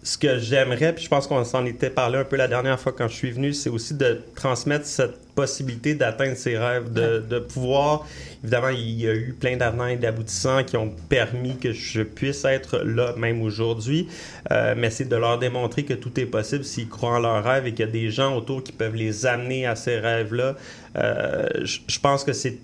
ce 0.07 0.17
que 0.17 0.39
j'aimerais, 0.39 0.93
puis 0.93 1.03
je 1.03 1.09
pense 1.09 1.27
qu'on 1.27 1.43
s'en 1.43 1.65
était 1.65 1.89
parlé 1.89 2.17
un 2.17 2.23
peu 2.23 2.37
la 2.37 2.47
dernière 2.47 2.79
fois 2.79 2.93
quand 2.97 3.09
je 3.09 3.15
suis 3.15 3.31
venu, 3.31 3.51
c'est 3.51 3.69
aussi 3.69 3.93
de 3.93 4.21
transmettre 4.35 4.85
cette 4.85 5.17
possibilité 5.35 5.95
d'atteindre 5.95 6.37
ses 6.37 6.57
rêves, 6.57 6.93
de, 6.93 7.19
de 7.19 7.39
pouvoir. 7.39 8.07
Évidemment, 8.41 8.69
il 8.69 9.01
y 9.01 9.07
a 9.07 9.13
eu 9.13 9.35
plein 9.37 9.57
d'avenants 9.57 9.87
et 9.87 9.97
d'aboutissants 9.97 10.63
qui 10.63 10.77
ont 10.77 10.91
permis 11.09 11.57
que 11.57 11.73
je 11.73 12.03
puisse 12.03 12.45
être 12.45 12.77
là 12.79 13.15
même 13.17 13.41
aujourd'hui, 13.41 14.07
Euh, 14.49 14.75
mais 14.77 14.89
c'est 14.91 15.09
de 15.09 15.15
leur 15.17 15.37
démontrer 15.39 15.83
que 15.83 15.93
tout 15.93 16.17
est 16.19 16.25
possible 16.25 16.63
s'ils 16.63 16.87
croient 16.87 17.17
en 17.17 17.19
leurs 17.19 17.43
rêves 17.43 17.67
et 17.67 17.71
qu'il 17.71 17.85
y 17.85 17.89
a 17.89 17.91
des 17.91 18.09
gens 18.09 18.33
autour 18.37 18.63
qui 18.63 18.71
peuvent 18.71 18.95
les 18.95 19.25
amener 19.25 19.65
à 19.67 19.75
ces 19.75 19.99
rêves-là. 19.99 20.55
Euh, 20.95 21.47
je 21.65 21.99
pense 21.99 22.23
que 22.23 22.31
c'est 22.31 22.57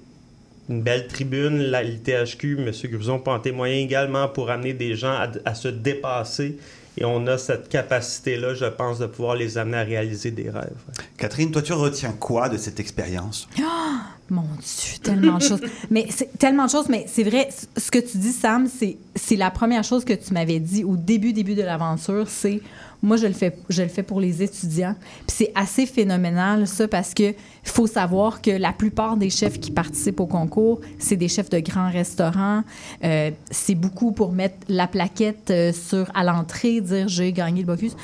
une 0.69 0.81
belle 0.81 1.07
tribune, 1.07 1.57
la 1.57 1.83
l'ITHQ, 1.83 2.57
M. 2.59 2.71
Gruson 2.91 3.19
peut 3.19 3.31
en 3.31 3.39
témoigner 3.39 3.81
également 3.81 4.29
pour 4.29 4.49
amener 4.49 4.71
des 4.71 4.95
gens 4.95 5.11
à, 5.11 5.27
à 5.43 5.55
se 5.55 5.67
dépasser. 5.67 6.57
Et 6.97 7.05
on 7.05 7.25
a 7.27 7.37
cette 7.37 7.69
capacité-là, 7.69 8.53
je 8.53 8.65
pense, 8.65 8.99
de 8.99 9.07
pouvoir 9.07 9.35
les 9.35 9.57
amener 9.57 9.77
à 9.77 9.83
réaliser 9.83 10.31
des 10.31 10.49
rêves. 10.49 10.71
Catherine, 11.17 11.51
toi, 11.51 11.61
tu 11.61 11.73
retiens 11.73 12.11
quoi 12.11 12.49
de 12.49 12.57
cette 12.57 12.79
expérience? 12.79 13.47
Ah, 13.59 14.01
mon 14.29 14.43
Dieu, 14.43 14.99
tellement 15.01 15.37
de 15.37 15.43
choses. 15.43 15.61
Mais 15.89 16.07
c'est 16.09 16.37
tellement 16.37 16.65
de 16.65 16.69
choses, 16.69 16.89
mais 16.89 17.05
c'est 17.07 17.23
vrai, 17.23 17.49
ce 17.77 17.91
que 17.91 17.99
tu 17.99 18.17
dis, 18.17 18.31
Sam, 18.31 18.67
c'est, 18.67 18.97
c'est 19.15 19.35
la 19.35 19.51
première 19.51 19.83
chose 19.83 20.05
que 20.05 20.13
tu 20.13 20.33
m'avais 20.33 20.59
dit 20.59 20.83
au 20.83 20.95
début, 20.95 21.33
début 21.33 21.55
de 21.55 21.61
l'aventure, 21.63 22.27
c'est 22.27 22.61
moi, 23.03 23.17
je 23.17 23.27
le 23.27 23.33
fais, 23.33 23.55
je 23.69 23.83
le 23.83 23.89
fais 23.89 24.01
pour 24.01 24.21
les 24.21 24.41
étudiants. 24.41 24.95
Puis 25.27 25.35
c'est 25.37 25.51
assez 25.55 25.85
phénoménal, 25.85 26.65
ça, 26.67 26.87
parce 26.87 27.13
que 27.13 27.35
faut 27.63 27.85
savoir 27.85 28.41
que 28.41 28.51
la 28.51 28.71
plupart 28.71 29.17
des 29.17 29.29
chefs 29.29 29.59
qui 29.59 29.71
participent 29.71 30.21
au 30.21 30.25
concours, 30.25 30.79
c'est 30.99 31.17
des 31.17 31.27
chefs 31.27 31.49
de 31.49 31.59
grands 31.59 31.91
restaurants. 31.91 32.63
Euh, 33.03 33.31
c'est 33.51 33.75
beaucoup 33.75 34.13
pour 34.13 34.31
mettre 34.31 34.55
la 34.69 34.87
plaquette 34.87 35.51
euh, 35.51 35.73
sur 35.73 36.09
à 36.15 36.23
l'entrée, 36.23 36.79
dire 36.79 37.09
j'ai 37.09 37.33
gagné 37.33 37.61
le 37.61 37.67
Bocuse. 37.67 37.95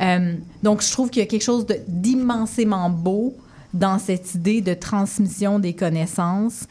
Euh, 0.00 0.34
donc, 0.62 0.82
je 0.82 0.90
trouve 0.90 1.10
qu'il 1.10 1.20
y 1.20 1.26
a 1.26 1.28
quelque 1.28 1.44
chose 1.44 1.66
d'immensément 1.86 2.88
beau 2.88 3.36
dans 3.76 3.98
cette 3.98 4.34
idée 4.34 4.60
de 4.60 4.74
transmission 4.74 5.58
des 5.58 5.74
connaissances, 5.74 6.64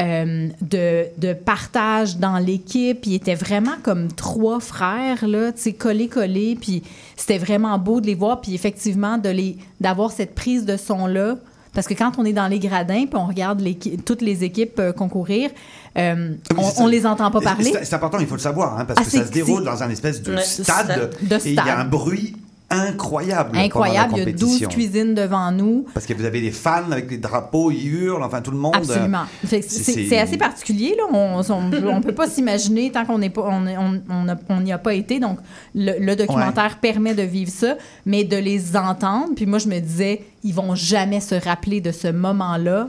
euh, 0.00 0.48
de, 0.60 1.06
de 1.18 1.32
partage 1.32 2.16
dans 2.18 2.38
l'équipe. 2.38 3.04
Ils 3.06 3.14
étaient 3.14 3.34
vraiment 3.34 3.76
comme 3.82 4.08
trois 4.12 4.60
frères, 4.60 5.26
là, 5.26 5.52
tu 5.52 5.62
sais, 5.62 5.72
collés-collés, 5.72 6.56
puis 6.60 6.82
c'était 7.16 7.38
vraiment 7.38 7.78
beau 7.78 8.00
de 8.00 8.06
les 8.06 8.14
voir, 8.14 8.40
puis 8.40 8.54
effectivement, 8.54 9.18
de 9.18 9.28
les, 9.30 9.56
d'avoir 9.80 10.10
cette 10.12 10.34
prise 10.34 10.64
de 10.64 10.76
son-là, 10.76 11.36
Parce 11.72 11.86
que 11.86 11.94
quand 11.94 12.18
on 12.18 12.24
est 12.24 12.32
dans 12.32 12.48
les 12.48 12.58
gradins, 12.58 13.06
puis 13.06 13.14
on 13.16 13.26
regarde 13.26 13.62
toutes 14.04 14.22
les 14.22 14.42
équipes 14.42 14.78
euh, 14.80 14.92
concourir, 14.92 15.50
euh, 15.96 16.34
on, 16.56 16.82
on 16.84 16.86
les 16.88 17.06
entend 17.06 17.30
pas 17.30 17.40
parler. 17.40 17.72
C'est 17.82 17.94
important, 17.94 18.18
il 18.18 18.26
faut 18.26 18.34
le 18.34 18.40
savoir, 18.40 18.76
hein, 18.78 18.84
parce 18.84 19.00
Ah, 19.00 19.04
que 19.04 19.10
ça 19.10 19.24
se 19.26 19.30
déroule 19.30 19.64
dans 19.64 19.80
un 19.82 19.90
espèce 19.90 20.20
de 20.22 20.34
Ouais, 20.34 20.42
stade, 20.42 21.12
de 21.22 21.36
et 21.36 21.50
il 21.50 21.54
y 21.54 21.58
a 21.58 21.78
un 21.78 21.84
bruit 21.84 22.34
incroyable. 22.70 23.56
Incroyable, 23.58 24.12
il 24.14 24.18
y 24.18 24.22
a 24.22 24.24
12 24.26 24.34
compétition. 24.40 24.68
cuisines 24.68 25.14
devant 25.14 25.50
nous. 25.52 25.86
Parce 25.92 26.06
que 26.06 26.14
vous 26.14 26.24
avez 26.24 26.40
des 26.40 26.52
fans 26.52 26.90
avec 26.90 27.08
des 27.08 27.18
drapeaux, 27.18 27.70
ils 27.70 27.86
hurlent, 27.88 28.22
enfin 28.22 28.40
tout 28.40 28.52
le 28.52 28.56
monde. 28.58 28.76
Absolument. 28.76 29.24
Que 29.42 29.60
C'est- 29.60 30.18
assez 30.18 30.36
particulier. 30.36 30.94
Là. 30.96 31.04
On 31.10 31.38
ne 31.40 32.00
peut 32.02 32.14
pas 32.14 32.28
s'imaginer 32.28 32.90
tant 32.92 33.04
qu'on 33.04 33.18
n'est 33.18 33.30
pas, 33.30 33.42
on, 33.42 33.66
on, 33.66 34.00
on 34.08 34.28
a- 34.28 34.36
on 34.48 34.60
n'y 34.60 34.72
a 34.72 34.78
pas 34.78 34.94
été. 34.94 35.18
Donc, 35.20 35.38
le, 35.74 35.98
le 35.98 36.16
documentaire 36.16 36.78
permet 36.80 37.14
de 37.14 37.22
vivre 37.22 37.50
ça, 37.50 37.76
mais 38.06 38.24
de 38.24 38.36
les 38.36 38.76
entendre. 38.76 39.30
Puis 39.34 39.46
moi, 39.46 39.58
je 39.58 39.68
me 39.68 39.78
disais, 39.80 40.22
ils 40.44 40.54
vont 40.54 40.74
jamais 40.74 41.20
se 41.20 41.34
rappeler 41.34 41.80
de 41.80 41.90
ce 41.92 42.08
moment-là 42.08 42.88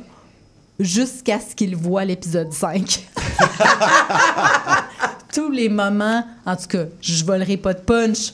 jusqu'à 0.80 1.40
ce 1.40 1.56
qu'ils 1.56 1.76
voient 1.76 2.06
l'épisode 2.06 2.52
5. 2.54 3.08
Tous 5.34 5.50
les 5.50 5.70
moments, 5.70 6.26
en 6.46 6.56
tout 6.56 6.68
cas, 6.68 6.86
je 7.02 7.24
volerai 7.24 7.56
pas 7.58 7.74
de 7.74 7.80
punch, 7.80 8.34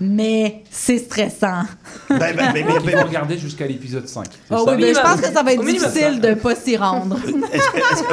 mais 0.00 0.62
c'est 0.70 0.98
stressant. 0.98 1.62
Ben, 2.08 2.18
ben, 2.18 2.34
ben, 2.36 2.52
ben, 2.66 2.82
ben, 2.84 3.02
regarder 3.04 3.38
jusqu'à 3.38 3.66
l'épisode 3.66 4.08
5. 4.08 4.26
c'est 4.30 4.54
Ah 4.54 4.58
ça? 4.64 4.74
oui, 4.74 4.80
ben, 4.82 4.94
je 4.94 5.00
pense 5.00 5.20
que 5.20 5.32
ça 5.32 5.42
va 5.42 5.52
être 5.52 5.60
Au 5.60 5.64
minimum. 5.64 5.90
difficile 5.90 6.20
de 6.20 6.34
pas 6.34 6.54
s'y 6.54 6.76
rendre. 6.76 7.16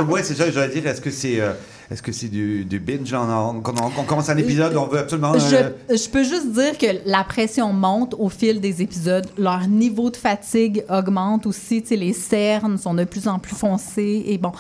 Ouais, 0.09 0.23
c'est 0.23 0.35
ça, 0.35 0.49
j'allais 0.51 0.73
dire, 0.73 0.87
est-ce 0.87 1.01
que 1.01 1.11
c'est 1.11 1.39
euh, 1.39 1.53
est-ce 1.89 2.01
que 2.01 2.13
c'est 2.13 2.29
du, 2.29 2.63
du 2.63 2.79
binge 2.79 3.11
quand 3.11 3.73
on, 3.83 3.91
on 3.99 4.03
commence 4.05 4.29
un 4.29 4.37
épisode, 4.37 4.77
on 4.77 4.87
veut 4.87 4.99
absolument. 4.99 5.33
euh, 5.35 5.71
Je, 5.89 5.95
je 5.97 6.09
peux 6.09 6.23
juste 6.23 6.49
dire 6.53 6.77
que 6.77 6.85
la 7.05 7.25
pression 7.25 7.73
monte 7.73 8.15
au 8.17 8.29
fil 8.29 8.61
des 8.61 8.81
épisodes. 8.81 9.27
Leur 9.37 9.67
niveau 9.67 10.09
de 10.09 10.15
fatigue 10.15 10.85
augmente 10.89 11.45
aussi. 11.45 11.81
Tu 11.81 11.89
sais, 11.89 11.95
les 11.97 12.13
cernes 12.13 12.77
sont 12.77 12.93
de 12.93 13.03
plus 13.03 13.27
en 13.27 13.39
plus 13.39 13.55
foncées. 13.57 14.23
Et 14.27 14.37
bon. 14.37 14.53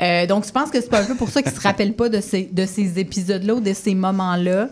Euh, 0.00 0.26
donc, 0.26 0.46
je 0.46 0.52
pense 0.52 0.70
que 0.70 0.80
c'est 0.80 0.94
un 0.94 1.02
peu 1.04 1.16
pour 1.16 1.28
ça 1.28 1.42
qu'ils 1.42 1.50
se 1.50 1.60
rappellent 1.60 1.94
pas 1.94 2.08
de 2.08 2.20
ces, 2.20 2.44
de 2.52 2.64
ces 2.66 3.00
épisodes-là 3.00 3.54
ou 3.56 3.60
de 3.60 3.72
ces 3.72 3.96
moments-là. 3.96 4.68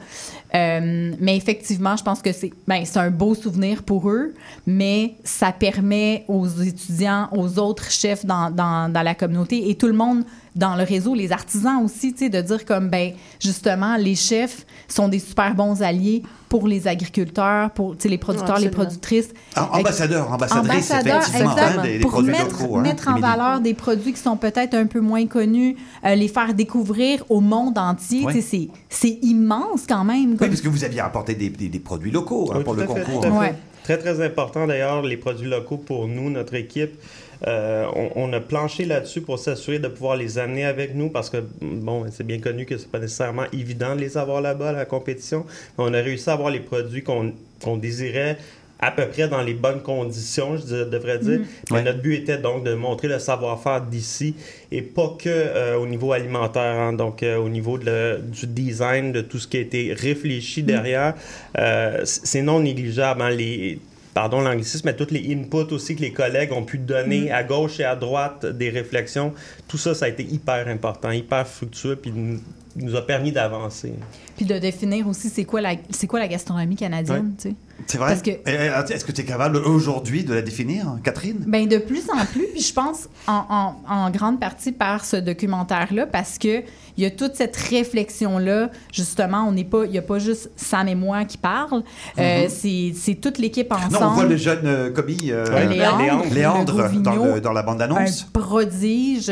Euh, 0.54 1.12
mais 1.20 1.36
effectivement, 1.36 1.96
je 1.96 2.04
pense 2.04 2.22
que 2.22 2.32
c'est 2.32 2.52
ben, 2.66 2.84
un 2.94 3.10
beau 3.10 3.34
souvenir 3.34 3.82
pour 3.82 4.08
eux, 4.10 4.34
mais 4.66 5.14
ça 5.24 5.52
permet 5.52 6.24
aux 6.28 6.46
étudiants, 6.46 7.28
aux 7.32 7.58
autres 7.58 7.90
chefs 7.90 8.24
dans, 8.24 8.54
dans 8.54 9.02
la 9.02 9.14
communauté 9.14 9.70
et 9.70 9.74
tout 9.74 9.88
le 9.88 9.94
monde 9.94 10.24
dans 10.54 10.76
le 10.76 10.84
réseau, 10.84 11.14
les 11.14 11.32
artisans 11.32 11.82
aussi, 11.84 12.12
tu 12.12 12.20
sais, 12.24 12.28
de 12.28 12.40
dire 12.40 12.64
comme, 12.64 12.88
ben, 12.88 13.12
justement, 13.40 13.96
les 13.96 14.14
chefs 14.14 14.64
sont 14.88 15.08
des 15.08 15.18
super 15.18 15.54
bons 15.54 15.82
alliés 15.82 16.22
pour 16.48 16.68
les 16.68 16.86
agriculteurs, 16.86 17.70
pour 17.70 17.96
tu 17.96 18.02
sais, 18.04 18.08
les 18.08 18.18
producteurs, 18.18 18.58
les 18.60 18.68
productrices. 18.70 19.30
Ah, 19.56 19.68
ambassadeurs, 19.72 20.30
ambassadrices, 20.30 20.90
effectivement, 20.92 21.50
exact. 21.56 21.78
hein, 21.78 21.82
des- 21.82 21.92
des 21.94 21.98
pour 22.00 22.12
produits 22.12 22.30
mettre, 22.30 22.60
locaux, 22.62 22.76
hein, 22.76 22.82
mettre 22.82 23.08
en 23.08 23.18
valeur 23.18 23.60
des 23.60 23.74
produits 23.74 24.12
qui 24.12 24.20
sont 24.20 24.36
peut-être 24.36 24.74
un 24.74 24.86
peu 24.86 25.00
moins 25.00 25.26
connus, 25.26 25.76
euh, 26.04 26.14
les 26.14 26.28
faire 26.28 26.54
découvrir 26.54 27.24
au 27.28 27.40
monde 27.40 27.76
entier. 27.76 28.24
Ouais. 28.24 28.32
Tu 28.34 28.42
sais, 28.42 28.68
C'est 28.88 29.18
immense 29.22 29.82
quand 29.88 30.04
même. 30.04 30.36
Oui, 30.40 30.48
parce 30.48 30.60
que 30.60 30.68
vous 30.68 30.84
aviez 30.84 31.00
apporté 31.00 31.34
des, 31.34 31.48
des- 31.48 31.68
des 31.68 31.80
produits 31.80 32.12
locaux 32.12 32.50
hein, 32.54 32.60
pour 32.62 32.74
le 32.74 32.82
fait, 32.82 32.86
concours. 33.04 33.26
Ouais. 33.38 33.54
Très, 33.82 33.98
très 33.98 34.24
important 34.24 34.66
d'ailleurs, 34.66 35.02
les 35.02 35.16
produits 35.18 35.48
locaux 35.50 35.76
pour 35.76 36.06
nous, 36.08 36.30
notre 36.30 36.54
équipe. 36.54 36.92
Euh, 37.46 37.86
on, 37.94 38.10
on 38.16 38.32
a 38.32 38.40
planché 38.40 38.84
là-dessus 38.84 39.20
pour 39.20 39.38
s'assurer 39.38 39.78
de 39.78 39.88
pouvoir 39.88 40.16
les 40.16 40.38
amener 40.38 40.64
avec 40.64 40.94
nous 40.94 41.10
parce 41.10 41.30
que, 41.30 41.38
bon, 41.60 42.04
c'est 42.10 42.26
bien 42.26 42.38
connu 42.38 42.64
que 42.64 42.76
c'est 42.78 42.90
pas 42.90 42.98
nécessairement 42.98 43.44
évident 43.52 43.94
de 43.94 44.00
les 44.00 44.16
avoir 44.16 44.40
là-bas 44.40 44.70
à 44.70 44.72
la 44.72 44.84
compétition. 44.84 45.44
Mais 45.78 45.84
on 45.88 45.92
a 45.94 46.00
réussi 46.00 46.30
à 46.30 46.34
avoir 46.34 46.50
les 46.50 46.60
produits 46.60 47.02
qu'on 47.02 47.76
désirait 47.76 48.38
à 48.80 48.90
peu 48.90 49.06
près 49.06 49.28
dans 49.28 49.40
les 49.40 49.54
bonnes 49.54 49.80
conditions, 49.80 50.56
je 50.58 50.84
devrais 50.84 51.18
dire. 51.18 51.38
Mhm. 51.38 51.46
Mais 51.70 51.76
Ouais. 51.76 51.82
notre 51.84 52.02
but 52.02 52.14
était 52.16 52.36
donc 52.38 52.64
de 52.64 52.74
montrer 52.74 53.08
le 53.08 53.18
savoir-faire 53.18 53.80
d'ici 53.80 54.34
et 54.70 54.82
pas 54.82 55.14
que 55.18 55.28
euh, 55.30 55.76
au 55.78 55.86
niveau 55.86 56.12
alimentaire, 56.12 56.62
hein. 56.78 56.92
donc 56.92 57.22
euh, 57.22 57.36
au 57.38 57.48
niveau 57.48 57.78
de 57.78 57.86
le- 57.86 58.18
du 58.22 58.46
design, 58.46 59.12
de 59.12 59.22
tout 59.22 59.38
ce 59.38 59.46
qui 59.48 59.56
a 59.56 59.60
été 59.60 59.94
réfléchi 59.94 60.62
derrière. 60.62 61.14
Euh, 61.56 62.04
c- 62.04 62.20
c'est 62.24 62.42
non 62.42 62.60
négligeable. 62.60 63.22
hein, 63.22 63.30
les, 63.30 63.78
pardon 64.14 64.40
l'anglicisme, 64.40 64.86
mais 64.86 64.96
tous 64.96 65.10
les 65.10 65.34
inputs 65.34 65.74
aussi 65.74 65.96
que 65.96 66.00
les 66.00 66.12
collègues 66.12 66.52
ont 66.52 66.64
pu 66.64 66.78
donner 66.78 67.30
à 67.32 67.42
gauche 67.42 67.80
et 67.80 67.84
à 67.84 67.96
droite 67.96 68.46
des 68.46 68.70
réflexions, 68.70 69.34
tout 69.68 69.76
ça, 69.76 69.94
ça 69.94 70.06
a 70.06 70.08
été 70.08 70.22
hyper 70.22 70.68
important, 70.68 71.10
hyper 71.10 71.46
fructueux, 71.46 71.96
puis 71.96 72.12
nous, 72.76 72.86
nous 72.90 72.96
a 72.96 73.02
permis 73.06 73.32
d'avancer. 73.32 73.94
Puis 74.36 74.44
de 74.46 74.58
définir 74.58 75.06
aussi 75.08 75.28
c'est 75.28 75.44
quoi 75.44 75.60
la 75.60 75.74
c'est 75.90 76.06
quoi 76.06 76.18
la 76.20 76.28
gastronomie 76.28 76.76
canadienne, 76.76 77.34
tu 77.40 77.50
sais. 77.50 77.54
C'est 77.86 77.98
vrai? 77.98 78.10
Parce 78.10 78.22
que- 78.22 78.30
Et, 78.30 78.92
Est-ce 78.94 79.04
que 79.04 79.10
tu 79.12 79.22
es 79.22 79.24
capable 79.24 79.56
aujourd'hui 79.56 80.22
de 80.24 80.32
la 80.32 80.42
définir, 80.42 80.86
Catherine? 81.02 81.42
Ben 81.46 81.66
de 81.68 81.78
plus 81.78 82.04
en 82.10 82.24
plus, 82.24 82.46
puis 82.52 82.60
je 82.62 82.72
pense 82.72 83.08
en, 83.26 83.44
en- 83.48 83.74
en 83.92 84.10
grande 84.10 84.38
partie 84.40 84.70
par 84.72 85.04
ce 85.04 85.16
documentaire-là, 85.16 86.06
parce 86.06 86.38
que 86.38 86.62
il 86.96 87.02
y 87.02 87.06
a 87.06 87.10
toute 87.10 87.34
cette 87.34 87.56
réflexion-là. 87.56 88.70
Justement, 88.92 89.44
on 89.48 89.52
n'est 89.52 89.64
pas, 89.64 89.84
il 89.84 89.90
n'y 89.90 89.98
a 89.98 90.02
pas 90.02 90.20
juste 90.20 90.50
Sam 90.56 90.86
et 90.88 90.94
moi 90.94 91.24
qui 91.24 91.36
parlent. 91.38 91.82
Euh, 92.18 92.44
Mhm. 92.44 92.48
c'est 92.48 92.92
c'est 92.96 93.14
toute 93.16 93.38
l'équipe 93.38 93.72
ensemble. 93.72 93.92
Non, 93.94 94.00
on 94.06 94.14
voit 94.14 94.24
le 94.26 94.36
jeune 94.36 94.60
euh, 94.66 94.90
commis 94.90 95.18
euh, 95.30 95.44
Léandre. 95.68 96.24
Léandre 96.32 96.82
Le 96.92 97.00
dans, 97.00 97.24
le- 97.34 97.40
dans 97.40 97.52
la 97.52 97.62
bande-annonce. 97.62 98.26
un 98.34 98.38
prodige 98.40 99.30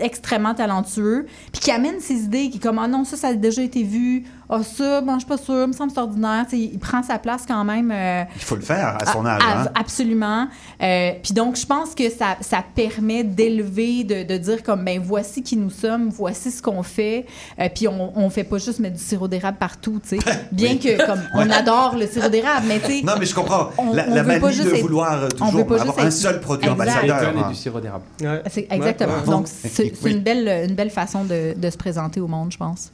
extrêmement 0.00 0.54
talentueux, 0.54 1.26
puis 1.52 1.60
qui 1.60 1.70
amène 1.70 2.00
ses 2.00 2.24
idées, 2.24 2.50
qui 2.50 2.58
est 2.58 2.62
comme 2.62 2.78
ah 2.78 2.88
non 2.88 3.04
ça 3.04 3.16
ça 3.16 3.28
a 3.28 3.34
déjà 3.34 3.62
été 3.62 3.82
vu, 3.82 4.24
ah 4.50 4.62
ça 4.62 5.00
bon 5.00 5.14
je 5.14 5.18
suis 5.20 5.28
pas 5.28 5.36
sûre, 5.38 5.68
me 5.68 5.72
semble 5.72 5.92
ordinaire, 5.96 6.44
Tu 6.48 6.56
sais, 6.56 6.62
il 6.74 6.78
prend 6.78 7.02
sa 7.02 7.18
place 7.18 7.42
quand 7.46 7.64
même. 7.64 7.90
euh, 7.90 8.24
Il 8.36 8.42
faut 8.42 8.56
le 8.56 8.62
faire 8.62 8.98
à 9.00 9.06
son 9.12 9.24
âge. 9.24 9.40
a- 9.42 9.62
hein. 9.62 9.68
Absolument. 9.74 10.48
Euh, 10.82 11.12
Puis 11.22 11.32
donc, 11.34 11.56
je 11.56 11.64
pense 11.66 11.94
que 11.94 12.10
ça, 12.10 12.36
ça 12.40 12.64
permet 12.74 13.22
d'élever, 13.24 14.04
de, 14.04 14.22
de 14.24 14.36
dire 14.38 14.62
comme, 14.62 14.84
ben 14.84 15.00
voici 15.02 15.42
qui 15.42 15.56
nous 15.56 15.70
sommes, 15.70 16.08
voici 16.10 16.50
ce 16.50 16.60
qu'on 16.62 16.82
fait. 16.82 17.26
Euh, 17.58 17.68
Puis 17.74 17.86
on, 17.88 18.12
on 18.18 18.28
fait 18.30 18.44
pas 18.44 18.58
juste 18.58 18.78
mettre 18.80 18.96
du 18.96 19.02
sirop 19.02 19.28
d'érable 19.28 19.58
partout, 19.58 20.00
tu 20.02 20.18
sais. 20.18 20.18
Bien 20.52 20.76
que, 20.78 21.06
comme, 21.06 21.22
on 21.34 21.46
Ouais. 21.48 21.54
adore 21.54 21.96
le 21.96 22.06
sirop 22.06 22.28
d'érable, 22.28 22.66
mais 22.68 22.80
tu 22.80 22.86
sais. 22.98 23.02
Non, 23.04 23.12
mais 23.18 23.26
je 23.26 23.34
comprends. 23.34 23.70
on- 23.78 23.92
la 23.92 24.04
on 24.08 24.14
la 24.14 24.22
veut 24.22 24.28
manie 24.28 24.40
pas 24.40 24.50
juste 24.50 24.68
de 24.68 24.74
être- 24.74 24.82
vouloir 24.82 25.28
toujours 25.28 25.72
avoir 25.80 25.98
un 25.98 26.10
seul 26.10 26.40
produit 26.40 26.68
Exact. 26.68 26.80
ambassadeur. 26.80 27.44
Hein. 27.44 27.48
du 27.50 27.54
sirop 27.54 27.80
d'érable. 27.80 28.04
C'est- 28.50 28.66
Exactement. 28.70 29.12
Ouais. 29.20 29.26
Donc, 29.26 29.46
c'est 29.48 29.68
c'est 29.68 29.92
Oui. 30.02 30.12
une, 30.12 30.20
belle, 30.20 30.66
une 30.68 30.74
belle 30.74 30.90
façon 30.90 31.24
de, 31.24 31.54
de 31.56 31.70
se 31.70 31.76
présenter 31.76 32.20
au 32.20 32.26
monde, 32.26 32.50
je 32.52 32.58
pense. 32.58 32.90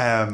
Euh, 0.00 0.26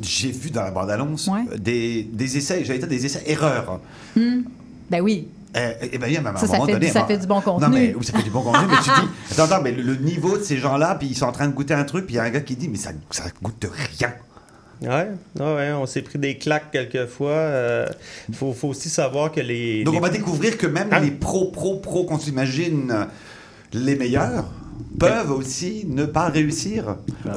J'ai 0.00 0.30
vu 0.30 0.50
dans 0.50 0.62
la 0.62 0.70
bande-annonce 0.70 1.28
des, 1.58 2.04
des 2.04 2.36
essais, 2.38 2.64
j'allais 2.64 2.78
dire 2.78 2.88
des 2.88 3.04
essais-erreurs. 3.06 3.80
Hmm. 4.16 4.42
Ben 4.90 5.00
oui. 5.02 5.28
Euh, 5.56 5.72
et 5.92 5.98
ben, 5.98 6.06
a 6.16 6.20
même 6.20 6.26
à 6.36 6.38
Ça, 6.38 6.44
un 6.44 6.48
ça 6.48 6.52
moment 6.54 6.66
fait- 6.66 6.72
donné, 6.74 6.88
ça 6.88 7.00
bon, 7.00 7.06
fait 7.08 7.18
du 7.18 7.26
bon 7.26 7.34
Non, 7.34 7.40
contenu. 7.42 7.68
mais 7.74 7.94
oui, 7.94 8.04
ça 8.04 8.16
fait 8.16 8.22
du 8.22 8.30
bon 8.30 8.42
contenu, 8.42 8.66
mais 8.68 8.76
tu 8.76 8.84
dis, 8.84 9.08
attends, 9.32 9.44
attends, 9.44 9.62
mais 9.62 9.72
le, 9.72 9.82
le 9.82 9.96
niveau 9.96 10.38
de 10.38 10.42
ces 10.44 10.58
gens-là, 10.58 10.94
puis 10.94 11.08
ils 11.08 11.16
sont 11.16 11.26
en 11.26 11.32
train 11.32 11.48
de 11.48 11.52
goûter 11.52 11.74
un 11.74 11.82
truc, 11.84 12.06
puis 12.06 12.14
il 12.14 12.18
y 12.18 12.20
a 12.20 12.22
un 12.22 12.30
gars 12.30 12.40
qui 12.40 12.54
dit, 12.56 12.68
mais 12.68 12.78
ça, 12.78 12.90
ça 13.10 13.24
goûte 13.42 13.66
rien. 13.98 14.12
Ouais, 14.80 15.08
ouais, 15.38 15.72
on 15.72 15.84
s'est 15.86 16.00
pris 16.02 16.18
des 16.18 16.38
claques 16.38 16.70
quelquefois. 16.70 17.32
Euh, 17.32 17.86
faut, 18.32 18.54
faut 18.54 18.68
aussi 18.68 18.88
savoir 18.88 19.30
que 19.30 19.40
les. 19.40 19.84
Donc 19.84 19.92
les- 19.94 19.98
on 19.98 20.02
va 20.02 20.08
découvrir 20.08 20.56
que 20.56 20.66
même 20.66 20.88
Ah. 20.90 21.00
les 21.00 21.10
pros, 21.10 21.50
pros, 21.50 21.76
pros 21.80 22.04
qu'on 22.04 22.18
s'imagine 22.18 22.90
euh, 22.90 23.04
les 23.74 23.94
meilleurs 23.96 24.46
peuvent 24.98 25.30
aussi 25.32 25.84
ne 25.88 26.04
pas 26.04 26.28
réussir 26.28 26.96
Plus- 27.22 27.30
plus 27.32 27.36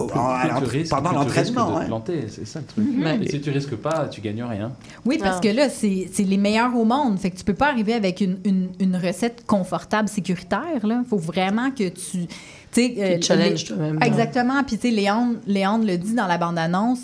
tu 0.60 0.64
risques, 0.78 0.90
pendant 0.92 1.12
l'entraînement. 1.12 1.78
hein. 1.80 2.02
c'est 2.28 2.46
ça 2.48 2.60
le 2.60 2.66
truc. 2.66 2.86
Mhm. 2.86 3.24
Et 3.24 3.30
si 3.30 3.42
tu 3.42 3.50
risques 3.50 3.76
pas, 3.76 4.08
tu 4.10 4.22
gagnes 4.22 4.44
rien. 4.44 4.72
Oui, 5.06 5.18
parce 5.22 5.38
Ah. 5.38 5.42
que 5.42 5.50
là, 5.56 5.70
c'est 5.70 6.10
c'est 6.12 6.24
les 6.24 6.38
meilleurs 6.38 6.76
au 6.76 6.86
monde. 6.86 7.20
Fait 7.20 7.32
que 7.32 7.38
tu 7.38 7.44
peux 7.44 7.54
pas 7.54 7.68
arriver 7.70 7.94
avec 7.94 8.22
une, 8.22 8.38
une, 8.46 8.70
une 8.80 8.96
recette 8.96 9.44
confortable, 9.46 10.08
sécuritaire. 10.10 10.62
Il 10.84 11.04
faut 11.10 11.18
vraiment 11.18 11.72
que 11.72 11.90
tu... 11.90 12.26
tu 12.26 12.28
sais, 12.72 12.96
euh, 12.98 13.20
te 13.20 13.26
challenges 13.26 13.66
toi-même. 13.66 14.00
Exactement. 14.02 14.64
Puis, 14.64 14.78
tu 14.78 14.90
sais, 14.90 14.94
Léandre, 14.94 15.36
Léandre 15.48 15.86
le 15.86 15.98
dit 15.98 16.14
dans 16.14 16.28
la 16.28 16.38
bande-annonce, 16.38 17.02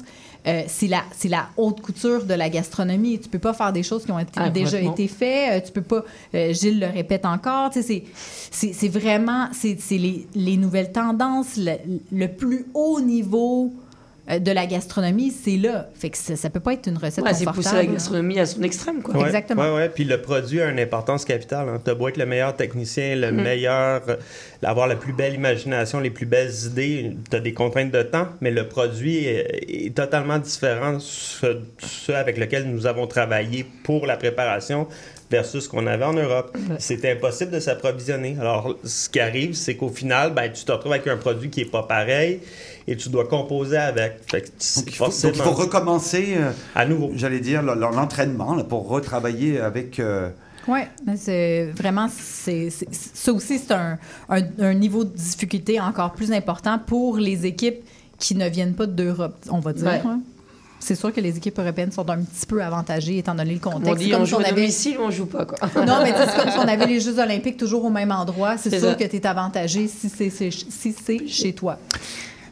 euh, 0.49 0.63
c'est 0.67 0.87
la, 0.87 1.03
la 1.29 1.49
haute 1.57 1.81
couture 1.81 2.25
de 2.25 2.33
la 2.33 2.49
gastronomie. 2.49 3.19
Tu 3.19 3.29
peux 3.29 3.39
pas 3.39 3.53
faire 3.53 3.71
des 3.73 3.83
choses 3.83 4.03
qui 4.05 4.11
ont 4.11 4.19
été- 4.19 4.31
Ah, 4.37 4.49
déjà 4.49 4.77
été 4.93 5.07
faites. 5.07 5.63
Euh, 5.63 5.65
tu 5.65 5.71
peux 5.71 5.81
pas... 5.81 6.03
euh, 6.35 6.53
Gilles 6.53 6.79
le 6.79 6.87
répète 6.87 7.25
encore. 7.25 7.71
C'est- 7.73 8.03
vraiment... 8.89 9.47
C'est 9.53 9.77
les, 9.91 10.27
les 10.35 10.57
nouvelles 10.57 10.91
tendances, 10.91 11.57
le, 11.57 11.73
le 12.11 12.27
plus 12.27 12.65
haut 12.73 12.99
niveau 13.01 13.73
de 14.38 14.51
la 14.51 14.67
gastronomie, 14.67 15.32
c'est 15.32 15.57
là. 15.57 15.89
Fait 15.95 16.11
que 16.11 16.17
ça, 16.17 16.36
ça 16.36 16.49
peut 16.51 16.59
pas 16.59 16.73
être 16.73 16.88
une 16.88 16.97
recette 16.97 17.23
Ouais, 17.23 17.34
c'est 17.34 17.45
confortable. 17.45 17.77
pousser 17.77 17.88
la 17.88 17.93
gastronomie 17.93 18.39
à 18.39 18.45
son 18.45 18.61
extrême, 18.61 19.01
quoi. 19.01 19.15
Ouais, 19.17 19.25
Exactement. 19.25 19.63
Ouais, 19.63 19.75
ouais. 19.75 19.89
Puis 19.89 20.03
le 20.03 20.21
produit 20.21 20.61
a 20.61 20.69
une 20.69 20.80
importance 20.80 21.25
capitale. 21.25 21.67
Hein. 21.69 21.82
Tu 21.84 21.89
as 21.89 21.95
beau 21.95 22.07
être 22.09 22.17
le 22.17 22.25
meilleur 22.27 22.55
technicien, 22.55 23.15
le 23.15 23.32
Mm. 23.32 23.41
meilleur, 23.41 24.01
euh, 24.07 24.15
avoir 24.61 24.88
la 24.88 24.95
plus 24.95 25.13
belle 25.13 25.34
imagination, 25.34 25.99
les 25.99 26.11
plus 26.11 26.25
belles 26.27 26.51
idées, 26.67 27.11
tu 27.32 27.36
as 27.36 27.39
des 27.39 27.53
contraintes 27.53 27.91
de 27.91 28.03
temps, 28.03 28.27
mais 28.41 28.51
le 28.51 28.67
produit 28.67 29.25
est, 29.25 29.86
est 29.88 29.95
totalement 29.95 30.38
différent 30.38 30.93
de 30.93 30.99
ce, 30.99 31.57
ce 31.80 32.11
avec 32.11 32.38
lequel 32.38 32.65
nous 32.69 32.86
avons 32.86 33.07
travaillé 33.07 33.65
pour 33.84 34.05
la 34.05 34.17
préparation 34.17 34.88
versus 35.30 35.63
ce 35.65 35.69
qu'on 35.69 35.86
avait 35.88 36.05
en 36.05 36.13
Europe. 36.13 36.57
C'était 36.80 37.11
impossible 37.11 37.51
de 37.51 37.59
s'approvisionner. 37.59 38.36
Alors, 38.39 38.75
ce 38.84 39.09
qui 39.09 39.19
arrive, 39.19 39.53
c'est 39.53 39.75
qu'au 39.75 39.89
final, 39.89 40.34
ben, 40.34 40.51
tu 40.51 40.63
te 40.65 40.71
retrouves 40.71 40.93
avec 40.93 41.07
un 41.07 41.17
produit 41.17 41.49
qui 41.49 41.61
est 41.61 41.71
pas 41.71 41.84
pareil 41.84 42.39
et 42.88 42.95
tu 42.95 43.09
dois 43.09 43.27
composer 43.27 43.77
avec. 43.77 44.19
Fait 44.30 44.41
que 44.41 44.47
Donc 44.47 44.86
il, 44.88 44.95
faut, 44.95 45.05
donc 45.05 45.36
il 45.36 45.41
faut 45.41 45.51
recommencer, 45.51 46.36
euh, 46.38 46.51
à 46.75 46.86
nouveau. 46.86 47.11
j'allais 47.15 47.39
dire, 47.39 47.61
l'entraînement 47.61 48.55
là, 48.55 48.63
pour 48.63 48.88
retravailler 48.88 49.59
avec, 49.59 49.99
euh, 49.99 50.30
Oui, 50.67 50.80
c'est 51.15 51.65
vraiment, 51.75 52.07
c'est- 52.11 52.69
ça 52.91 53.32
aussi, 53.32 53.59
c'est 53.59 53.73
un, 53.73 53.97
un- 54.30 54.41
un 54.59 54.73
niveau 54.73 55.03
de 55.03 55.15
difficulté 55.15 55.80
encore 55.80 56.13
plus 56.13 56.32
important 56.32 56.80
pour 56.80 57.17
les 57.17 57.45
équipes 57.45 57.84
qui 58.17 58.36
ne 58.36 58.49
viennent 58.49 58.73
pas 58.75 58.86
d'Europe, 58.88 59.36
on 59.49 59.59
va 59.59 59.73
dire. 59.73 59.86
Ouais. 59.86 60.01
hein. 60.05 60.21
C'est 60.80 60.95
sûr 60.95 61.13
que 61.13 61.19
les 61.21 61.36
équipes 61.38 61.59
européennes 61.59 61.91
sont 61.91 62.09
un 62.09 62.19
petit 62.19 62.45
peu 62.45 62.63
avantagées 62.63 63.17
étant 63.17 63.36
donné 63.36 63.53
le 63.53 63.59
contexte. 63.59 63.91
On 63.91 63.95
dit 63.95 64.05
C'est 64.05 64.11
comme 64.11 64.21
on 64.21 64.25
si 64.25 64.32
joue 64.32 64.38
à 64.38 64.41
avait- 64.45 64.51
domicile 64.55 64.97
ou 64.97 65.01
on 65.03 65.11
joue 65.11 65.25
pas, 65.25 65.45
quoi. 65.45 65.57
Non, 65.86 65.99
mais 66.03 66.13
c'est 66.17 66.38
comme 66.41 66.51
si 66.51 66.57
on 66.57 66.67
avait 66.67 66.86
les 66.88 66.99
Jeux 66.99 67.19
olympiques 67.19 67.57
toujours 67.57 67.84
au 67.86 67.89
même 67.89 68.11
endroit. 68.11 68.57
C'est 68.57 68.69
sûr 68.80 68.89
ça. 68.89 68.95
que 68.95 69.03
tu 69.03 69.17
es 69.17 69.27
avantagé 69.27 69.88
si 69.88 70.09
c'est, 70.09 70.30
c'est- 70.30 70.49
si 70.51 70.95
c'est 71.05 71.27
chez 71.27 71.53
toi. 71.53 71.77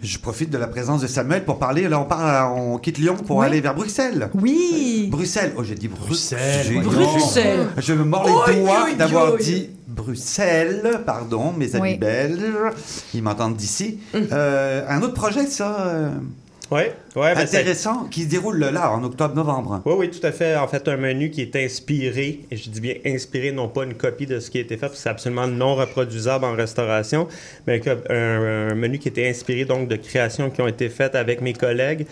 Je 0.03 0.19
profite 0.19 0.51
de 0.51 0.59
la 0.59 0.67
présence 0.67 1.01
de 1.01 1.07
Samuel 1.07 1.43
pour 1.43 1.57
parler. 1.57 1.87
Là, 1.87 1.99
on, 1.99 2.05
part, 2.05 2.55
on 2.55 2.77
quitte 2.77 2.99
Lyon 2.99 3.15
pour 3.15 3.37
Oui. 3.37 3.45
aller 3.47 3.61
vers 3.61 3.73
Bruxelles. 3.73 4.29
Oui. 4.35 5.07
Bruxelles. 5.09 5.53
Oh, 5.57 5.63
j'ai 5.63 5.73
dit 5.73 5.87
Bruxelles. 5.87 6.81
Bruxelles. 6.83 7.67
Je 7.77 7.93
me 7.93 8.03
mords 8.03 8.25
les 8.47 8.53
Oi, 8.53 8.61
doigts 8.61 8.81
oi, 8.89 8.93
d'avoir 8.95 9.31
oi. 9.33 9.37
dit 9.39 9.69
Bruxelles. 9.87 11.01
Pardon, 11.05 11.51
mes 11.51 11.75
amis 11.75 11.91
Oui. 11.93 11.97
belges. 11.97 12.41
Ils 13.13 13.23
m'entendent 13.23 13.55
d'ici. 13.55 13.99
Euh, 14.13 14.85
un 14.87 15.01
autre 15.01 15.13
projet, 15.15 15.45
ça. 15.47 15.77
euh, 15.87 16.09
Oui, 16.69 16.81
ouais, 17.17 17.35
ben, 17.35 17.41
intéressant, 17.41 18.05
qui 18.05 18.23
se 18.23 18.27
déroule 18.27 18.59
là, 18.59 18.91
en 18.91 19.03
octobre-novembre. 19.03 19.81
Oui, 19.85 19.93
oui, 19.97 20.09
tout 20.09 20.25
à 20.25 20.31
fait. 20.31 20.55
En 20.55 20.67
fait, 20.67 20.87
un 20.87 20.97
menu 20.97 21.29
qui 21.29 21.41
est 21.41 21.55
inspiré, 21.55 22.41
et 22.49 22.57
je 22.57 22.69
dis 22.69 22.81
bien 22.81 22.95
inspiré, 23.05 23.51
non 23.51 23.67
pas 23.67 23.83
une 23.83 23.95
copie 23.95 24.25
de 24.25 24.39
ce 24.39 24.49
qui 24.49 24.57
a 24.57 24.61
été 24.61 24.75
fait, 24.75 24.87
parce 24.87 24.93
que 24.93 24.99
c'est 24.99 25.09
absolument 25.09 25.47
non 25.47 25.75
reproduisable 25.75 26.45
en 26.45 26.53
restauration, 26.55 27.27
mais 27.65 27.81
un 28.09 28.75
menu 28.75 28.99
qui 28.99 29.07
était 29.07 29.27
inspiré 29.27 29.65
donc 29.65 29.87
de 29.87 29.95
créations 29.95 30.49
qui 30.49 30.61
ont 30.61 30.67
été 30.67 30.89
faites 30.89 31.15
avec 31.15 31.41
mes 31.41 31.53
collègues. 31.53 32.05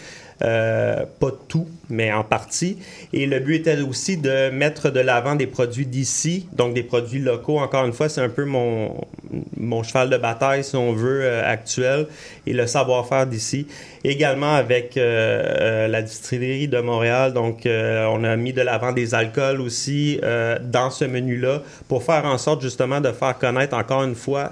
Euh, 0.44 1.06
pas 1.20 1.32
tout, 1.48 1.68
mais 1.90 2.12
en 2.12 2.26
partie. 2.26 2.78
Et 3.14 3.26
le 3.26 3.40
but 3.40 3.56
était 3.56 3.80
aussi 3.82 4.18
de 4.18 4.50
mettre 4.50 4.90
de 4.90 5.00
l'avant 5.00 5.36
des 5.36 5.48
produits 5.48 5.86
d'ici, 5.86 6.50
donc 6.52 6.74
des 6.74 6.84
produits 6.84 7.22
locaux. 7.22 7.58
Encore 7.60 7.86
une 7.86 7.94
fois, 7.94 8.10
c'est 8.10 8.20
un 8.20 8.28
peu 8.28 8.44
mon, 8.44 9.06
mon 9.56 9.82
cheval 9.82 10.10
de 10.10 10.18
bataille, 10.18 10.66
si 10.66 10.76
on 10.76 10.92
veut, 10.92 11.22
euh, 11.24 11.42
actuel, 11.46 12.08
et 12.46 12.52
le 12.52 12.68
savoir-faire 12.68 13.28
d'ici. 13.28 13.68
Également 14.04 14.56
avec 14.56 14.95
euh, 14.98 15.88
la 15.88 16.02
distillerie 16.02 16.68
de 16.68 16.80
Montréal, 16.80 17.34
donc 17.34 17.66
euh, 17.66 18.06
on 18.12 18.24
a 18.24 18.36
mis 18.36 18.54
de 18.54 18.62
l'avant 18.62 18.92
des 18.92 19.14
alcools 19.14 19.62
aussi 19.62 20.20
euh, 20.24 20.58
dans 20.62 20.90
ce 20.90 21.06
menu-là 21.06 21.62
pour 21.88 22.04
faire 22.04 22.26
en 22.26 22.38
sorte 22.38 22.62
justement 22.62 23.02
de 23.02 23.12
faire 23.12 23.38
connaître 23.38 23.76
encore 23.76 24.04
une 24.04 24.16
fois 24.16 24.52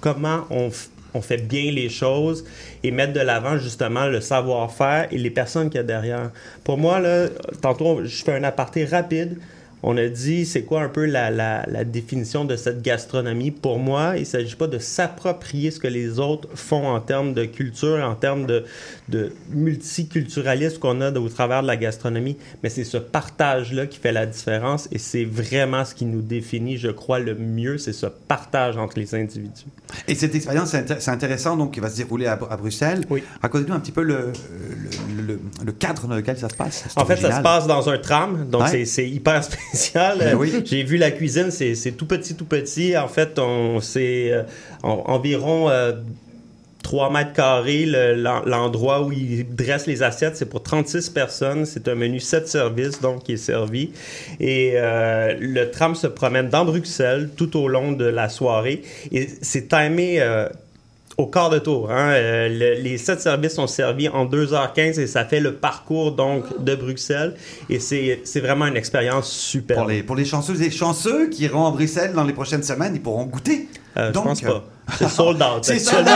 comment 0.00 0.44
on, 0.50 0.70
on 1.14 1.20
fait 1.20 1.38
bien 1.38 1.70
les 1.72 1.88
choses 1.88 2.44
et 2.82 2.90
mettre 2.90 3.12
de 3.12 3.20
l'avant 3.20 3.58
justement 3.58 4.06
le 4.06 4.20
savoir-faire 4.20 5.08
et 5.10 5.18
les 5.18 5.30
personnes 5.30 5.68
qu'il 5.70 5.78
y 5.78 5.80
a 5.80 5.84
derrière. 5.84 6.30
Pour 6.64 6.78
moi, 6.78 7.00
là, 7.00 7.28
tantôt, 7.60 8.04
je 8.04 8.24
fais 8.24 8.34
un 8.34 8.44
aparté 8.44 8.84
rapide. 8.84 9.38
On 9.82 9.96
a 9.96 10.08
dit, 10.08 10.44
c'est 10.44 10.62
quoi 10.62 10.82
un 10.82 10.88
peu 10.88 11.04
la, 11.04 11.30
la- 11.30 11.64
la 11.68 11.84
définition 11.84 12.44
de 12.44 12.56
cette 12.56 12.82
gastronomie? 12.82 13.50
Pour 13.52 13.78
moi, 13.78 14.14
il 14.16 14.20
ne 14.20 14.24
s'agit 14.24 14.56
pas 14.56 14.66
de 14.66 14.78
s'approprier 14.78 15.70
ce 15.70 15.78
que 15.78 15.86
les 15.86 16.18
autres 16.18 16.48
font 16.54 16.88
en 16.88 17.00
termes 17.00 17.32
de 17.32 17.44
culture, 17.44 18.02
en 18.04 18.14
termes 18.16 18.44
de, 18.46 18.64
de 19.08 19.32
multiculturalisme 19.50 20.78
qu'on 20.78 21.00
a 21.00 21.12
au 21.12 21.28
travers 21.28 21.62
de 21.62 21.66
la 21.68 21.76
gastronomie, 21.76 22.36
mais 22.62 22.68
c'est 22.70 22.84
ce 22.84 22.96
partage-là 22.98 23.86
qui 23.86 23.98
fait 23.98 24.12
la 24.12 24.26
différence 24.26 24.88
et 24.92 24.98
c'est 24.98 25.24
vraiment 25.24 25.84
ce 25.84 25.94
qui 25.94 26.04
nous 26.06 26.22
définit, 26.22 26.76
je 26.76 26.88
crois, 26.88 27.18
le 27.18 27.34
mieux, 27.34 27.78
c'est 27.78 27.92
ce 27.92 28.06
partage 28.06 28.76
entre 28.76 28.98
les 28.98 29.14
individus. 29.14 29.64
Et 30.06 30.14
cette 30.14 30.34
expérience, 30.34 30.70
c'est 30.70 30.82
inté- 30.82 30.96
c'est 31.00 31.10
intéressant, 31.10 31.56
donc, 31.56 31.74
qui 31.74 31.80
va 31.80 31.88
se 31.88 31.96
dérouler 31.96 32.26
à, 32.26 32.32
à 32.50 32.56
Bruxelles. 32.56 33.04
Oui. 33.10 33.22
Racontez-nous 33.42 33.74
un 33.74 33.80
petit 33.80 33.92
peu 33.92 34.02
le, 34.02 34.32
le, 35.16 35.22
le- 35.22 35.40
le 35.64 35.72
cadre 35.72 36.06
dans 36.06 36.16
lequel 36.16 36.36
ça 36.36 36.48
se 36.48 36.54
passe. 36.56 36.84
En 36.96 37.04
fait, 37.04 37.16
ça 37.16 37.36
se 37.36 37.42
passe 37.42 37.66
dans 37.66 37.88
un 37.88 37.98
tram, 37.98 38.48
donc 38.50 38.62
Ouais. 38.62 38.84
c'est 38.84 39.08
hyper 39.08 39.44
spécial. 39.44 39.67
Ben 40.18 40.34
oui. 40.36 40.62
J'ai 40.64 40.82
vu 40.82 40.96
la 40.96 41.10
cuisine, 41.10 41.50
c'est 41.50 41.92
tout 41.96 42.06
petit, 42.06 42.34
tout 42.34 42.44
petit. 42.46 42.96
En 42.96 43.08
fait, 43.08 43.38
on 43.38 43.80
c'est 43.80 44.32
euh, 44.32 44.42
en- 44.82 45.02
environ 45.06 45.68
euh, 45.68 45.92
3 46.82 47.10
mètres 47.12 47.32
carrés 47.34 47.84
le- 47.84 48.14
l'en- 48.14 48.42
l'endroit 48.46 49.02
où 49.02 49.12
ils 49.12 49.44
dressent 49.54 49.86
les 49.86 50.02
assiettes. 50.02 50.36
C'est 50.36 50.48
pour 50.48 50.62
36 50.62 51.10
personnes. 51.10 51.66
C'est 51.66 51.86
un 51.88 51.94
menu 51.94 52.18
7 52.20 52.48
services, 52.48 53.00
donc, 53.00 53.24
qui 53.24 53.32
est 53.32 53.36
servi. 53.36 53.90
Et 54.40 54.72
euh, 54.76 55.34
le 55.38 55.70
tram 55.70 55.94
se 55.94 56.06
promène 56.06 56.48
dans 56.48 56.64
Bruxelles 56.64 57.28
tout 57.36 57.56
au 57.58 57.68
long 57.68 57.92
de 57.92 58.04
la 58.06 58.28
soirée. 58.28 58.82
Et 59.12 59.28
c'est 59.42 59.68
timé... 59.68 60.20
au 61.18 61.26
quart 61.26 61.50
de 61.50 61.58
tour. 61.58 61.90
hein. 61.90 62.12
Euh, 62.12 62.48
le- 62.48 62.80
les 62.80 62.96
sept 62.96 63.20
services 63.20 63.54
sont 63.54 63.66
servis 63.66 64.08
en 64.08 64.24
2h15 64.24 65.00
et 65.00 65.06
ça 65.08 65.24
fait 65.24 65.40
le 65.40 65.54
parcours 65.54 66.12
donc 66.12 66.44
de 66.62 66.76
Bruxelles. 66.76 67.34
Et 67.68 67.80
c'est 67.80 68.20
c'est 68.24 68.38
vraiment 68.40 68.66
une 68.66 68.76
expérience 68.76 69.28
super. 69.30 69.78
Pour 69.78 69.86
les, 69.88 70.02
pour 70.04 70.14
les 70.14 70.24
chanceuses 70.24 70.62
et 70.62 70.70
chanceux 70.70 71.28
qui 71.28 71.42
iront 71.44 71.66
à 71.66 71.72
Bruxelles 71.72 72.12
dans 72.14 72.22
les 72.24 72.32
prochaines 72.32 72.62
semaines, 72.62 72.92
ils 72.94 73.02
pourront 73.02 73.24
goûter. 73.24 73.68
Euh, 73.98 74.08
je 74.08 74.12
Donc, 74.12 74.24
pense 74.24 74.42
euh, 74.44 74.48
pas. 74.48 74.64
C'est 74.96 75.08
sold 75.08 75.42
out. 75.42 75.58
C'est 75.64 75.78
sold 75.78 76.06
out. 76.08 76.14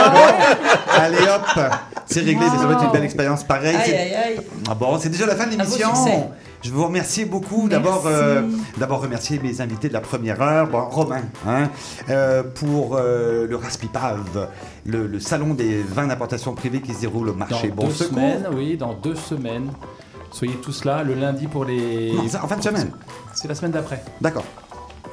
Allez 0.97 1.17
hop, 1.17 1.59
c'est 2.05 2.21
réglé. 2.21 2.45
Ça 2.47 2.65
va 2.65 2.73
être 2.73 2.83
une 2.85 2.91
belle 2.91 3.03
expérience 3.03 3.43
pareille. 3.43 3.75
Aïe, 3.75 3.93
aïe, 3.93 4.15
aïe. 4.15 4.41
Ah 4.69 4.75
bon, 4.75 4.97
c'est 4.99 5.09
déjà 5.09 5.25
la 5.25 5.35
fin 5.35 5.45
de 5.45 5.51
l'émission. 5.51 5.89
Je 6.63 6.71
vous 6.71 6.85
remercier 6.85 7.25
beaucoup. 7.25 7.67
D'abord, 7.67 8.03
euh, 8.05 8.43
d'abord 8.77 9.01
remercier 9.01 9.37
mes 9.43 9.59
invités 9.59 9.89
de 9.89 9.93
la 9.93 9.99
première 9.99 10.41
heure. 10.41 10.67
Bon, 10.67 10.85
Romain, 10.85 11.23
hein, 11.45 11.69
euh, 12.09 12.41
pour 12.43 12.95
euh, 12.95 13.45
le 13.47 13.55
Raspipave, 13.57 14.47
le, 14.85 15.05
le 15.07 15.19
salon 15.19 15.55
des 15.55 15.81
vins 15.81 16.07
d'importation 16.07 16.53
privée 16.55 16.79
qui 16.81 16.93
se 16.93 17.01
déroule 17.01 17.29
au 17.29 17.33
marché 17.33 17.67
Dans 17.67 17.75
Bon 17.75 17.87
deux 17.87 17.93
Secours. 17.93 18.15
semaines, 18.17 18.47
oui, 18.53 18.77
dans 18.77 18.93
deux 18.93 19.15
semaines. 19.15 19.71
Soyez 20.31 20.55
tous 20.55 20.85
là 20.85 21.03
le 21.03 21.15
lundi 21.15 21.47
pour 21.47 21.65
les. 21.65 22.13
Non, 22.13 22.23
en 22.41 22.47
fin 22.47 22.55
de 22.57 22.63
semaine. 22.63 22.91
C'est 23.33 23.47
la 23.49 23.55
semaine 23.55 23.71
d'après. 23.71 24.01
D'accord. 24.21 24.45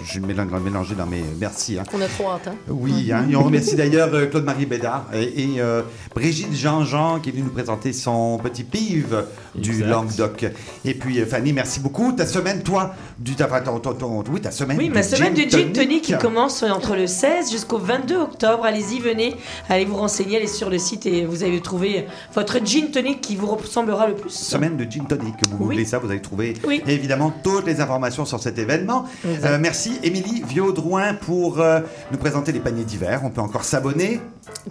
Je 0.05 0.21
vais 0.21 0.27
mélanger 0.27 0.51
mélanger 0.65 0.95
dans 0.95 1.07
mes. 1.07 1.23
Merci. 1.41 1.79
hein. 1.79 1.85
On 1.93 2.01
a 2.01 2.07
trop 2.07 2.31
hâte, 2.31 2.49
hein? 2.49 2.55
Oui, 2.69 3.11
hein, 3.13 3.27
et 3.31 3.37
on 3.37 3.43
remercie 3.45 3.77
d'ailleurs 3.77 4.13
euh, 4.15 4.27
Claude-Marie 4.27 4.67
Bédard 4.67 5.07
et, 5.13 5.43
et, 5.55 5.61
euh, 5.61 5.83
Brigitte 6.15 6.55
Jean-Jean 6.55 7.21
qui 7.21 7.29
est 7.29 7.33
venue 7.33 7.45
nous 7.45 7.51
présenter 7.51 7.93
son 7.93 8.39
petit 8.43 8.65
pive 8.65 9.25
du 9.55 9.71
Exact. 9.71 9.87
Languedoc. 9.91 10.47
Et 10.85 10.95
puis 10.95 11.21
euh, 11.21 11.27
Fanny, 11.27 11.53
merci 11.53 11.81
beaucoup. 11.81 12.13
Ta 12.13 12.27
semaine, 12.27 12.63
toi, 12.63 12.95
du, 13.19 13.35
ta, 13.35 13.47
ton, 13.61 13.79
ton- 13.79 13.95
ton- 13.95 14.25
oui, 14.33 14.41
ta 14.41 14.51
semaine 14.51 14.79
Oui, 14.79 14.89
du 14.89 14.95
ma 14.95 15.03
semaine 15.03 15.35
de 15.35 15.43
gin 15.43 15.73
tonic 15.73 16.03
qui 16.03 16.17
commence 16.19 16.63
entre 16.63 16.95
le 16.97 17.07
16 17.07 17.51
jusqu'au 17.51 17.79
22 17.79 18.17
octobre. 18.17 18.65
Allez-y, 18.65 19.01
venez, 19.01 19.37
allez 19.69 19.85
vous 19.85 19.97
renseigner, 19.97 20.37
allez 20.39 20.47
sur 20.47 20.71
le 20.71 20.79
site 20.79 21.07
et 21.07 21.25
vous 21.27 21.45
allez 21.45 21.61
trouver 21.61 22.07
votre 22.35 22.65
gin 22.65 22.91
tonic 22.91 23.21
qui 23.21 23.37
vous 23.37 23.47
ressemblera 23.47 24.07
le 24.09 24.15
plus. 24.15 24.31
Semaine 24.31 24.77
de 24.77 24.85
gin 24.91 25.05
tonic. 25.07 25.35
Vous 25.51 25.57
Oui. 25.67 25.69
googlez 25.77 25.85
ça, 25.85 25.99
vous 25.99 26.11
allez 26.11 26.23
trouver 26.23 26.55
Oui. 26.67 26.83
évidemment 26.87 27.33
toutes 27.43 27.67
les 27.67 27.81
informations 27.81 28.25
sur 28.25 28.41
cet 28.41 28.59
événement. 28.59 29.05
Euh, 29.27 29.59
merci 29.61 29.90
Émilie 30.03 30.43
Viaudrouin 30.47 31.15
pour 31.15 31.61
euh, 31.61 31.81
nous 32.13 32.19
présenter 32.19 32.53
les 32.53 32.61
paniers 32.61 32.85
d'hiver. 32.85 33.21
On 33.25 33.31
peut 33.31 33.41
encore 33.41 33.65
s'abonner. 33.65 34.21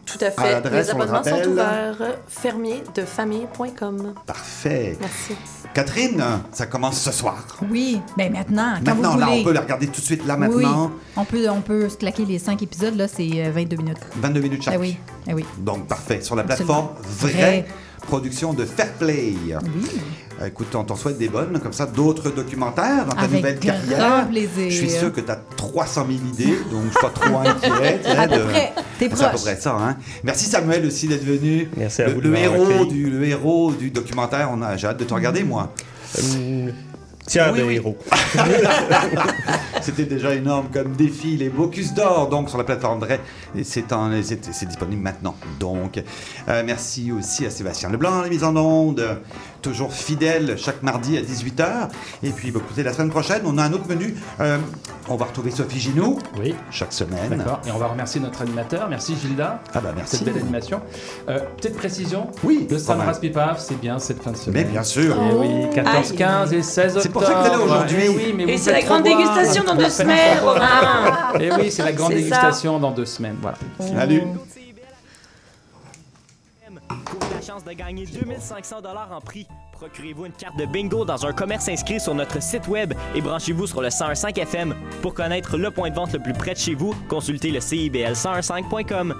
Tout 0.05 0.17
à 0.21 0.27
À 0.27 0.31
fait. 0.31 0.51
l'adresse, 0.53 0.87
Les 0.87 0.93
on 0.93 0.97
le 0.97 1.03
abonnements 1.03 1.23
sont 1.23 1.29
rappelle. 1.31 1.49
ouverts. 1.49 2.01
Fermierdefamille.com. 2.27 4.13
Parfait. 4.25 4.97
Merci. 4.99 5.35
Catherine, 5.73 6.23
ça 6.51 6.65
commence 6.65 6.99
ce 6.99 7.11
soir. 7.11 7.45
Oui, 7.69 8.01
ben 8.17 8.31
maintenant, 8.31 8.73
quand 8.83 8.95
Maintenant, 8.95 9.11
vous 9.13 9.19
là, 9.19 9.25
voulez. 9.27 9.41
on 9.41 9.43
peut 9.43 9.53
la 9.53 9.61
regarder 9.61 9.87
tout 9.87 10.01
de 10.01 10.05
suite, 10.05 10.25
là, 10.25 10.35
Oui, 10.39 10.47
maintenant. 10.63 10.91
on 11.15 11.25
peut, 11.25 11.47
on 11.49 11.61
peut 11.61 11.87
se 11.89 11.95
claquer 11.97 12.25
les 12.25 12.39
cinq 12.39 12.61
épisodes, 12.63 12.95
là, 12.95 13.07
c'est 13.07 13.29
euh, 13.45 13.51
22 13.51 13.77
minutes. 13.77 13.97
22 14.15 14.39
minutes 14.41 14.63
chaque. 14.63 14.73
Ah 14.75 14.79
oui, 14.79 14.97
ah 15.27 15.31
oui. 15.35 15.45
Donc, 15.59 15.87
parfait. 15.87 16.21
Sur 16.21 16.35
la 16.35 16.43
Absolument. 16.43 16.93
plateforme 16.95 17.11
Vrai, 17.19 17.31
Vrai. 17.33 17.65
production 18.01 18.53
de 18.53 18.65
Fair 18.65 18.91
Play. 18.93 19.35
Euh, 19.51 19.59
Écoute, 20.45 20.73
on 20.73 20.83
t'en 20.85 20.95
souhaite 20.95 21.17
des 21.17 21.27
bonnes, 21.27 21.59
comme 21.59 21.73
ça, 21.73 21.85
d'autres 21.85 22.29
documentaires 22.31 23.05
dans 23.05 23.11
ta 23.13 23.21
Avec 23.23 23.37
nouvelle 23.41 23.59
grand 23.59 23.73
carrière. 23.73 24.27
plaisir. 24.29 24.69
Je 24.69 24.75
suis 24.75 24.89
sûr 24.89 25.11
que 25.11 25.19
tu 25.21 25.29
as 25.29 25.39
300 25.57 26.05
000 26.07 26.19
idées, 26.33 26.57
donc 26.71 26.83
je 26.85 26.89
suis 26.91 26.99
pas 27.01 27.09
trop 27.09 27.37
inquiet. 27.39 27.99
À 28.17 28.27
peu 28.27 28.39
près. 28.45 28.73
T'es 28.97 29.05
à 29.23 29.29
peu 29.29 29.37
près 29.37 29.55
ça. 29.57 29.75
Hein? 29.79 29.97
Merci 30.23 30.45
Samuel 30.45 30.85
aussi 30.85 31.07
d'être 31.07 31.25
venu. 31.25 31.69
Merci 31.75 32.03
à 32.03 32.07
le, 32.07 32.13
vous 32.13 32.21
le 32.21 32.35
héros 32.37 32.85
du, 32.85 33.09
le 33.09 33.25
héros 33.25 33.71
du 33.73 33.91
documentaire, 33.91 34.49
on 34.53 34.61
a, 34.61 34.77
j'ai 34.77 34.87
hâte 34.87 34.97
de 34.97 35.03
te 35.05 35.13
regarder, 35.13 35.43
moi. 35.43 35.73
Oui, 36.17 36.71
de 37.35 37.63
oui. 37.63 37.75
héros. 37.75 37.97
C'était 39.81 40.05
déjà 40.05 40.33
énorme 40.33 40.67
comme 40.73 40.93
défi, 40.93 41.37
les 41.37 41.49
Bocus 41.49 41.93
d'or, 41.93 42.27
donc 42.29 42.49
sur 42.49 42.57
la 42.57 42.63
plateforme. 42.63 43.05
Et 43.55 43.63
C'est 43.63 43.91
en- 43.93 44.09
c'est- 44.23 44.51
c'est 44.51 44.65
disponible 44.65 45.01
maintenant. 45.01 45.35
Donc, 45.59 46.01
euh, 46.47 46.63
merci 46.65 47.11
aussi 47.11 47.45
à 47.45 47.49
Sébastien 47.49 47.89
Leblanc, 47.89 48.21
la 48.21 48.29
mise 48.29 48.43
en 48.43 48.55
onde, 48.55 49.19
toujours 49.61 49.93
fidèle 49.93 50.57
chaque 50.57 50.83
mardi 50.83 51.17
à 51.17 51.21
18h. 51.21 51.89
Et 52.23 52.29
puis, 52.31 52.51
bah, 52.51 52.59
écoutez, 52.63 52.83
la 52.83 52.93
semaine 52.93 53.09
prochaine, 53.09 53.41
on 53.45 53.57
a 53.57 53.63
un 53.63 53.73
autre 53.73 53.87
menu. 53.87 54.15
Euh, 54.39 54.57
on 55.09 55.15
va 55.15 55.25
retrouver 55.25 55.51
Sophie 55.51 55.79
Ginou 55.79 56.19
Oui. 56.39 56.55
chaque 56.71 56.93
semaine. 56.93 57.29
D'accord. 57.37 57.61
Et 57.67 57.71
on 57.71 57.77
va 57.77 57.87
remercier 57.87 58.21
notre 58.21 58.41
animateur. 58.41 58.87
Merci 58.89 59.15
Gilda. 59.21 59.61
Ah 59.73 59.79
bah 59.79 59.91
merci. 59.95 60.17
Cette 60.17 60.25
belle 60.25 60.41
animation. 60.41 60.81
Euh, 61.29 61.39
petite 61.57 61.75
précision. 61.77 62.27
Oui. 62.43 62.67
Le 62.69 62.77
Sam. 62.77 62.99
Raspipaf, 63.01 63.59
c'est 63.59 63.79
bien 63.79 63.97
cette 63.99 64.21
fin 64.21 64.31
de 64.31 64.37
semaine. 64.37 64.65
Mais 64.65 64.71
bien 64.71 64.83
sûr. 64.83 65.15
Eh 65.31 65.35
oui, 65.35 65.69
14, 65.73 66.11
Aïe. 66.11 66.17
15 66.17 66.53
et 66.53 66.61
16 66.61 66.85
octobre. 66.97 67.01
C'est 67.03 67.09
pour 67.09 67.23
ça 67.23 67.33
que 67.33 67.43
t'es 67.43 67.49
là 67.49 67.59
aujourd'hui. 67.59 67.97
Eh 68.03 68.09
oui, 68.09 68.33
mais 68.35 68.43
Et 68.43 68.55
vous 68.55 68.63
c'est 68.63 68.71
la 68.71 68.81
grande 68.81 69.03
dégustation 69.03 69.63
dans 69.63 69.75
deux 69.75 69.89
semaines. 69.89 70.39
Romain. 70.43 71.39
Et 71.39 71.51
oui, 71.51 71.71
c'est 71.71 71.83
la 71.83 71.91
grande 71.91 72.13
dégustation 72.13 72.79
dans 72.79 72.91
deux 72.91 73.05
semaines. 73.05 73.37
Voilà. 73.41 73.57
Salut. 73.79 74.21
De 77.49 77.73
gagner 77.73 78.05
2500 78.05 78.77
en 79.11 79.21
prix. 79.21 79.47
Procurez-vous 79.71 80.27
une 80.27 80.33
carte 80.33 80.55
de 80.59 80.67
bingo 80.67 81.03
dans 81.03 81.25
un 81.25 81.33
commerce 81.33 81.67
inscrit 81.67 81.99
sur 81.99 82.13
notre 82.13 82.39
site 82.43 82.67
web 82.67 82.93
et 83.15 83.21
branchez-vous 83.21 83.65
sur 83.65 83.81
le 83.81 83.87
1015 83.87 84.23
FM. 84.37 84.75
Pour 85.01 85.15
connaître 85.15 85.57
le 85.57 85.71
point 85.71 85.89
de 85.89 85.95
vente 85.95 86.13
le 86.13 86.19
plus 86.19 86.33
près 86.33 86.53
de 86.53 86.59
chez 86.59 86.75
vous, 86.75 86.93
consultez 87.07 87.49
le 87.49 87.57
CIBL1015.com. 87.59 89.15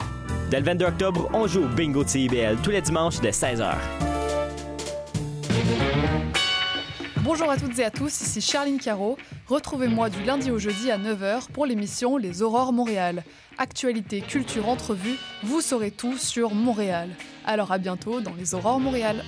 Dès 0.52 0.60
le 0.60 0.64
22 0.64 0.86
octobre, 0.86 1.28
on 1.34 1.48
joue 1.48 1.64
au 1.64 1.68
bingo 1.70 2.04
de 2.04 2.10
CIBL 2.10 2.58
tous 2.62 2.70
les 2.70 2.82
dimanches 2.82 3.20
dès 3.20 3.32
16h. 3.32 3.74
Bonjour 7.24 7.50
à 7.50 7.58
toutes 7.58 7.80
et 7.80 7.84
à 7.84 7.92
tous, 7.92 8.22
ici 8.22 8.42
Charline 8.42 8.80
Caro. 8.80 9.18
Retrouvez-moi 9.48 10.12
du 10.12 10.24
lundi 10.24 10.52
au 10.52 10.60
jeudi 10.60 10.92
à 10.92 11.00
9h 11.00 11.48
pour 11.52 11.66
l'émission 11.66 12.18
Les 12.18 12.44
Aurores 12.44 12.74
Montréal. 12.74 13.24
Actualité, 13.58 14.22
culture, 14.22 14.70
entrevue, 14.70 15.18
vous 15.44 15.62
saurez 15.62 15.92
tout 15.92 16.18
sur 16.18 16.54
Montréal. 16.54 17.10
Alors 17.52 17.72
à 17.72 17.80
bientôt 17.80 18.22
dans 18.22 18.36
Les 18.36 18.54
Aurores 18.54 18.80
Montréal. 18.80 19.24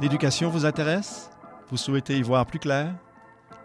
L'éducation 0.00 0.48
vous 0.48 0.64
intéresse? 0.64 1.30
Vous 1.70 1.76
souhaitez 1.76 2.18
y 2.18 2.22
voir 2.22 2.46
plus 2.46 2.60
clair? 2.60 2.94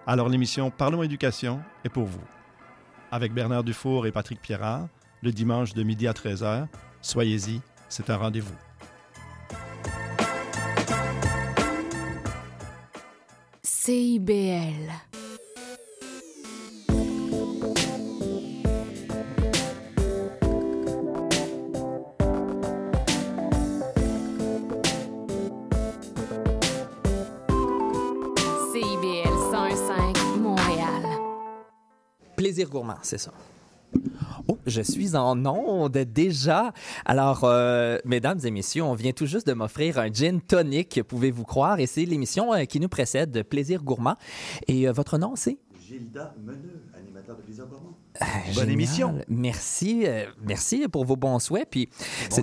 Alors 0.07 0.29
l'émission 0.29 0.71
Parlons 0.71 1.03
éducation 1.03 1.61
est 1.85 1.89
pour 1.89 2.05
vous. 2.05 2.23
Avec 3.11 3.35
Bernard 3.35 3.63
Dufour 3.63 4.07
et 4.07 4.11
Patrick 4.11 4.41
Pierrard, 4.41 4.87
le 5.21 5.31
dimanche 5.31 5.75
de 5.75 5.83
midi 5.83 6.07
à 6.07 6.13
13h, 6.13 6.65
soyez-y, 7.03 7.61
c'est 7.87 8.09
un 8.09 8.17
rendez-vous. 8.17 8.55
CIBL. 13.61 14.89
CIBL 14.89 15.12
Plaisir 32.43 32.69
gourmand, 32.69 32.97
c'est 33.03 33.17
ça. 33.17 33.31
Oh, 34.49 34.57
je 34.65 34.81
suis 34.81 35.15
en 35.15 35.45
onde 35.45 35.97
déjà. 35.99 36.73
Alors, 37.05 37.45
euh, 37.45 37.99
mesdames 38.03 38.37
et 38.43 38.51
messieurs, 38.51 38.83
on 38.83 38.95
vient 38.95 39.13
tout 39.13 39.27
juste 39.27 39.47
de 39.47 39.53
m'offrir 39.53 39.97
un 39.97 40.11
gin 40.11 40.41
tonic, 40.41 41.01
pouvez-vous 41.03 41.45
croire, 41.45 41.79
et 41.79 41.85
c'est 41.85 42.03
l'émission 42.03 42.53
euh, 42.53 42.65
qui 42.65 42.81
nous 42.81 42.89
précède 42.89 43.31
de 43.31 43.43
Plaisir 43.43 43.81
gourmand. 43.81 44.17
Et 44.67 44.89
euh, 44.89 44.91
votre 44.91 45.17
nom, 45.17 45.37
c'est? 45.37 45.57
Gilda 45.87 46.33
Meneux, 46.43 46.83
animateur 46.97 47.35
de 47.35 47.41
Plaisir 47.41 47.65
Gourmand. 47.67 47.97
Bonne 48.55 48.69
émission. 48.69 49.19
Merci, 49.27 50.03
euh, 50.05 50.25
merci 50.41 50.87
pour 50.87 51.03
vos 51.03 51.15
bons 51.15 51.39
souhaits. 51.39 51.67
Puis, 51.69 51.89
c'est 51.97 52.31